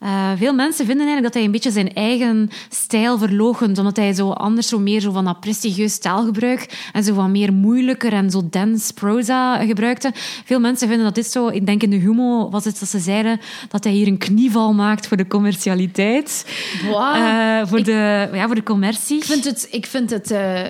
Uh, 0.03 0.31
veel 0.37 0.55
mensen 0.55 0.87
vinden 0.87 1.07
eigenlijk 1.07 1.23
dat 1.23 1.35
hij 1.35 1.45
een 1.45 1.51
beetje 1.51 1.71
zijn 1.71 1.95
eigen 1.95 2.51
stijl 2.69 3.19
verloochent, 3.19 3.79
omdat 3.79 3.97
hij 3.97 4.13
zo 4.13 4.31
anders 4.31 4.69
zo 4.69 4.79
meer 4.79 5.01
zo 5.01 5.13
van 5.13 5.25
dat 5.25 5.41
prestigieus 5.41 5.99
taalgebruik 5.99 6.89
en 6.93 7.05
zo 7.05 7.15
van 7.15 7.31
meer 7.31 7.53
moeilijker 7.53 8.13
en 8.13 8.31
zo 8.31 8.43
dense 8.51 8.93
proza 8.93 9.57
gebruikte. 9.67 10.11
Veel 10.45 10.61
mensen 10.61 10.89
vinden 10.89 11.07
dat 11.07 11.15
dit 11.15 11.27
zo, 11.27 11.49
ik 11.49 11.67
denk 11.67 11.83
in 11.83 11.91
de 11.91 11.97
humo 11.97 12.51
was 12.51 12.65
het 12.65 12.81
dat 12.81 12.89
ze 12.89 12.99
zeiden 12.99 13.41
dat 13.69 13.85
hij 13.85 13.93
hier 13.93 14.07
een 14.07 14.19
knieval 14.19 14.73
maakt 14.73 15.07
voor 15.07 15.17
de 15.17 15.27
commercialiteit. 15.27 16.47
Wow. 16.91 17.17
Uh, 17.17 17.67
voor, 17.67 17.83
de, 17.83 18.29
ja, 18.33 18.47
voor 18.47 18.55
de 18.55 18.63
commercie. 18.63 19.17
Ik 19.17 19.25
vind 19.25 19.45
het... 19.45 19.69
Ik 19.71 19.87
vind 19.87 20.11
het 20.11 20.31
uh, 20.31 20.61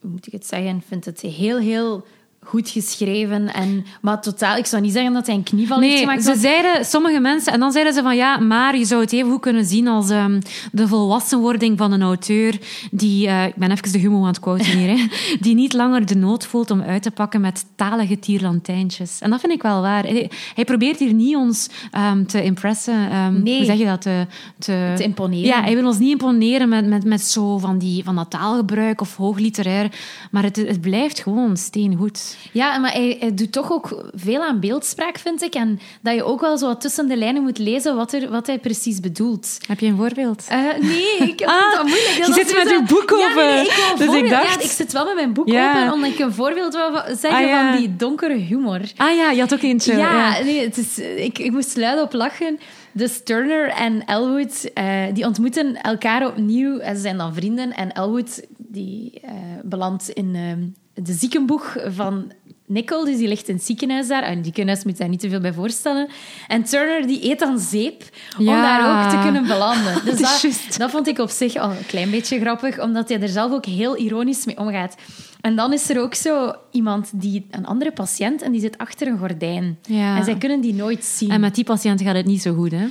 hoe 0.00 0.10
moet 0.10 0.26
ik 0.26 0.32
het 0.32 0.46
zeggen? 0.46 0.76
Ik 0.76 0.82
vind 0.88 1.04
het 1.04 1.20
heel, 1.20 1.58
heel 1.58 2.06
goed 2.44 2.68
geschreven. 2.68 3.54
En, 3.54 3.84
maar 4.00 4.20
totaal, 4.20 4.56
ik 4.56 4.66
zou 4.66 4.82
niet 4.82 4.92
zeggen 4.92 5.12
dat 5.12 5.26
hij 5.26 5.34
een 5.34 5.42
knieval 5.42 5.78
nee, 5.78 5.88
heeft 5.88 6.00
gemaakt. 6.00 6.24
Ze 6.24 6.36
zeiden, 6.36 6.84
sommige 6.84 7.20
mensen, 7.20 7.52
en 7.52 7.60
dan 7.60 7.72
zeiden 7.72 7.92
ze 7.92 8.02
van 8.02 8.16
ja, 8.16 8.38
maar 8.38 8.76
je 8.78 8.84
zou 8.84 9.00
het 9.00 9.12
even 9.12 9.30
goed 9.30 9.40
kunnen 9.40 9.64
zien 9.64 9.88
als 9.88 10.10
um, 10.10 10.38
de 10.72 10.88
volwassenwording 10.88 11.78
van 11.78 11.92
een 11.92 12.02
auteur 12.02 12.58
die, 12.90 13.26
uh, 13.26 13.46
ik 13.46 13.54
ben 13.54 13.70
even 13.70 13.92
de 13.92 13.98
humor 13.98 14.20
aan 14.20 14.26
het 14.26 14.40
quoten 14.40 14.78
hier, 14.78 14.96
hè, 14.96 15.06
die 15.40 15.54
niet 15.54 15.72
langer 15.72 16.06
de 16.06 16.16
nood 16.16 16.46
voelt 16.46 16.70
om 16.70 16.82
uit 16.82 17.02
te 17.02 17.10
pakken 17.10 17.40
met 17.40 17.64
talige 17.76 18.18
tierlantijntjes. 18.18 19.18
En 19.20 19.30
dat 19.30 19.40
vind 19.40 19.52
ik 19.52 19.62
wel 19.62 19.80
waar. 19.80 20.02
Hij, 20.02 20.30
hij 20.54 20.64
probeert 20.64 20.98
hier 20.98 21.12
niet 21.12 21.36
ons 21.36 21.68
um, 22.10 22.26
te 22.26 22.42
impressen. 22.42 23.16
Um, 23.16 23.42
nee. 23.42 23.56
Hoe 23.56 23.64
zeg 23.64 23.78
je 23.78 23.84
dat? 23.84 24.00
Te, 24.00 24.26
te, 24.58 24.92
te, 24.96 25.02
imponeren. 25.02 25.46
Ja, 25.46 25.62
hij 25.62 25.74
wil 25.74 25.86
ons 25.86 25.98
niet 25.98 26.10
imponeren 26.10 26.68
met, 26.68 26.86
met, 26.86 27.04
met 27.04 27.20
zo 27.20 27.58
van, 27.58 27.78
die, 27.78 28.04
van 28.04 28.14
dat 28.14 28.30
taalgebruik 28.30 29.00
of 29.00 29.16
hoogliterair. 29.16 29.92
Maar 30.30 30.42
het, 30.42 30.56
het 30.56 30.80
blijft 30.80 31.20
gewoon 31.20 31.56
steengoed. 31.56 32.33
Ja, 32.52 32.78
maar 32.78 32.92
hij, 32.92 33.16
hij, 33.20 33.34
doet 33.34 33.52
toch 33.52 33.72
ook 33.72 34.10
veel 34.14 34.42
aan 34.42 34.60
beeldspraak, 34.60 35.18
vind 35.18 35.42
ik. 35.42 35.54
En 35.54 35.80
dat 36.02 36.14
je 36.14 36.24
ook 36.24 36.40
wel 36.40 36.58
zo 36.58 36.76
tussen 36.76 37.08
de 37.08 37.16
lijnen 37.16 37.42
moet 37.42 37.58
lezen 37.58 37.96
wat, 37.96 38.12
er, 38.12 38.30
wat 38.30 38.46
hij 38.46 38.58
precies 38.58 39.00
bedoelt. 39.00 39.58
Heb 39.66 39.80
je 39.80 39.86
een 39.86 39.96
voorbeeld? 39.96 40.44
Uh, 40.52 40.58
nee, 40.80 41.16
ik 41.16 41.38
heb 41.40 41.48
ah, 41.48 41.72
het 41.72 41.82
moeilijk. 41.82 42.26
je 42.26 42.32
zit 42.32 42.56
met 42.56 42.70
je 42.70 42.82
boek 42.86 43.12
open. 43.12 43.44
Ja, 43.44 43.54
nee, 43.54 43.66
ik 43.66 43.94
dus 43.98 44.14
ik 44.14 44.30
dacht... 44.30 44.54
Ja, 44.54 44.60
ik 44.60 44.70
zit 44.70 44.92
wel 44.92 45.04
met 45.04 45.14
mijn 45.14 45.32
boek 45.32 45.48
ja. 45.48 45.70
open, 45.70 45.92
omdat 45.92 46.10
ik 46.10 46.18
een 46.18 46.32
voorbeeld 46.32 46.74
wil 46.74 47.16
zeggen 47.16 47.52
ah, 47.52 47.68
van 47.68 47.76
die 47.76 47.96
donkere 47.96 48.34
humor. 48.34 48.80
Ah 48.96 49.16
ja, 49.16 49.30
je 49.30 49.40
had 49.40 49.52
ook 49.52 49.62
eentje. 49.62 49.96
Ja, 49.96 50.42
Nee, 50.42 50.64
het 50.64 50.76
is, 50.76 50.98
ik, 50.98 51.38
ik 51.38 51.50
moest 51.50 51.76
luid 51.76 52.00
op 52.00 52.12
lachen. 52.12 52.58
Dus 52.94 53.22
Turner 53.22 53.68
en 53.68 54.04
Elwood, 54.06 54.70
uh, 54.78 55.02
die 55.12 55.26
ontmoeten 55.26 55.82
elkaar 55.82 56.26
opnieuw. 56.26 56.78
En 56.78 56.94
ze 56.94 57.02
zijn 57.02 57.16
dan 57.16 57.34
vrienden. 57.34 57.72
En 57.72 57.92
Elwood, 57.92 58.46
die 58.58 59.20
uh, 59.24 59.30
belandt 59.62 60.08
in... 60.08 60.34
Uh, 60.34 60.52
de 60.94 61.12
ziekenboeg 61.12 61.76
van 61.86 62.32
Nicole, 62.66 63.04
dus 63.04 63.16
die 63.16 63.28
ligt 63.28 63.48
in 63.48 63.54
het 63.54 63.64
ziekenhuis 63.64 64.08
daar. 64.08 64.22
En 64.22 64.34
die 64.34 64.44
ziekenhuis 64.44 64.84
moet 64.84 64.98
daar 64.98 65.08
niet 65.08 65.20
te 65.20 65.28
veel 65.28 65.40
bij 65.40 65.52
voorstellen. 65.52 66.08
En 66.48 66.64
Turner 66.64 67.06
die 67.06 67.30
eet 67.30 67.38
dan 67.38 67.58
zeep 67.58 68.02
om 68.38 68.44
daar 68.44 69.04
ook 69.04 69.10
te 69.10 69.18
kunnen 69.18 69.46
belanden. 69.46 69.94
Dus 70.04 70.18
dat, 70.18 70.76
dat, 70.78 70.90
vond 70.90 71.08
ik 71.08 71.18
op 71.18 71.30
zich 71.30 71.56
al 71.56 71.70
een 71.70 71.86
klein 71.86 72.10
beetje 72.10 72.40
grappig, 72.40 72.80
omdat 72.80 73.08
hij 73.08 73.20
er 73.20 73.28
zelf 73.28 73.52
ook 73.52 73.66
heel 73.66 73.96
ironisch 73.96 74.44
mee 74.44 74.58
omgaat. 74.58 74.96
En 75.40 75.56
dan 75.56 75.72
is 75.72 75.90
er 75.90 76.00
ook 76.00 76.14
zo 76.14 76.52
iemand, 76.70 77.10
die, 77.14 77.46
een 77.50 77.66
andere 77.66 77.92
patiënt, 77.92 78.42
en 78.42 78.52
die 78.52 78.60
zit 78.60 78.78
achter 78.78 79.06
een 79.06 79.18
gordijn. 79.18 79.78
Ja. 79.82 80.16
En 80.16 80.24
zij 80.24 80.36
kunnen 80.36 80.60
die 80.60 80.74
nooit 80.74 81.04
zien. 81.04 81.30
En 81.30 81.40
met 81.40 81.54
die 81.54 81.64
patiënt 81.64 82.02
gaat 82.02 82.14
het 82.14 82.26
niet 82.26 82.42
zo 82.42 82.54
goed, 82.54 82.70
hè? 82.70 82.86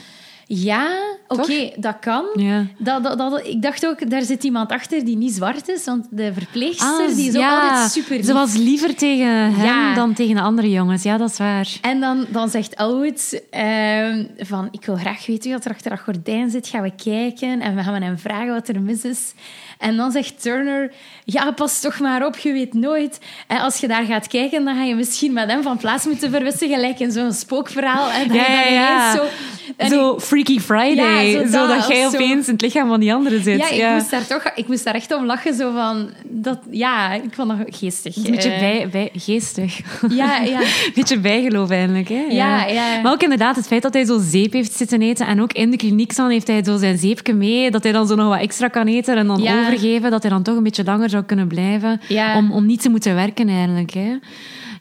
Ja, 0.47 1.15
oké, 1.27 1.71
dat 1.75 1.99
kan. 1.99 2.25
Ja. 2.35 2.65
Dat, 2.77 3.03
dat, 3.03 3.17
dat, 3.17 3.47
ik 3.47 3.61
dacht 3.61 3.85
ook, 3.85 4.09
daar 4.09 4.21
zit 4.21 4.43
iemand 4.43 4.71
achter 4.71 5.05
die 5.05 5.17
niet 5.17 5.33
zwart 5.33 5.69
is, 5.69 5.85
want 5.85 6.07
de 6.09 6.33
verpleegster 6.33 7.07
ah, 7.07 7.15
die 7.15 7.27
is 7.27 7.35
ook 7.35 7.43
altijd 7.43 7.91
super 7.91 8.15
lief. 8.15 8.25
Ze 8.25 8.33
was 8.33 8.55
liever 8.55 8.95
tegen 8.95 9.53
hem 9.53 9.95
dan 9.95 10.13
tegen 10.13 10.35
de 10.35 10.41
andere 10.41 10.69
jongens. 10.69 11.03
Ja, 11.03 11.17
dat 11.17 11.29
is 11.29 11.37
waar. 11.37 11.77
En 11.81 11.99
dan, 11.99 12.25
dan 12.29 12.49
zegt 12.49 12.73
Elwood 12.73 13.41
uh, 13.51 14.25
van, 14.37 14.67
ik 14.71 14.85
wil 14.85 14.95
graag 14.95 15.25
weten 15.25 15.51
wie 15.51 15.59
er 15.59 15.71
achter 15.71 15.89
dat 15.89 15.99
gordijn 15.99 16.49
zit. 16.49 16.67
Gaan 16.67 16.81
we 16.81 16.91
kijken 17.03 17.61
en 17.61 17.75
we 17.75 17.83
gaan 17.83 18.01
hem 18.01 18.17
vragen 18.17 18.53
wat 18.53 18.67
er 18.67 18.81
mis 18.81 19.03
is. 19.03 19.33
En 19.83 19.95
dan 19.95 20.11
zegt 20.11 20.41
Turner, 20.41 20.91
ja, 21.25 21.51
pas 21.51 21.79
toch 21.81 21.99
maar 21.99 22.25
op, 22.25 22.37
je 22.37 22.53
weet 22.53 22.73
nooit. 22.73 23.19
En 23.47 23.59
als 23.59 23.77
je 23.77 23.87
daar 23.87 24.05
gaat 24.05 24.27
kijken, 24.27 24.65
dan 24.65 24.75
ga 24.75 24.83
je 24.83 24.95
misschien 24.95 25.33
met 25.33 25.49
hem 25.51 25.63
van 25.63 25.77
plaats 25.77 26.05
moeten 26.05 26.31
verwisselen, 26.31 26.73
gelijk 26.73 26.99
in 26.99 27.11
zo'n 27.11 27.33
spookverhaal. 27.33 28.09
En 28.09 28.27
dan 28.27 28.37
ja, 28.37 28.51
ja, 28.51 28.67
ja. 28.69 29.15
Zo 29.15 29.23
En 29.77 29.89
zo 29.89 30.19
Freaky 30.19 30.59
Friday. 30.59 31.25
Ja, 31.31 31.39
zo 31.39 31.45
zo 31.51 31.67
dat, 31.67 31.77
dat 31.79 31.87
jij 31.87 32.07
opeens 32.07 32.47
in 32.47 32.53
het 32.53 32.61
lichaam 32.61 32.87
van 32.87 32.99
die 32.99 33.13
andere 33.13 33.41
zit. 33.41 33.57
Ja, 33.57 33.69
ik, 33.69 33.93
Moest 33.93 34.11
daar 34.11 34.27
toch, 34.27 34.43
ik 34.55 34.67
moest 34.67 34.83
daar 34.83 34.95
echt 34.95 35.13
om 35.15 35.25
lachen. 35.25 35.53
Zo 35.53 35.71
van, 35.71 36.09
dat, 36.23 36.59
ja, 36.69 37.13
ik 37.13 37.33
vond 37.33 37.47
dat 37.47 37.57
geestig. 37.77 38.15
Een 38.15 38.31
beetje 38.31 38.51
Eh, 38.51 38.59
bij, 38.59 38.89
bij, 38.91 39.09
geestig. 39.13 39.79
Ja, 40.09 40.37
ja. 40.53 40.59
beetje 40.93 41.19
bijgeloof 41.19 41.69
eigenlijk. 41.69 42.09
Hè? 42.09 42.25
Ja, 42.29 42.65
ja. 42.65 43.01
Maar 43.01 43.11
ook 43.11 43.23
inderdaad 43.23 43.55
het 43.55 43.67
feit 43.67 43.81
dat 43.81 43.93
hij 43.93 44.05
zo 44.05 44.19
zeep 44.21 44.53
heeft 44.53 44.73
zitten 44.73 45.01
eten. 45.01 45.27
En 45.27 45.41
ook 45.41 45.53
in 45.53 45.71
de 45.71 45.77
kliniek 45.77 46.15
dan 46.15 46.29
heeft 46.29 46.47
hij 46.47 46.63
zo 46.63 46.77
zijn 46.77 46.97
zeepje 46.97 47.33
mee. 47.33 47.71
Dat 47.71 47.83
hij 47.83 47.91
dan 47.91 48.07
zo 48.07 48.15
nog 48.15 48.27
wat 48.27 48.39
extra 48.39 48.67
kan 48.67 48.87
eten 48.87 49.15
en 49.17 49.27
dan 49.27 49.41
Ja. 49.41 49.69
Overgeven. 49.73 50.11
Dat 50.11 50.21
hij 50.21 50.31
dan 50.31 50.43
toch 50.43 50.55
een 50.57 50.63
beetje 50.63 50.83
langer 50.83 51.09
zou 51.09 51.23
kunnen 51.23 51.47
blijven. 51.47 52.01
Ja. 52.07 52.37
Om, 52.37 52.51
om 52.51 52.65
niet 52.65 52.81
te 52.81 52.89
moeten 52.89 53.15
werken 53.15 53.49
eigenlijk. 53.49 53.91
Hè? 53.91 54.17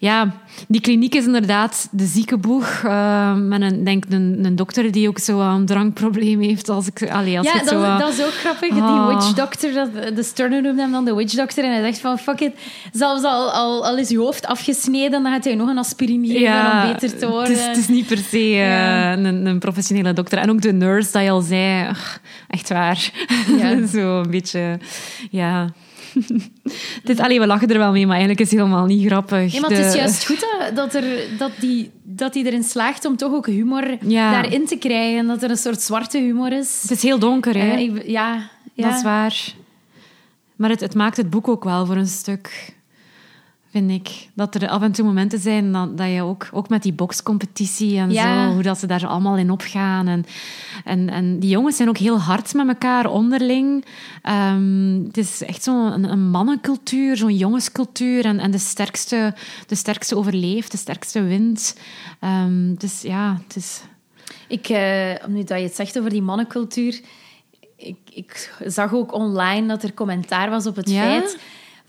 Ja, 0.02 0.30
die 0.68 0.80
kliniek 0.80 1.14
is 1.14 1.24
inderdaad 1.24 1.88
de 1.90 2.04
ziekenboeg. 2.06 2.80
eh 2.84 3.34
met 3.34 3.60
een, 3.62 3.84
denk 3.84 4.04
een, 4.08 4.38
een 4.42 4.56
dokter 4.56 4.92
die 4.92 5.08
ook 5.08 5.18
zo 5.18 5.40
een 5.40 5.66
drankprobleem 5.66 6.40
heeft. 6.40 6.68
Als 6.68 6.86
ik, 6.86 7.10
allee, 7.10 7.38
als 7.38 7.46
Ja, 7.46 7.58
dat, 7.58 7.68
zo, 7.68 7.82
eh, 7.82 7.98
dat 7.98 8.12
is 8.12 8.24
ook 8.24 8.32
grappig. 8.32 8.70
Ah. 8.70 9.06
Die 9.06 9.14
witch 9.14 9.32
doctor, 9.34 9.72
dat, 9.72 10.16
de 10.16 10.22
Sterner 10.22 10.62
noemde 10.62 10.82
hem 10.82 10.92
dan 10.92 11.04
de 11.04 11.14
witch 11.14 11.34
doctor. 11.34 11.64
En 11.64 11.70
hij 11.72 11.82
zegt 11.82 11.98
van, 11.98 12.18
fuck 12.18 12.40
it, 12.40 12.52
zelfs 12.92 13.22
al, 13.24 13.50
al, 13.50 13.86
al 13.86 13.96
is 13.98 14.08
je 14.08 14.18
hoofd 14.18 14.46
afgesneden, 14.46 15.22
dan 15.22 15.32
gaat 15.32 15.44
hij 15.44 15.54
nog 15.54 15.68
een 15.68 15.78
aspirine 15.78 16.26
geven 16.26 16.72
om 16.72 16.92
beter 16.92 17.18
te 17.18 17.28
worden. 17.28 17.48
Het 17.52 17.58
is, 17.60 17.66
het 17.66 17.76
is 17.76 17.88
niet 17.88 18.06
per 18.06 18.18
se 18.18 18.36
eh, 18.38 18.56
Ja. 18.58 19.12
een, 19.12 19.46
een 19.46 19.58
professionele 19.58 20.12
dokter. 20.12 20.38
En 20.38 20.50
ook 20.50 20.60
de 20.62 20.72
nurse, 20.72 21.12
dat 21.12 21.22
je 21.22 21.30
al 21.30 21.40
zei, 21.40 21.90
echt 22.48 22.68
waar. 22.68 23.10
Ja. 23.58 23.86
Zo 23.92 24.20
een 24.20 24.30
beetje, 24.30 24.78
ja. 25.30 25.68
Dit, 27.04 27.20
allee, 27.20 27.40
we 27.40 27.46
lachen 27.46 27.68
er 27.68 27.78
wel 27.78 27.92
mee, 27.92 28.02
maar 28.06 28.16
eigenlijk 28.16 28.40
is 28.40 28.50
het 28.50 28.58
helemaal 28.60 28.86
niet 28.86 29.06
grappig. 29.06 29.52
Ja, 29.52 29.60
maar 29.60 29.70
het 29.70 29.86
is 29.86 29.94
juist 29.94 30.26
goed 30.26 30.40
dat, 30.58 30.76
dat, 30.76 30.94
er, 30.94 31.04
dat, 31.38 31.50
die, 31.60 31.90
dat 32.02 32.32
die 32.32 32.46
erin 32.46 32.62
slaagt 32.64 33.04
om 33.04 33.16
toch 33.16 33.32
ook 33.32 33.46
humor 33.46 33.96
Ja. 34.06 34.30
daarin 34.30 34.66
te 34.66 34.76
krijgen. 34.76 35.26
Dat 35.26 35.42
er 35.42 35.50
een 35.50 35.56
soort 35.56 35.80
zwarte 35.80 36.18
humor 36.18 36.52
is. 36.52 36.78
Het 36.82 36.90
is 36.90 37.02
heel 37.02 37.18
donker, 37.18 37.54
hè. 37.54 37.70
Eh, 37.72 37.78
ik- 37.80 38.06
ja, 38.06 38.50
ja. 38.74 38.88
Dat 38.88 38.96
is 38.96 39.02
waar. 39.02 39.54
Maar 40.56 40.70
het, 40.70 40.80
het 40.80 40.94
maakt 40.94 41.16
het 41.16 41.30
boek 41.30 41.48
ook 41.48 41.64
wel 41.64 41.86
voor 41.86 41.96
een 41.96 42.06
stuk, 42.06 42.74
vind 43.72 43.90
ik. 43.90 44.28
Dat 44.34 44.54
er 44.54 44.68
af 44.68 44.82
en 44.82 44.92
toe 44.92 45.04
momenten 45.04 45.38
zijn 45.38 45.72
dat, 45.72 45.98
dat 45.98 46.10
je 46.10 46.22
ook, 46.22 46.48
ook 46.52 46.68
met 46.68 46.82
die 46.82 46.92
bokscompetitie 46.92 47.98
en 47.98 48.10
Ja. 48.10 48.46
zo, 48.48 48.52
hoe 48.52 48.62
dat 48.62 48.78
ze 48.78 48.86
daar 48.86 49.06
allemaal 49.06 49.36
in 49.36 49.50
opgaan. 49.50 50.08
En, 50.08 50.24
en, 50.84 51.08
en 51.08 51.38
die 51.38 51.50
jongens 51.50 51.76
zijn 51.76 51.88
ook 51.88 51.96
heel 51.98 52.18
hard 52.20 52.54
met 52.54 52.68
elkaar 52.68 53.06
onderling. 53.06 53.84
Ehm, 54.22 55.02
het 55.06 55.16
is 55.16 55.42
echt 55.42 55.62
zo'n 55.62 55.92
een, 55.92 56.04
een 56.12 56.30
mannencultuur, 56.30 57.16
zo'n 57.16 57.36
jongenscultuur. 57.36 58.24
En, 58.24 58.38
en 58.38 58.50
de, 58.50 58.58
sterkste, 58.58 59.34
de 59.66 59.74
sterkste 59.74 60.16
overleeft, 60.16 60.70
de 60.70 60.76
sterkste 60.78 61.22
wint. 61.22 61.76
Ehm, 62.20 62.74
dus 62.74 63.02
ja, 63.02 63.40
het 63.46 63.56
is... 63.56 63.80
Ik, 64.48 64.68
eh, 64.68 65.26
nu 65.26 65.44
dat 65.44 65.58
je 65.58 65.64
het 65.64 65.74
zegt 65.74 65.98
over 65.98 66.10
die 66.10 66.22
mannencultuur, 66.22 67.00
ik, 67.76 67.96
ik 68.12 68.54
zag 68.66 68.92
ook 68.94 69.12
online 69.14 69.66
dat 69.66 69.82
er 69.82 69.94
commentaar 69.94 70.50
was 70.50 70.66
op 70.66 70.76
het 70.76 70.90
Ja? 70.90 71.00
feit, 71.02 71.38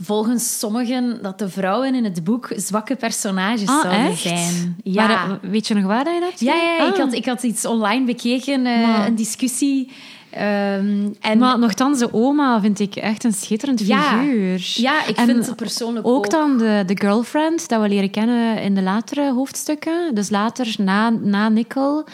volgens 0.01 0.59
sommigen, 0.59 1.19
dat 1.21 1.39
de 1.39 1.49
vrouwen 1.49 1.95
in 1.95 2.03
het 2.03 2.23
boek 2.23 2.49
zwakke 2.55 2.95
personages 2.95 3.67
Ah, 3.67 3.81
zouden 3.81 4.05
echt? 4.05 4.19
zijn. 4.21 4.75
Ja. 4.83 5.07
Maar, 5.07 5.39
weet 5.41 5.67
je 5.67 5.73
nog 5.73 5.83
waar 5.83 6.03
dat 6.03 6.13
je 6.13 6.19
dat 6.19 6.39
ja, 6.39 6.55
ja, 6.55 6.85
ik, 6.87 6.93
Ah. 6.93 6.97
had, 6.99 7.13
ik 7.13 7.25
had 7.25 7.43
iets 7.43 7.65
online 7.65 8.05
bekeken, 8.05 8.65
eh, 8.65 9.03
een 9.05 9.15
discussie. 9.15 9.91
ehm, 10.29 11.07
en 11.21 11.37
Maar 11.37 11.59
nogthans, 11.59 11.99
de 11.99 12.13
oma 12.13 12.61
vind 12.61 12.79
ik 12.79 12.95
echt 12.95 13.23
een 13.23 13.33
schitterend 13.33 13.79
Ja. 13.87 14.01
figuur. 14.01 14.71
ja, 14.75 15.05
ik 15.07 15.17
En 15.17 15.25
vind 15.25 15.45
het 15.45 15.55
persoonlijk 15.55 16.07
ook. 16.07 16.15
Ook 16.15 16.29
dan 16.29 16.57
de, 16.57 16.83
de 16.85 16.97
girlfriend, 16.99 17.67
dat 17.69 17.81
we 17.81 17.87
leren 17.89 18.09
kennen 18.11 18.61
in 18.61 18.75
de 18.75 18.81
latere 18.81 19.31
hoofdstukken. 19.33 20.15
Dus 20.15 20.29
later, 20.29 20.75
na, 20.77 21.09
na 21.09 21.49
Nickel, 21.49 22.05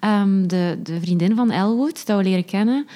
ehm, 0.00 0.46
de, 0.46 0.78
de 0.82 0.98
vriendin 1.00 1.36
van 1.36 1.50
Elwood, 1.50 2.06
dat 2.06 2.16
we 2.16 2.22
leren 2.22 2.44
kennen. 2.44 2.86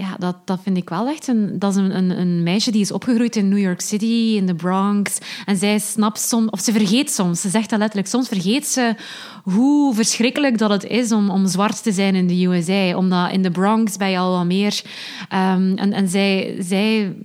Ja, 0.00 0.16
dat, 0.18 0.36
dat 0.44 0.60
vind 0.62 0.76
ik 0.76 0.88
wel 0.88 1.08
echt 1.08 1.28
een... 1.28 1.58
Dat 1.58 1.70
is 1.70 1.76
een, 1.76 1.96
een, 1.96 2.20
een 2.20 2.42
meisje 2.42 2.70
die 2.70 2.80
is 2.80 2.92
opgegroeid 2.92 3.36
in 3.36 3.48
New 3.48 3.58
York 3.58 3.80
City, 3.80 4.34
in 4.36 4.46
de 4.46 4.54
Bronx. 4.54 5.18
En 5.46 5.56
zij 5.56 5.78
snapt 5.78 6.20
soms... 6.20 6.50
Of 6.50 6.60
ze 6.60 6.72
vergeet 6.72 7.10
soms, 7.10 7.40
ze 7.40 7.48
zegt 7.48 7.70
dat 7.70 7.78
letterlijk. 7.78 8.08
Soms 8.08 8.28
vergeet 8.28 8.66
ze 8.66 8.94
hoe 9.42 9.94
verschrikkelijk 9.94 10.58
dat 10.58 10.70
het 10.70 10.84
is 10.84 11.12
om, 11.12 11.30
om 11.30 11.46
zwart 11.46 11.82
te 11.82 11.92
zijn 11.92 12.14
in 12.14 12.26
de 12.26 12.44
USA. 12.44 12.96
Omdat 12.96 13.32
in 13.32 13.42
de 13.42 13.50
Bronx 13.50 13.96
ben 13.96 14.10
je 14.10 14.18
al 14.18 14.36
wat 14.36 14.44
meer... 14.44 14.82
ehm, 15.28 15.72
en 15.76 15.92
en 15.92 16.08
zij, 16.08 16.56
zij 16.58 17.16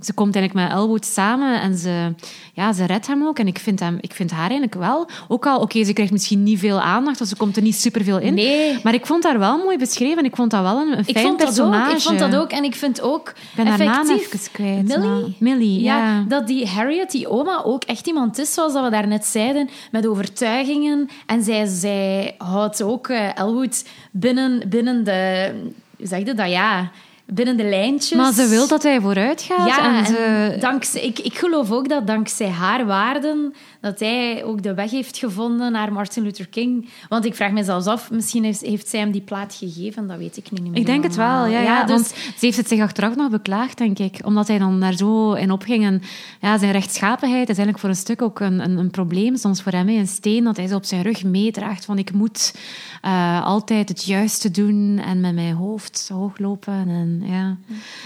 ze 0.00 0.12
komt 0.12 0.34
eigenlijk 0.36 0.68
met 0.68 0.78
Elwood 0.78 1.04
samen 1.04 1.60
en 1.60 1.76
ze, 1.76 2.14
ja, 2.54 2.72
ze 2.72 2.84
redt 2.84 3.06
hem 3.06 3.26
ook. 3.26 3.38
En 3.38 3.46
ik 3.46 3.58
vind, 3.58 3.80
hem, 3.80 3.98
ik 4.00 4.12
vind 4.12 4.30
haar 4.30 4.40
eigenlijk 4.40 4.74
wel... 4.74 5.08
Ook 5.28 5.46
al, 5.46 5.60
oké, 5.60 5.84
ze 5.84 5.92
krijgt 5.92 6.12
misschien 6.12 6.42
niet 6.42 6.58
veel 6.58 6.80
aandacht, 6.80 7.18
want 7.18 7.30
ze 7.30 7.36
komt 7.36 7.56
er 7.56 7.62
niet 7.62 7.74
superveel 7.74 8.18
in. 8.18 8.34
Nee. 8.34 8.78
Maar 8.82 8.94
ik 8.94 9.06
vond 9.06 9.24
haar 9.24 9.38
wel 9.38 9.58
mooi 9.58 9.78
beschreven 9.78 10.18
en 10.18 10.24
ik 10.24 10.36
vond 10.36 10.50
dat 10.50 10.62
wel 10.62 10.80
een, 10.80 10.92
een 10.92 10.98
Ik 11.06 11.16
fijn 11.16 11.26
vond, 11.26 11.38
dat 11.38 11.60
ook, 11.60 11.74
ik 11.74 12.00
vond 12.00 12.18
dat 12.18 12.36
ook. 12.36 12.50
En 12.50 12.64
ik 12.64 12.74
vind 12.74 13.00
ook 13.00 13.28
Ik 13.28 13.36
ben 13.56 13.66
haar 13.66 13.78
naam 13.78 14.10
effectief... 14.10 14.32
even 14.32 14.52
kwijt. 14.52 14.86
Millie? 14.86 15.08
maar- 15.08 15.30
Millie, 15.38 15.80
ja. 15.82 16.24
dat 16.28 16.46
die 16.46 16.66
Harriet, 16.66 17.10
die 17.10 17.28
oma, 17.28 17.62
ook 17.64 17.84
echt 17.84 18.06
iemand 18.06 18.38
is, 18.38 18.54
zoals 18.54 18.72
dat 18.72 18.84
we 18.84 18.90
daarnet 18.90 19.24
zeiden, 19.24 19.68
met 19.90 20.06
overtuigingen. 20.06 21.08
En 21.26 21.42
zij, 21.42 21.66
zij 21.66 22.34
houdt 22.38 22.82
ook 22.82 23.08
eh, 23.08 23.38
Elwood 23.38 23.84
binnen, 24.10 24.68
binnen 24.68 25.04
de... 25.04 25.50
Hoe 25.96 26.06
zeg 26.06 26.18
je 26.18 26.34
dat? 26.34 26.48
Ja, 26.50 26.90
binnen 27.26 27.56
de 27.56 27.64
lijntjes. 27.64 28.18
Maar 28.18 28.32
ze 28.32 28.46
wil 28.46 28.68
dat 28.68 28.82
hij 28.82 29.00
vooruit 29.00 29.42
gaat. 29.42 29.66
Ja, 29.66 29.84
en 29.84 29.94
en 29.94 30.06
ze... 30.06 30.56
dankzij, 30.60 31.02
ik, 31.02 31.18
ik 31.18 31.38
geloof 31.38 31.70
ook 31.70 31.88
dat 31.88 32.06
dankzij 32.06 32.48
haar 32.48 32.86
waarden 32.86 33.54
dat 33.80 34.00
hij 34.00 34.44
ook 34.44 34.62
de 34.62 34.74
weg 34.74 34.90
heeft 34.90 35.18
gevonden 35.18 35.72
naar 35.72 35.92
Martin 35.92 36.22
Luther 36.22 36.48
King. 36.48 36.88
Want 37.08 37.24
ik 37.24 37.34
vraag 37.34 37.50
me 37.50 37.64
zelfs 37.64 37.86
af, 37.86 38.10
misschien 38.10 38.44
heeft, 38.44 38.60
heeft 38.60 38.88
zij 38.88 39.00
hem 39.00 39.10
die 39.10 39.20
plaat 39.20 39.54
gegeven, 39.54 40.06
dat 40.06 40.18
weet 40.18 40.36
ik 40.36 40.50
niet 40.50 40.62
meer 40.62 40.76
Ik 40.76 40.86
denk 40.86 41.02
het 41.02 41.16
wel, 41.16 41.46
ja, 41.46 41.60
ja, 41.60 41.84
dus, 41.84 41.90
want 41.90 42.06
ze 42.06 42.46
heeft 42.46 42.56
het 42.56 42.68
zich 42.68 42.80
achteraf 42.80 43.16
nog 43.16 43.30
beklaagd, 43.30 43.78
denk 43.78 43.98
ik. 43.98 44.18
Omdat 44.24 44.48
hij 44.48 44.58
dan 44.58 44.80
daar 44.80 44.94
zo 44.94 45.32
in 45.32 45.50
opging. 45.50 45.84
En 45.84 46.02
ja, 46.40 46.58
zijn 46.58 46.72
rechtschapenheid 46.72 47.48
is 47.48 47.56
eigenlijk 47.56 47.78
voor 47.78 47.88
een 47.88 47.96
stuk 47.96 48.22
ook 48.22 48.40
een, 48.40 48.60
een, 48.60 48.78
een 48.78 48.90
probleem. 48.90 49.36
Soms 49.36 49.62
voor 49.62 49.72
hem, 49.72 49.88
een 49.88 50.06
steen 50.06 50.44
dat 50.44 50.56
hij 50.56 50.66
zo 50.66 50.76
op 50.76 50.84
zijn 50.84 51.02
rug 51.02 51.24
meedraagt. 51.24 51.84
Van 51.84 51.98
ik 51.98 52.12
moet 52.12 52.54
eh, 53.02 53.44
altijd 53.46 53.88
het 53.88 54.04
juiste 54.04 54.50
doen 54.50 55.00
en 55.04 55.20
met 55.20 55.34
mijn 55.34 55.54
hoofd 55.54 56.10
hoog 56.12 56.38
lopen. 56.38 56.88
En, 56.88 57.15
ja. 57.24 57.56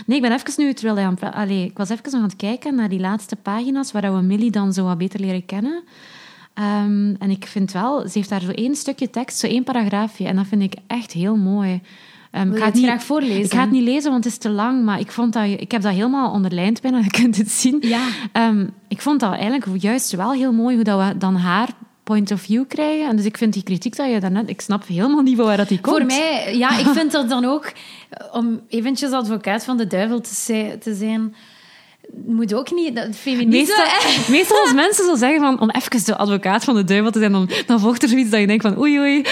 Nee, 0.07 0.17
ik 0.17 0.23
ben 0.23 0.33
even 0.33 0.65
nu, 0.65 0.73
terwijl 0.73 0.97
hij 0.97 1.05
aan 1.05 1.33
Allee, 1.35 1.65
ik 1.65 1.77
was 1.79 1.89
even 1.89 2.05
nog 2.05 2.15
aan 2.15 2.23
het 2.23 2.37
kijken 2.37 2.75
naar 2.75 2.89
die 2.89 3.01
laatste 3.01 3.37
pagina's, 3.37 3.93
waar 3.93 4.15
we 4.15 4.23
Millie 4.23 4.51
dan 4.51 4.73
zo 4.73 4.85
wat 4.85 4.99
beter 4.99 5.21
leren 5.21 5.47
kennen. 5.47 5.83
Ehm, 6.55 7.15
en 7.19 7.31
ik 7.31 7.47
vind 7.47 7.73
wel, 7.73 8.01
ze 8.01 8.11
heeft 8.13 8.29
daar 8.29 8.41
zo 8.41 8.51
één 8.51 8.75
stukje 8.77 9.11
tekst, 9.11 9.39
zo 9.39 9.47
één 9.47 9.65
paragraafje. 9.65 10.27
En 10.27 10.37
dat 10.37 10.47
vind 10.47 10.63
ik 10.63 10.75
echt 10.87 11.13
heel 11.13 11.37
mooi. 11.37 11.81
Wil 12.31 12.53
ik 12.53 12.59
ga 12.59 12.65
het 12.65 12.75
niet- 12.75 12.85
graag 12.85 13.03
voorlezen? 13.05 13.45
Ik 13.45 13.53
ga 13.53 13.61
het 13.61 13.71
niet 13.71 13.83
lezen, 13.83 14.11
want 14.11 14.25
het 14.25 14.33
is 14.33 14.39
te 14.39 14.51
lang. 14.51 14.85
Maar 14.85 15.01
ik, 15.01 15.13
vond 15.13 15.33
dat, 15.33 15.45
ik 15.45 15.71
heb 15.71 15.83
dat 15.83 15.93
helemaal 15.93 16.31
onderlijnd 16.33 16.81
bijna, 16.81 16.99
je 17.05 17.11
kunt 17.11 17.37
het 17.37 17.51
zien. 17.51 17.77
Ja. 17.81 18.07
Ehm, 18.33 18.67
ik 18.89 19.01
vond 19.01 19.21
dat 19.21 19.33
eigenlijk 19.33 19.67
juist 19.83 20.13
wel 20.13 20.33
heel 20.33 20.53
mooi, 20.53 20.75
hoe 20.75 20.85
dat 20.85 21.09
we 21.09 21.19
dan 21.19 21.37
haar 21.37 21.69
point 22.11 22.31
of 22.31 22.41
view 22.41 22.65
krijgen. 22.69 23.09
En 23.09 23.17
dus 23.17 23.25
ik 23.25 23.37
vind 23.37 23.53
die 23.53 23.63
kritiek 23.63 23.97
dat 23.97 24.11
je 24.11 24.21
daarnet... 24.21 24.49
Ik 24.49 24.61
snap 24.61 24.87
helemaal 24.87 25.23
niet 25.23 25.37
waar 25.37 25.57
dat 25.57 25.69
die 25.69 25.81
komt. 25.81 25.97
Voor 25.97 26.07
mij, 26.07 26.57
ja, 26.57 26.79
ik 26.79 26.87
vind 26.87 27.13
dat 27.13 27.29
dan 27.29 27.45
ook, 27.45 27.73
om 28.33 28.61
eventjes 28.69 29.11
advocaat 29.11 29.65
van 29.65 29.77
de 29.77 29.87
duivel 29.87 30.21
te 30.21 30.95
zijn, 30.95 31.35
moet 32.27 32.55
ook 32.55 32.71
niet, 32.71 32.97
dat 32.97 33.07
feminisme... 33.17 33.49
Meestal, 33.77 33.85
meestal 34.37 34.61
als 34.61 34.73
mensen 34.73 35.05
zo 35.05 35.15
zeggen 35.17 35.41
van, 35.41 35.61
om 35.61 35.71
even 35.71 36.05
de 36.05 36.17
advocaat 36.17 36.65
van 36.65 36.75
de 36.75 36.85
duivel 36.85 37.11
te 37.11 37.19
zijn, 37.19 37.33
dan, 37.33 37.51
dan 37.67 37.81
volgt 37.81 38.03
er 38.03 38.09
zoiets 38.09 38.31
dat 38.31 38.41
je 38.41 38.47
denkt 38.47 38.63
van 38.63 38.79
oei 38.79 38.99
oei. 38.99 39.23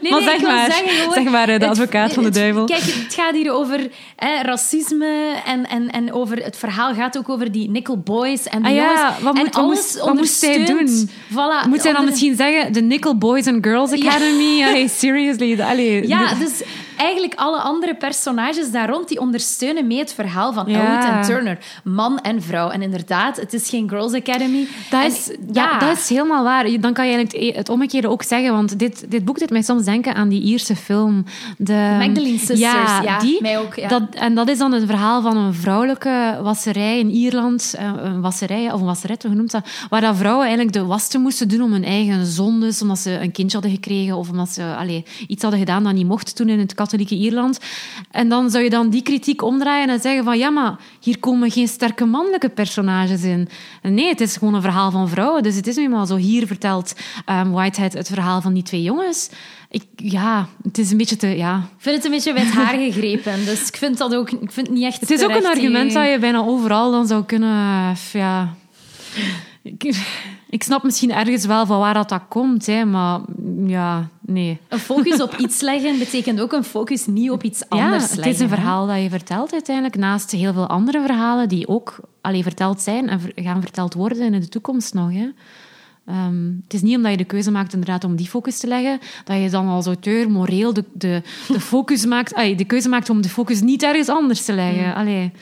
Nee, 0.00 0.10
maar 0.12 0.20
nee, 0.20 0.28
zeg 0.28 0.40
maar, 0.42 0.72
zeggen 0.72 0.88
gewoon, 0.96 1.14
zeg 1.14 1.24
maar 1.24 1.46
de 1.46 1.52
het- 1.52 1.62
advocaat 1.64 2.12
van 2.12 2.22
de 2.22 2.28
het- 2.28 2.38
duivel. 2.38 2.64
Kijk, 2.64 2.80
het 2.82 3.14
gaat 3.14 3.34
hier 3.34 3.52
over 3.52 3.88
hè, 4.16 4.42
racisme 4.42 5.34
en, 5.46 5.68
en, 5.68 5.90
en 5.90 6.12
over, 6.12 6.36
het 6.44 6.56
verhaal 6.56 6.94
gaat 6.94 7.18
ook 7.18 7.28
over 7.28 7.52
die 7.52 7.70
Nickel 7.70 7.98
Boys 7.98 8.44
en 8.48 8.62
die 8.62 8.70
Ah 8.70 8.76
ja, 8.76 8.94
jongens. 8.94 9.22
wat 9.22 9.34
en 9.36 9.42
moet- 9.44 9.54
alles 9.54 9.76
moest- 9.78 10.00
wat 10.04 10.14
moest 10.14 10.38
zij 10.38 10.64
doen? 10.64 11.08
Voilà, 11.30 11.68
Moet 11.68 11.80
zij 11.82 11.92
dan 11.92 12.04
misschien 12.04 12.36
zeggen, 12.36 12.72
de 12.72 12.80
Nickel 12.82 13.18
Boys 13.18 13.46
and 13.46 13.66
Girls 13.66 13.92
Academy? 13.92 14.62
Allee, 14.64 14.88
seriously. 14.88 15.60
Allee, 15.60 16.08
Ja, 16.08 16.34
de- 16.34 16.38
dus 16.38 16.62
eigenlijk 17.00 17.34
alle 17.34 17.58
andere 17.58 17.94
personages 17.94 18.70
daar 18.70 18.88
rond 18.90 19.08
die 19.08 19.20
ondersteunen 19.20 19.86
mee 19.86 19.98
het 19.98 20.12
verhaal 20.14 20.52
van 20.52 20.68
Ja. 20.70 20.80
Elwood 20.80 21.04
en 21.10 21.22
Turner. 21.22 21.58
Man 21.84 22.18
en 22.20 22.42
vrouw. 22.42 22.68
En 22.70 22.82
inderdaad, 22.82 23.36
het 23.36 23.52
is 23.52 23.68
geen 23.68 23.88
Girls 23.88 24.12
Academy. 24.14 24.66
Dat 24.90 25.00
En- 25.02 25.06
is, 25.10 25.30
ja. 25.52 25.78
dat 25.78 25.96
is 25.96 26.08
helemaal 26.08 26.44
waar. 26.44 26.80
Dan 26.80 26.92
kan 26.92 27.08
je 27.08 27.14
eigenlijk 27.14 27.56
het 27.56 27.68
omgekeerde 27.68 28.08
ook 28.08 28.22
zeggen. 28.22 28.52
Want 28.52 28.78
dit, 28.78 29.04
dit 29.10 29.24
boek 29.24 29.38
doet 29.38 29.50
mij 29.50 29.62
soms 29.62 29.84
denken 29.84 30.14
aan 30.14 30.28
die 30.28 30.42
Ierse 30.42 30.76
film. 30.76 31.24
De 31.58 31.94
Magdalene 31.98 32.38
Sisters, 32.38 32.58
ja, 33.02 33.18
die. 33.18 33.38
mij 33.42 33.58
ook, 33.58 33.74
ja. 33.74 33.88
Dat, 33.88 34.02
en 34.10 34.34
dat 34.34 34.48
is 34.48 34.58
dan 34.58 34.72
het 34.72 34.84
verhaal 34.86 35.22
van 35.22 35.36
een 35.36 35.54
vrouwelijke 35.54 36.38
wasserij 36.42 36.98
in 36.98 37.10
Ierland. 37.10 37.74
eh, 37.78 37.92
Een 38.02 38.20
wasserij, 38.20 38.72
of 38.72 38.80
een 38.80 38.86
wasseret, 38.86 39.22
hoe 39.22 39.34
noemt 39.34 39.50
dat? 39.50 39.66
Waar 39.90 40.00
dat 40.00 40.16
vrouwen 40.16 40.46
eigenlijk 40.46 40.76
de 40.76 40.84
wassen 40.84 41.20
moesten 41.20 41.48
doen 41.48 41.62
om 41.62 41.72
hun 41.72 41.84
eigen 41.84 42.26
zondes. 42.26 42.82
Omdat 42.82 42.98
ze 42.98 43.10
een 43.20 43.32
kindje 43.32 43.58
hadden 43.58 43.74
gekregen. 43.76 44.16
Of 44.16 44.30
omdat 44.30 44.48
ze 44.48 44.74
allee, 44.78 45.04
iets 45.26 45.42
hadden 45.42 45.60
gedaan 45.60 45.84
dat 45.84 45.92
niet 45.92 46.06
mocht 46.06 46.36
toen 46.36 46.48
in 46.48 46.58
het 46.58 46.74
katholieke 46.90 47.24
Ierland. 47.24 47.58
En 48.10 48.28
dan 48.28 48.50
zou 48.50 48.64
je 48.64 48.70
dan 48.70 48.90
die 48.90 49.02
kritiek 49.02 49.42
omdraaien 49.42 49.88
en 49.88 50.00
zeggen 50.00 50.24
van 50.24 50.38
ja, 50.38 50.50
maar 50.50 50.76
hier 51.00 51.18
komen 51.18 51.50
geen 51.50 51.68
sterke 51.68 52.04
mannelijke 52.04 52.48
personages 52.48 53.22
in. 53.22 53.48
Nee, 53.82 54.08
het 54.08 54.20
is 54.20 54.36
gewoon 54.36 54.54
een 54.54 54.62
verhaal 54.62 54.90
van 54.90 55.08
vrouwen. 55.08 55.42
Dus 55.42 55.54
het 55.54 55.66
is 55.66 55.76
nu 55.76 55.82
eenmaal 55.82 56.06
zo. 56.06 56.16
Hier 56.16 56.46
vertelt 56.46 56.94
um, 57.26 57.52
Whitehead 57.52 57.92
het 57.92 58.08
verhaal 58.08 58.40
van 58.40 58.54
die 58.54 58.62
twee 58.62 58.82
jongens. 58.82 59.30
Ik, 59.70 59.84
ja, 59.96 60.48
het 60.62 60.78
is 60.78 60.90
een 60.90 60.96
beetje 60.96 61.16
te... 61.16 61.26
Ja. 61.26 61.56
Ik 61.56 61.82
vind 61.82 61.96
het 61.96 62.04
een 62.04 62.10
beetje 62.10 62.32
bij 62.32 62.42
het 62.42 62.52
haar 62.52 62.74
gegrepen. 62.74 63.44
Dus 63.44 63.68
ik 63.68 63.76
vind 63.76 63.98
dat 63.98 64.14
ook 64.14 64.30
ik 64.30 64.52
vind 64.52 64.66
het 64.66 64.76
niet 64.76 64.84
echt 64.84 65.00
Het 65.00 65.10
is 65.10 65.22
ook 65.22 65.34
een 65.34 65.46
argument 65.46 65.92
dat 65.92 66.10
je 66.10 66.18
bijna 66.18 66.38
overal 66.38 66.90
dan 66.90 67.06
zou 67.06 67.24
kunnen... 67.24 67.96
Ja... 68.12 68.54
Ik, 69.62 70.04
ik 70.50 70.62
snap 70.62 70.82
misschien 70.82 71.12
ergens 71.12 71.46
wel 71.46 71.66
van 71.66 71.78
waar 71.78 71.94
dat, 71.94 72.08
dat 72.08 72.22
komt, 72.28 72.66
hè, 72.66 72.84
maar 72.84 73.20
ja, 73.66 74.08
nee. 74.20 74.58
Een 74.68 74.78
focus 74.78 75.20
op 75.22 75.34
iets 75.36 75.60
leggen 75.60 75.98
betekent 75.98 76.40
ook 76.40 76.52
een 76.52 76.64
focus 76.64 77.06
niet 77.06 77.30
op 77.30 77.42
iets 77.42 77.68
anders 77.68 78.02
ja, 78.02 78.08
leggen. 78.08 78.24
Het 78.24 78.34
is 78.34 78.40
een 78.40 78.48
verhaal 78.48 78.86
dat 78.86 79.02
je 79.02 79.10
vertelt 79.10 79.52
uiteindelijk, 79.52 79.96
naast 79.96 80.30
heel 80.30 80.52
veel 80.52 80.66
andere 80.66 81.00
verhalen 81.00 81.48
die 81.48 81.68
ook 81.68 82.00
alleen 82.20 82.42
verteld 82.42 82.80
zijn 82.80 83.08
en 83.08 83.20
gaan 83.34 83.60
verteld 83.60 83.94
worden 83.94 84.34
in 84.34 84.40
de 84.40 84.48
toekomst 84.48 84.94
nog. 84.94 85.12
Hè. 85.12 85.28
Um, 86.08 86.60
het 86.64 86.74
is 86.74 86.82
niet 86.82 86.96
omdat 86.96 87.10
je 87.10 87.16
de 87.16 87.24
keuze 87.24 87.50
maakt 87.50 87.72
inderdaad 87.72 88.04
om 88.04 88.16
die 88.16 88.28
focus 88.28 88.58
te 88.58 88.66
leggen, 88.66 88.98
dat 89.24 89.42
je 89.42 89.50
dan 89.50 89.68
als 89.68 89.86
auteur 89.86 90.30
moreel 90.30 90.72
de, 90.72 90.84
de, 90.92 91.22
de, 91.48 91.60
focus 91.60 92.06
maakt, 92.06 92.34
ay, 92.34 92.54
de 92.54 92.64
keuze 92.64 92.88
maakt 92.88 93.10
om 93.10 93.22
de 93.22 93.28
focus 93.28 93.60
niet 93.60 93.82
ergens 93.82 94.08
anders 94.08 94.44
te 94.44 94.52
leggen. 94.52 94.86
Mm. 94.86 94.92
Allee, 94.92 95.32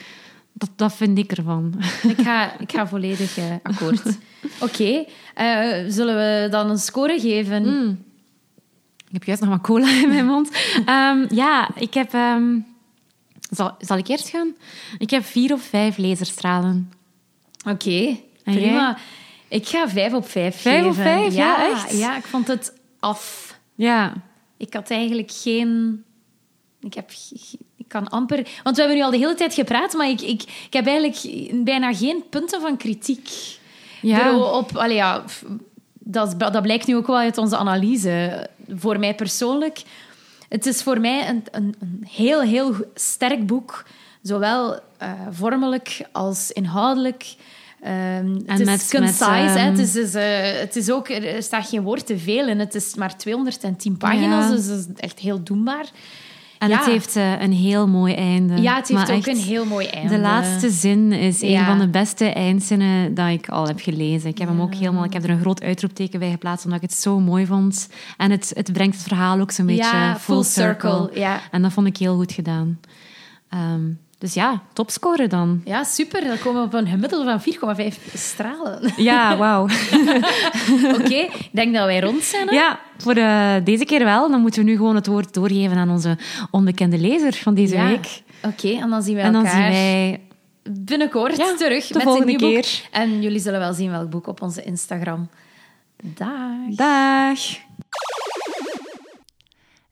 dat, 0.58 0.70
dat 0.76 0.94
vind 0.94 1.18
ik 1.18 1.32
ervan. 1.32 1.74
Ik 2.16 2.20
ga, 2.20 2.58
ik 2.58 2.72
ga 2.72 2.88
volledig 2.88 3.38
uh, 3.38 3.44
akkoord. 3.62 4.06
Oké, 4.60 5.06
okay. 5.34 5.84
uh, 5.84 5.90
zullen 5.92 6.14
we 6.14 6.48
dan 6.50 6.70
een 6.70 6.78
score 6.78 7.20
geven? 7.20 7.62
Mm. 7.62 8.04
Ik 9.06 9.12
heb 9.12 9.24
juist 9.24 9.40
nog 9.40 9.50
wat 9.50 9.60
cola 9.60 9.90
in 9.90 10.08
mijn 10.08 10.26
mond. 10.26 10.50
Um, 10.86 11.26
ja, 11.42 11.70
ik 11.74 11.94
heb... 11.94 12.12
Um, 12.12 12.66
zal, 13.50 13.74
zal 13.78 13.98
ik 13.98 14.08
eerst 14.08 14.28
gaan? 14.28 14.54
Ik 14.98 15.10
heb 15.10 15.24
vier 15.24 15.52
of 15.52 15.62
vijf 15.62 15.98
laserstralen. 15.98 16.92
Oké, 17.58 17.70
okay, 17.70 18.24
prima. 18.44 18.98
Jij? 19.48 19.58
Ik 19.58 19.68
ga 19.68 19.88
vijf 19.88 20.12
op 20.12 20.28
vijf 20.28 20.60
Vijf 20.60 20.76
geven. 20.76 20.88
op 20.88 20.94
vijf? 20.94 21.34
Ja, 21.34 21.56
ja, 21.56 21.70
echt? 21.70 21.98
Ja, 21.98 22.16
ik 22.16 22.24
vond 22.24 22.46
het 22.46 22.72
af. 22.98 23.58
Ja. 23.74 24.12
Ik 24.56 24.74
had 24.74 24.90
eigenlijk 24.90 25.30
geen... 25.32 26.04
Ik 26.80 26.94
heb... 26.94 27.10
Kan 27.88 28.08
amper... 28.08 28.48
Want 28.62 28.76
we 28.76 28.82
hebben 28.82 28.98
nu 28.98 29.04
al 29.04 29.10
de 29.10 29.16
hele 29.16 29.34
tijd 29.34 29.54
gepraat, 29.54 29.92
maar 29.92 30.08
ik, 30.08 30.20
ik, 30.20 30.42
ik 30.42 30.72
heb 30.72 30.86
eigenlijk 30.86 31.50
bijna 31.64 31.94
geen 31.94 32.24
punten 32.30 32.60
van 32.60 32.76
kritiek. 32.76 33.30
Ja. 34.02 34.36
Op, 34.36 34.76
allee, 34.76 34.96
ja, 34.96 35.24
dat, 35.98 36.38
dat 36.38 36.62
blijkt 36.62 36.86
nu 36.86 36.96
ook 36.96 37.06
wel 37.06 37.16
uit 37.16 37.38
onze 37.38 37.56
analyse. 37.56 38.48
Voor 38.74 38.98
mij 38.98 39.14
persoonlijk... 39.14 39.82
Het 40.48 40.66
is 40.66 40.82
voor 40.82 41.00
mij 41.00 41.28
een, 41.28 41.44
een, 41.50 41.74
een 41.80 42.06
heel, 42.10 42.40
heel 42.40 42.74
sterk 42.94 43.46
boek. 43.46 43.84
Zowel 44.22 44.72
uh, 45.02 45.12
vormelijk 45.30 46.00
als 46.12 46.52
inhoudelijk... 46.52 47.34
Um, 47.86 48.42
het 48.46 48.60
is 48.60 48.66
met, 48.66 48.90
concise, 48.90 49.30
met, 49.30 49.56
um... 49.56 49.62
het, 49.62 49.78
is, 49.78 49.96
is, 49.96 50.14
uh, 50.14 50.60
het 50.60 50.76
is 50.76 50.90
ook, 50.90 51.08
er 51.08 51.42
staat 51.42 51.68
geen 51.68 51.82
woord 51.82 52.06
te 52.06 52.18
veel 52.18 52.48
in. 52.48 52.58
Het 52.58 52.74
is 52.74 52.94
maar 52.94 53.16
210 53.16 53.96
pagina's, 53.96 54.48
ja. 54.48 54.54
dus 54.54 54.68
dat 54.68 54.78
is 54.78 54.86
echt 54.96 55.18
heel 55.18 55.42
doenbaar. 55.42 55.86
En 56.58 56.68
ja. 56.68 56.76
het 56.76 56.86
heeft 56.86 57.16
uh, 57.16 57.40
een 57.40 57.52
heel 57.52 57.88
mooi 57.88 58.14
einde. 58.14 58.56
Ja, 58.62 58.76
het 58.76 58.88
heeft 58.88 59.08
maar 59.08 59.16
ook 59.16 59.26
een 59.26 59.36
heel 59.36 59.64
mooi 59.64 59.86
einde. 59.86 60.14
De 60.14 60.20
laatste 60.20 60.70
zin 60.70 61.12
is 61.12 61.40
ja. 61.40 61.60
een 61.60 61.66
van 61.66 61.78
de 61.78 61.88
beste 61.88 62.24
eindzinnen 62.24 63.14
dat 63.14 63.28
ik 63.28 63.48
al 63.48 63.66
heb 63.66 63.80
gelezen. 63.80 64.30
Ik 64.30 64.38
heb 64.38 64.48
hem 64.48 64.60
ook 64.60 64.74
helemaal... 64.74 65.04
Ik 65.04 65.12
heb 65.12 65.24
er 65.24 65.30
een 65.30 65.40
groot 65.40 65.62
uitroepteken 65.62 66.18
bij 66.18 66.30
geplaatst, 66.30 66.64
omdat 66.64 66.82
ik 66.82 66.88
het 66.88 66.98
zo 66.98 67.20
mooi 67.20 67.46
vond. 67.46 67.88
En 68.16 68.30
het, 68.30 68.52
het 68.54 68.72
brengt 68.72 68.96
het 68.96 69.06
verhaal 69.06 69.40
ook 69.40 69.50
zo'n 69.50 69.66
beetje 69.66 70.14
full, 70.18 70.34
full 70.34 70.42
circle. 70.42 70.90
circle. 70.90 71.20
Ja. 71.20 71.40
En 71.50 71.62
dat 71.62 71.72
vond 71.72 71.86
ik 71.86 71.96
heel 71.96 72.16
goed 72.16 72.32
gedaan. 72.32 72.78
Um, 73.50 73.98
dus 74.18 74.34
ja, 74.34 74.62
topscorer 74.72 75.28
dan. 75.28 75.60
Ja, 75.64 75.84
super. 75.84 76.24
Dan 76.24 76.38
komen 76.38 76.60
we 76.60 76.66
op 76.66 76.74
een 76.74 76.86
gemiddelde 76.86 77.38
van 77.38 77.76
4,5 77.92 78.14
stralen. 78.14 78.92
Ja, 78.96 79.36
wauw. 79.36 79.62
Oké, 80.92 80.94
okay, 80.94 81.20
ik 81.20 81.48
denk 81.52 81.74
dat 81.74 81.84
wij 81.84 82.00
rond 82.00 82.22
zijn. 82.22 82.48
Hè? 82.48 82.54
Ja, 82.54 82.80
voor 82.96 83.16
uh, 83.16 83.54
deze 83.64 83.84
keer 83.84 84.04
wel. 84.04 84.30
Dan 84.30 84.40
moeten 84.40 84.64
we 84.64 84.70
nu 84.70 84.76
gewoon 84.76 84.94
het 84.94 85.06
woord 85.06 85.34
doorgeven 85.34 85.76
aan 85.76 85.90
onze 85.90 86.18
onbekende 86.50 86.98
lezer 86.98 87.32
van 87.32 87.54
deze 87.54 87.74
ja. 87.74 87.86
week. 87.86 88.22
Oké, 88.42 88.66
okay, 88.66 88.80
en 88.80 88.90
dan 88.90 89.02
zien 89.02 89.14
wij 89.14 89.24
en 89.24 89.32
dan 89.32 89.44
elkaar 89.44 89.72
zien 89.72 89.82
wij 89.82 90.20
binnenkort 90.70 91.36
ja, 91.36 91.54
terug 91.54 91.86
de 91.86 91.94
met 91.94 92.02
volgende 92.02 92.32
een 92.32 92.38
nieuw 92.38 92.48
keer. 92.48 92.80
boek. 92.82 92.92
En 92.92 93.22
jullie 93.22 93.40
zullen 93.40 93.58
wel 93.58 93.72
zien 93.72 93.90
welk 93.90 94.10
boek 94.10 94.26
op 94.26 94.42
onze 94.42 94.62
Instagram. 94.62 95.28
Dag. 96.02 96.74
Dag. 96.74 97.40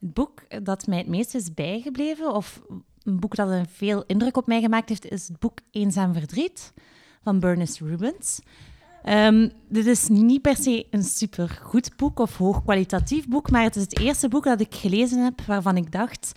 Het 0.01 0.15
boek 0.15 0.43
dat 0.63 0.87
mij 0.87 0.99
het 0.99 1.07
meest 1.07 1.35
is 1.35 1.55
bijgebleven, 1.55 2.35
of 2.35 2.61
een 3.07 3.21
boek 3.21 3.35
dat 3.35 3.49
een 3.49 3.67
veel 3.69 4.05
indruk 4.07 4.37
op 4.37 4.47
mij 4.47 4.61
gemaakt 4.61 4.89
heeft, 4.89 5.11
is 5.11 5.29
het 5.29 5.39
boek 5.39 5.59
Eenzaam 5.71 6.13
Verdriet 6.13 6.73
van 7.23 7.41
Bernice 7.41 7.85
Rubens. 7.85 8.41
Um, 9.09 9.51
dit 9.69 9.87
is 9.87 10.09
niet 10.09 10.43
per 10.43 10.57
se 10.57 10.87
een 10.91 11.03
supergoed 11.03 11.97
boek 11.97 12.19
of 12.19 12.37
hoogkwalitatief 12.37 13.29
boek, 13.29 13.51
maar 13.51 13.63
het 13.63 13.77
is 13.77 13.83
het 13.83 13.99
eerste 13.99 14.29
boek 14.29 14.45
dat 14.45 14.61
ik 14.61 14.75
gelezen 14.75 15.25
heb 15.25 15.41
waarvan 15.41 15.77
ik 15.77 15.93
dacht: 15.93 16.33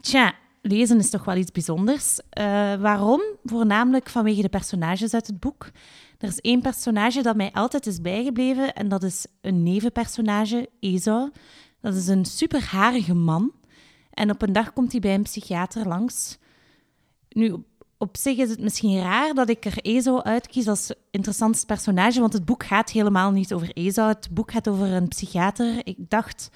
tja, 0.00 0.34
lezen 0.62 0.98
is 0.98 1.10
toch 1.10 1.24
wel 1.24 1.36
iets 1.36 1.52
bijzonders. 1.52 2.18
Uh, 2.18 2.44
waarom? 2.74 3.20
Voornamelijk 3.44 4.08
vanwege 4.08 4.42
de 4.42 4.48
personages 4.48 5.14
uit 5.14 5.26
het 5.26 5.40
boek. 5.40 5.70
Er 6.18 6.28
is 6.28 6.40
één 6.40 6.60
personage 6.60 7.22
dat 7.22 7.36
mij 7.36 7.52
altijd 7.52 7.86
is 7.86 8.00
bijgebleven 8.00 8.74
en 8.74 8.88
dat 8.88 9.02
is 9.02 9.26
een 9.40 9.62
nevenpersonage, 9.62 10.68
Esau. 10.80 11.30
Dat 11.80 11.94
is 11.94 12.06
een 12.06 12.24
superharige 12.24 13.14
man. 13.14 13.52
En 14.10 14.30
op 14.30 14.42
een 14.42 14.52
dag 14.52 14.72
komt 14.72 14.92
hij 14.92 15.00
bij 15.00 15.14
een 15.14 15.22
psychiater 15.22 15.88
langs. 15.88 16.38
Nu, 17.28 17.64
op 17.98 18.16
zich 18.16 18.36
is 18.36 18.50
het 18.50 18.60
misschien 18.60 19.00
raar 19.00 19.34
dat 19.34 19.48
ik 19.48 19.64
er 19.64 19.78
Ezo 19.78 20.20
uitkies 20.20 20.68
als 20.68 20.94
interessantste 21.10 21.66
personage, 21.66 22.20
want 22.20 22.32
het 22.32 22.44
boek 22.44 22.64
gaat 22.64 22.90
helemaal 22.90 23.30
niet 23.30 23.52
over 23.52 23.70
Ezo. 23.72 24.06
Het 24.06 24.28
boek 24.30 24.52
gaat 24.52 24.68
over 24.68 24.86
een 24.86 25.08
psychiater. 25.08 25.86
Ik 25.86 25.96
dacht 25.98 26.50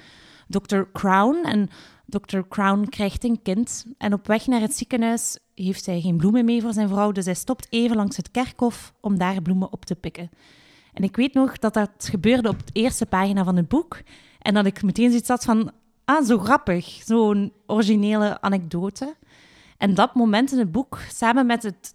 Dr. 0.49 0.81
Crown. 0.93 1.45
En 1.45 1.69
Dr. 2.07 2.41
Crown 2.49 2.85
krijgt 2.89 3.25
een 3.25 3.43
kind. 3.43 3.85
En 3.99 4.13
op 4.13 4.27
weg 4.27 4.47
naar 4.47 4.61
het 4.61 4.75
ziekenhuis 4.75 5.39
heeft 5.55 5.87
hij 5.87 6.01
geen 6.01 6.17
bloemen 6.17 6.45
mee 6.45 6.63
voor 6.63 6.73
zijn 6.73 6.89
vrouw, 6.89 7.13
dus 7.13 7.25
hij 7.25 7.35
stopt 7.35 7.67
even 7.71 7.97
langs 7.97 8.17
het 8.17 8.31
kerkhof 8.31 8.93
om 9.01 9.19
daar 9.19 9.43
bloemen 9.43 9.73
op 9.73 9.85
te 9.85 9.95
pikken. 9.95 10.31
En 10.93 11.03
ik 11.03 11.17
weet 11.17 11.35
nog 11.35 11.59
dat 11.59 11.75
dat 11.75 11.91
gebeurde 11.99 12.49
op 12.49 12.67
de 12.67 12.73
eerste 12.81 13.07
pagina 13.07 13.45
van 13.45 13.57
het 13.57 13.69
boek. 13.69 14.03
En 14.39 14.55
dat 14.55 14.67
ik 14.67 14.83
meteen 14.83 15.09
zoiets 15.09 15.29
had 15.29 15.45
van, 15.45 15.73
ah, 16.05 16.25
zo 16.25 16.39
grappig, 16.39 17.01
zo'n 17.05 17.53
originele 17.67 18.41
anekdote. 18.41 19.17
En 19.79 19.95
dat 19.95 20.15
moment 20.15 20.53
in 20.53 20.59
het 20.59 20.73
boek, 20.73 20.99
samen 21.13 21.47
met 21.47 21.63
het 21.63 21.95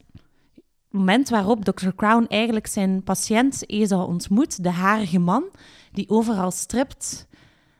moment 0.89 1.29
waarop 1.29 1.65
Dr. 1.65 1.89
Crown 1.95 2.25
eigenlijk 2.27 2.67
zijn 2.67 3.03
patiënt 3.03 3.69
Eza 3.69 4.03
ontmoet, 4.03 4.63
de 4.63 4.71
harige 4.71 5.19
man, 5.19 5.43
die 5.91 6.09
overal 6.09 6.51
stript, 6.51 7.27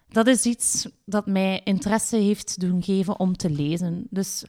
dat 0.10 0.28
is 0.28 0.46
iets 0.46 0.90
dat 1.06 1.26
mij 1.26 1.62
interesse 1.64 2.16
heeft 2.16 2.60
doen 2.60 2.84
geven 2.84 3.20
om 3.20 3.38
te 3.38 3.50
lezen. 3.50 4.08
Dus 4.10 4.44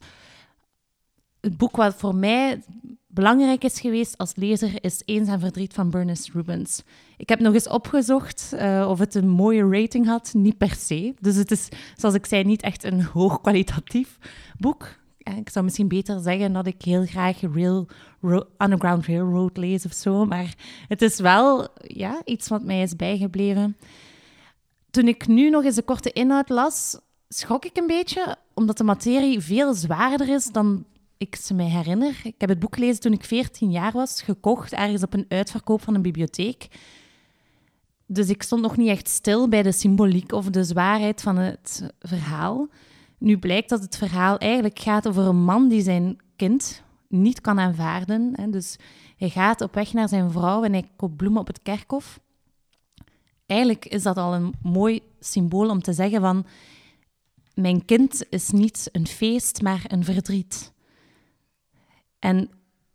het 1.40 1.56
boek 1.56 1.76
wat 1.76 1.94
voor 1.94 2.14
mij 2.14 2.62
belangrijk 3.10 3.64
is 3.64 3.80
geweest 3.80 4.18
als 4.18 4.36
lezer 4.36 4.84
is 4.84 5.02
Eenzaam 5.04 5.40
Verdriet 5.40 5.74
van 5.74 5.90
Bernice 5.90 6.30
Rubens. 6.32 6.82
Ik 7.16 7.28
heb 7.28 7.40
nog 7.40 7.54
eens 7.54 7.68
opgezocht 7.68 8.50
uh, 8.54 8.86
of 8.88 8.98
het 8.98 9.14
een 9.14 9.28
mooie 9.28 9.68
rating 9.68 10.06
had. 10.06 10.30
Niet 10.34 10.58
per 10.58 10.74
se. 10.74 11.14
Dus 11.20 11.36
het 11.36 11.50
is, 11.50 11.68
zoals 11.96 12.14
ik 12.14 12.26
zei, 12.26 12.44
niet 12.44 12.62
echt 12.62 12.84
een 12.84 13.04
hoogkwalitatief 13.14 14.18
boek. 14.58 14.98
Ik 15.36 15.50
zou 15.50 15.64
misschien 15.64 15.88
beter 15.88 16.20
zeggen 16.20 16.52
dat 16.52 16.66
ik 16.66 16.82
heel 16.82 17.06
graag 17.06 17.40
Real 17.40 17.88
Underground 18.58 19.06
Railroad 19.06 19.56
lees 19.56 19.84
of 19.84 19.92
zo. 19.92 20.24
Maar 20.24 20.54
het 20.88 21.02
is 21.02 21.18
wel 21.18 21.68
ja, 21.82 22.22
iets 22.24 22.48
wat 22.48 22.62
mij 22.62 22.82
is 22.82 22.96
bijgebleven. 22.96 23.76
Toen 24.90 25.08
ik 25.08 25.26
nu 25.26 25.50
nog 25.50 25.64
eens 25.64 25.74
de 25.74 25.82
korte 25.82 26.12
inhoud 26.12 26.48
las, 26.48 27.00
schrok 27.28 27.64
ik 27.64 27.76
een 27.76 27.86
beetje, 27.86 28.36
omdat 28.54 28.78
de 28.78 28.84
materie 28.84 29.40
veel 29.40 29.74
zwaarder 29.74 30.28
is 30.28 30.44
dan 30.44 30.84
ik 31.20 31.36
ze 31.36 31.54
mij 31.54 31.68
herinner. 31.68 32.20
Ik 32.22 32.34
heb 32.38 32.48
het 32.48 32.58
boek 32.58 32.74
gelezen 32.74 33.00
toen 33.00 33.12
ik 33.12 33.24
14 33.24 33.70
jaar 33.70 33.92
was, 33.92 34.22
gekocht 34.22 34.72
ergens 34.72 35.02
op 35.02 35.14
een 35.14 35.24
uitverkoop 35.28 35.82
van 35.82 35.94
een 35.94 36.02
bibliotheek. 36.02 36.68
Dus 38.06 38.28
ik 38.28 38.42
stond 38.42 38.62
nog 38.62 38.76
niet 38.76 38.88
echt 38.88 39.08
stil 39.08 39.48
bij 39.48 39.62
de 39.62 39.72
symboliek 39.72 40.32
of 40.32 40.46
de 40.46 40.64
zwaarheid 40.64 41.22
van 41.22 41.36
het 41.36 41.90
verhaal. 41.98 42.68
Nu 43.18 43.38
blijkt 43.38 43.68
dat 43.68 43.82
het 43.82 43.96
verhaal 43.96 44.38
eigenlijk 44.38 44.78
gaat 44.78 45.08
over 45.08 45.26
een 45.26 45.44
man 45.44 45.68
die 45.68 45.82
zijn 45.82 46.18
kind 46.36 46.82
niet 47.08 47.40
kan 47.40 47.58
aanvaarden. 47.58 48.50
Dus 48.50 48.76
hij 49.16 49.28
gaat 49.28 49.60
op 49.60 49.74
weg 49.74 49.92
naar 49.92 50.08
zijn 50.08 50.30
vrouw 50.30 50.62
en 50.62 50.72
hij 50.72 50.88
koopt 50.96 51.16
bloemen 51.16 51.40
op 51.40 51.46
het 51.46 51.62
kerkhof. 51.62 52.20
Eigenlijk 53.46 53.86
is 53.86 54.02
dat 54.02 54.16
al 54.16 54.34
een 54.34 54.52
mooi 54.62 55.00
symbool 55.18 55.68
om 55.70 55.82
te 55.82 55.92
zeggen 55.92 56.20
van 56.20 56.46
mijn 57.54 57.84
kind 57.84 58.24
is 58.30 58.50
niet 58.50 58.88
een 58.92 59.06
feest, 59.06 59.62
maar 59.62 59.84
een 59.86 60.04
verdriet. 60.04 60.72
En 62.20 62.50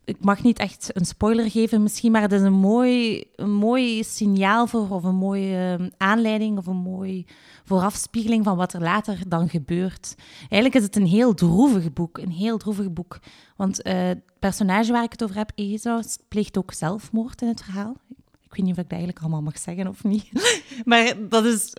ik 0.05 0.17
mag 0.19 0.43
niet 0.43 0.59
echt 0.59 0.89
een 0.93 1.05
spoiler 1.05 1.51
geven 1.51 1.83
misschien, 1.83 2.11
maar 2.11 2.21
het 2.21 2.31
is 2.31 2.41
een 2.41 2.53
mooi, 2.53 3.23
een 3.35 3.53
mooi 3.53 4.03
signaal 4.03 4.67
voor, 4.67 4.89
of 4.89 5.03
een 5.03 5.15
mooie 5.15 5.75
ehm, 5.77 5.89
aanleiding, 5.97 6.57
of 6.57 6.67
een 6.67 6.75
mooi 6.75 7.25
voorafspiegeling 7.63 8.43
van 8.43 8.57
wat 8.57 8.73
er 8.73 8.81
later 8.81 9.19
dan 9.27 9.49
gebeurt. 9.49 10.15
Eigenlijk 10.39 10.75
is 10.75 10.83
het 10.83 10.95
een 10.95 11.05
heel 11.05 11.33
droevig 11.33 11.93
boek, 11.93 12.17
een 12.17 12.31
heel 12.31 12.57
droevig 12.57 12.93
boek. 12.93 13.19
Want 13.55 13.87
uh, 13.87 13.93
het 13.93 14.21
personage 14.39 14.91
waar 14.91 15.03
ik 15.03 15.11
het 15.11 15.23
over 15.23 15.35
heb, 15.35 15.51
Eza, 15.55 16.01
pleegt 16.27 16.57
ook 16.57 16.73
zelfmoord 16.73 17.41
in 17.41 17.47
het 17.47 17.63
verhaal. 17.63 17.95
Ik 18.43 18.55
weet 18.55 18.65
niet 18.65 18.77
of 18.77 18.83
ik 18.83 18.89
dat 18.89 18.99
eigenlijk 18.99 19.19
allemaal 19.19 19.41
mag 19.41 19.57
zeggen 19.59 19.87
of 19.87 20.03
niet. 20.03 20.29
maar 20.85 21.13
dat, 21.29 21.45
is, 21.45 21.73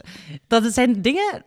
dat 0.46 0.72
zijn 0.72 1.02
dingen 1.02 1.44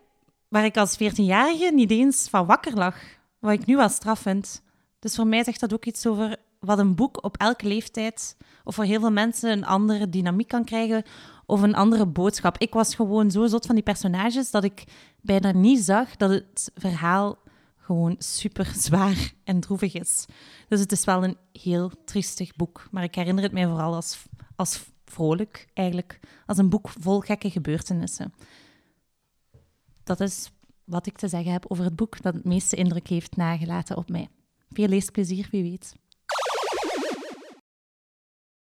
waar 0.48 0.66
ik 0.66 0.78
als 0.78 0.98
14-jarige 0.98 1.72
niet 1.74 1.92
eens 1.92 2.28
van 2.30 2.46
wakker 2.46 2.74
lag. 2.74 2.96
Wat 3.40 3.52
ik 3.52 3.66
nu 3.66 3.76
wel 3.76 3.90
straf 3.90 4.20
vind. 4.20 4.62
Dus 5.00 5.16
voor 5.16 5.28
mij 5.28 5.44
zegt 5.44 5.60
dat 5.60 5.74
ook 5.74 5.86
iets 5.86 6.08
over 6.08 6.38
wat 6.60 6.80
een 6.80 6.96
boek 6.96 7.24
op 7.24 7.38
elke 7.38 7.68
leeftijd 7.68 8.38
of 8.64 8.76
voor 8.76 8.84
heel 8.84 9.00
veel 9.00 9.12
mensen 9.12 9.52
een 9.52 9.66
andere 9.66 10.10
dynamiek 10.10 10.48
kan 10.48 10.64
krijgen 10.64 11.04
of 11.46 11.62
een 11.62 11.76
andere 11.76 12.06
boodschap. 12.06 12.58
Ik 12.58 12.74
was 12.74 12.96
gewoon 12.96 13.32
zo 13.32 13.48
zot 13.48 13.66
van 13.66 13.76
die 13.76 13.84
personages 13.84 14.52
dat 14.52 14.64
ik 14.64 14.84
bijna 15.22 15.52
niet 15.52 15.80
zag 15.80 16.16
dat 16.16 16.30
het 16.30 16.72
verhaal 16.76 17.38
gewoon 17.78 18.16
super 18.18 18.66
zwaar 18.86 19.34
en 19.44 19.60
droevig 19.60 19.94
is. 19.94 20.26
Dus 20.68 20.80
het 20.80 20.92
is 20.92 21.06
wel 21.06 21.24
een 21.24 21.38
heel 21.52 21.92
triestig 22.06 22.56
boek, 22.56 22.88
maar 22.92 23.04
ik 23.04 23.16
herinner 23.16 23.44
het 23.44 23.54
mij 23.54 23.68
vooral 23.68 23.94
als, 23.94 24.26
als 24.56 24.84
vrolijk, 25.06 25.68
eigenlijk, 25.74 26.20
als 26.46 26.58
een 26.58 26.70
boek 26.70 26.90
vol 26.90 27.20
gekke 27.20 27.50
gebeurtenissen. 27.50 28.34
Dat 30.04 30.20
is 30.20 30.52
wat 30.84 31.08
ik 31.08 31.18
te 31.18 31.28
zeggen 31.28 31.52
heb 31.52 31.66
over 31.68 31.84
het 31.84 31.96
boek 31.96 32.22
dat 32.22 32.34
het 32.34 32.46
meeste 32.46 32.76
indruk 32.76 33.08
heeft 33.08 33.36
nagelaten 33.36 33.98
op 33.98 34.10
mij. 34.10 34.28
Veel 34.70 34.88
leesplezier, 34.88 35.48
wie 35.52 35.64
weet. 35.64 35.96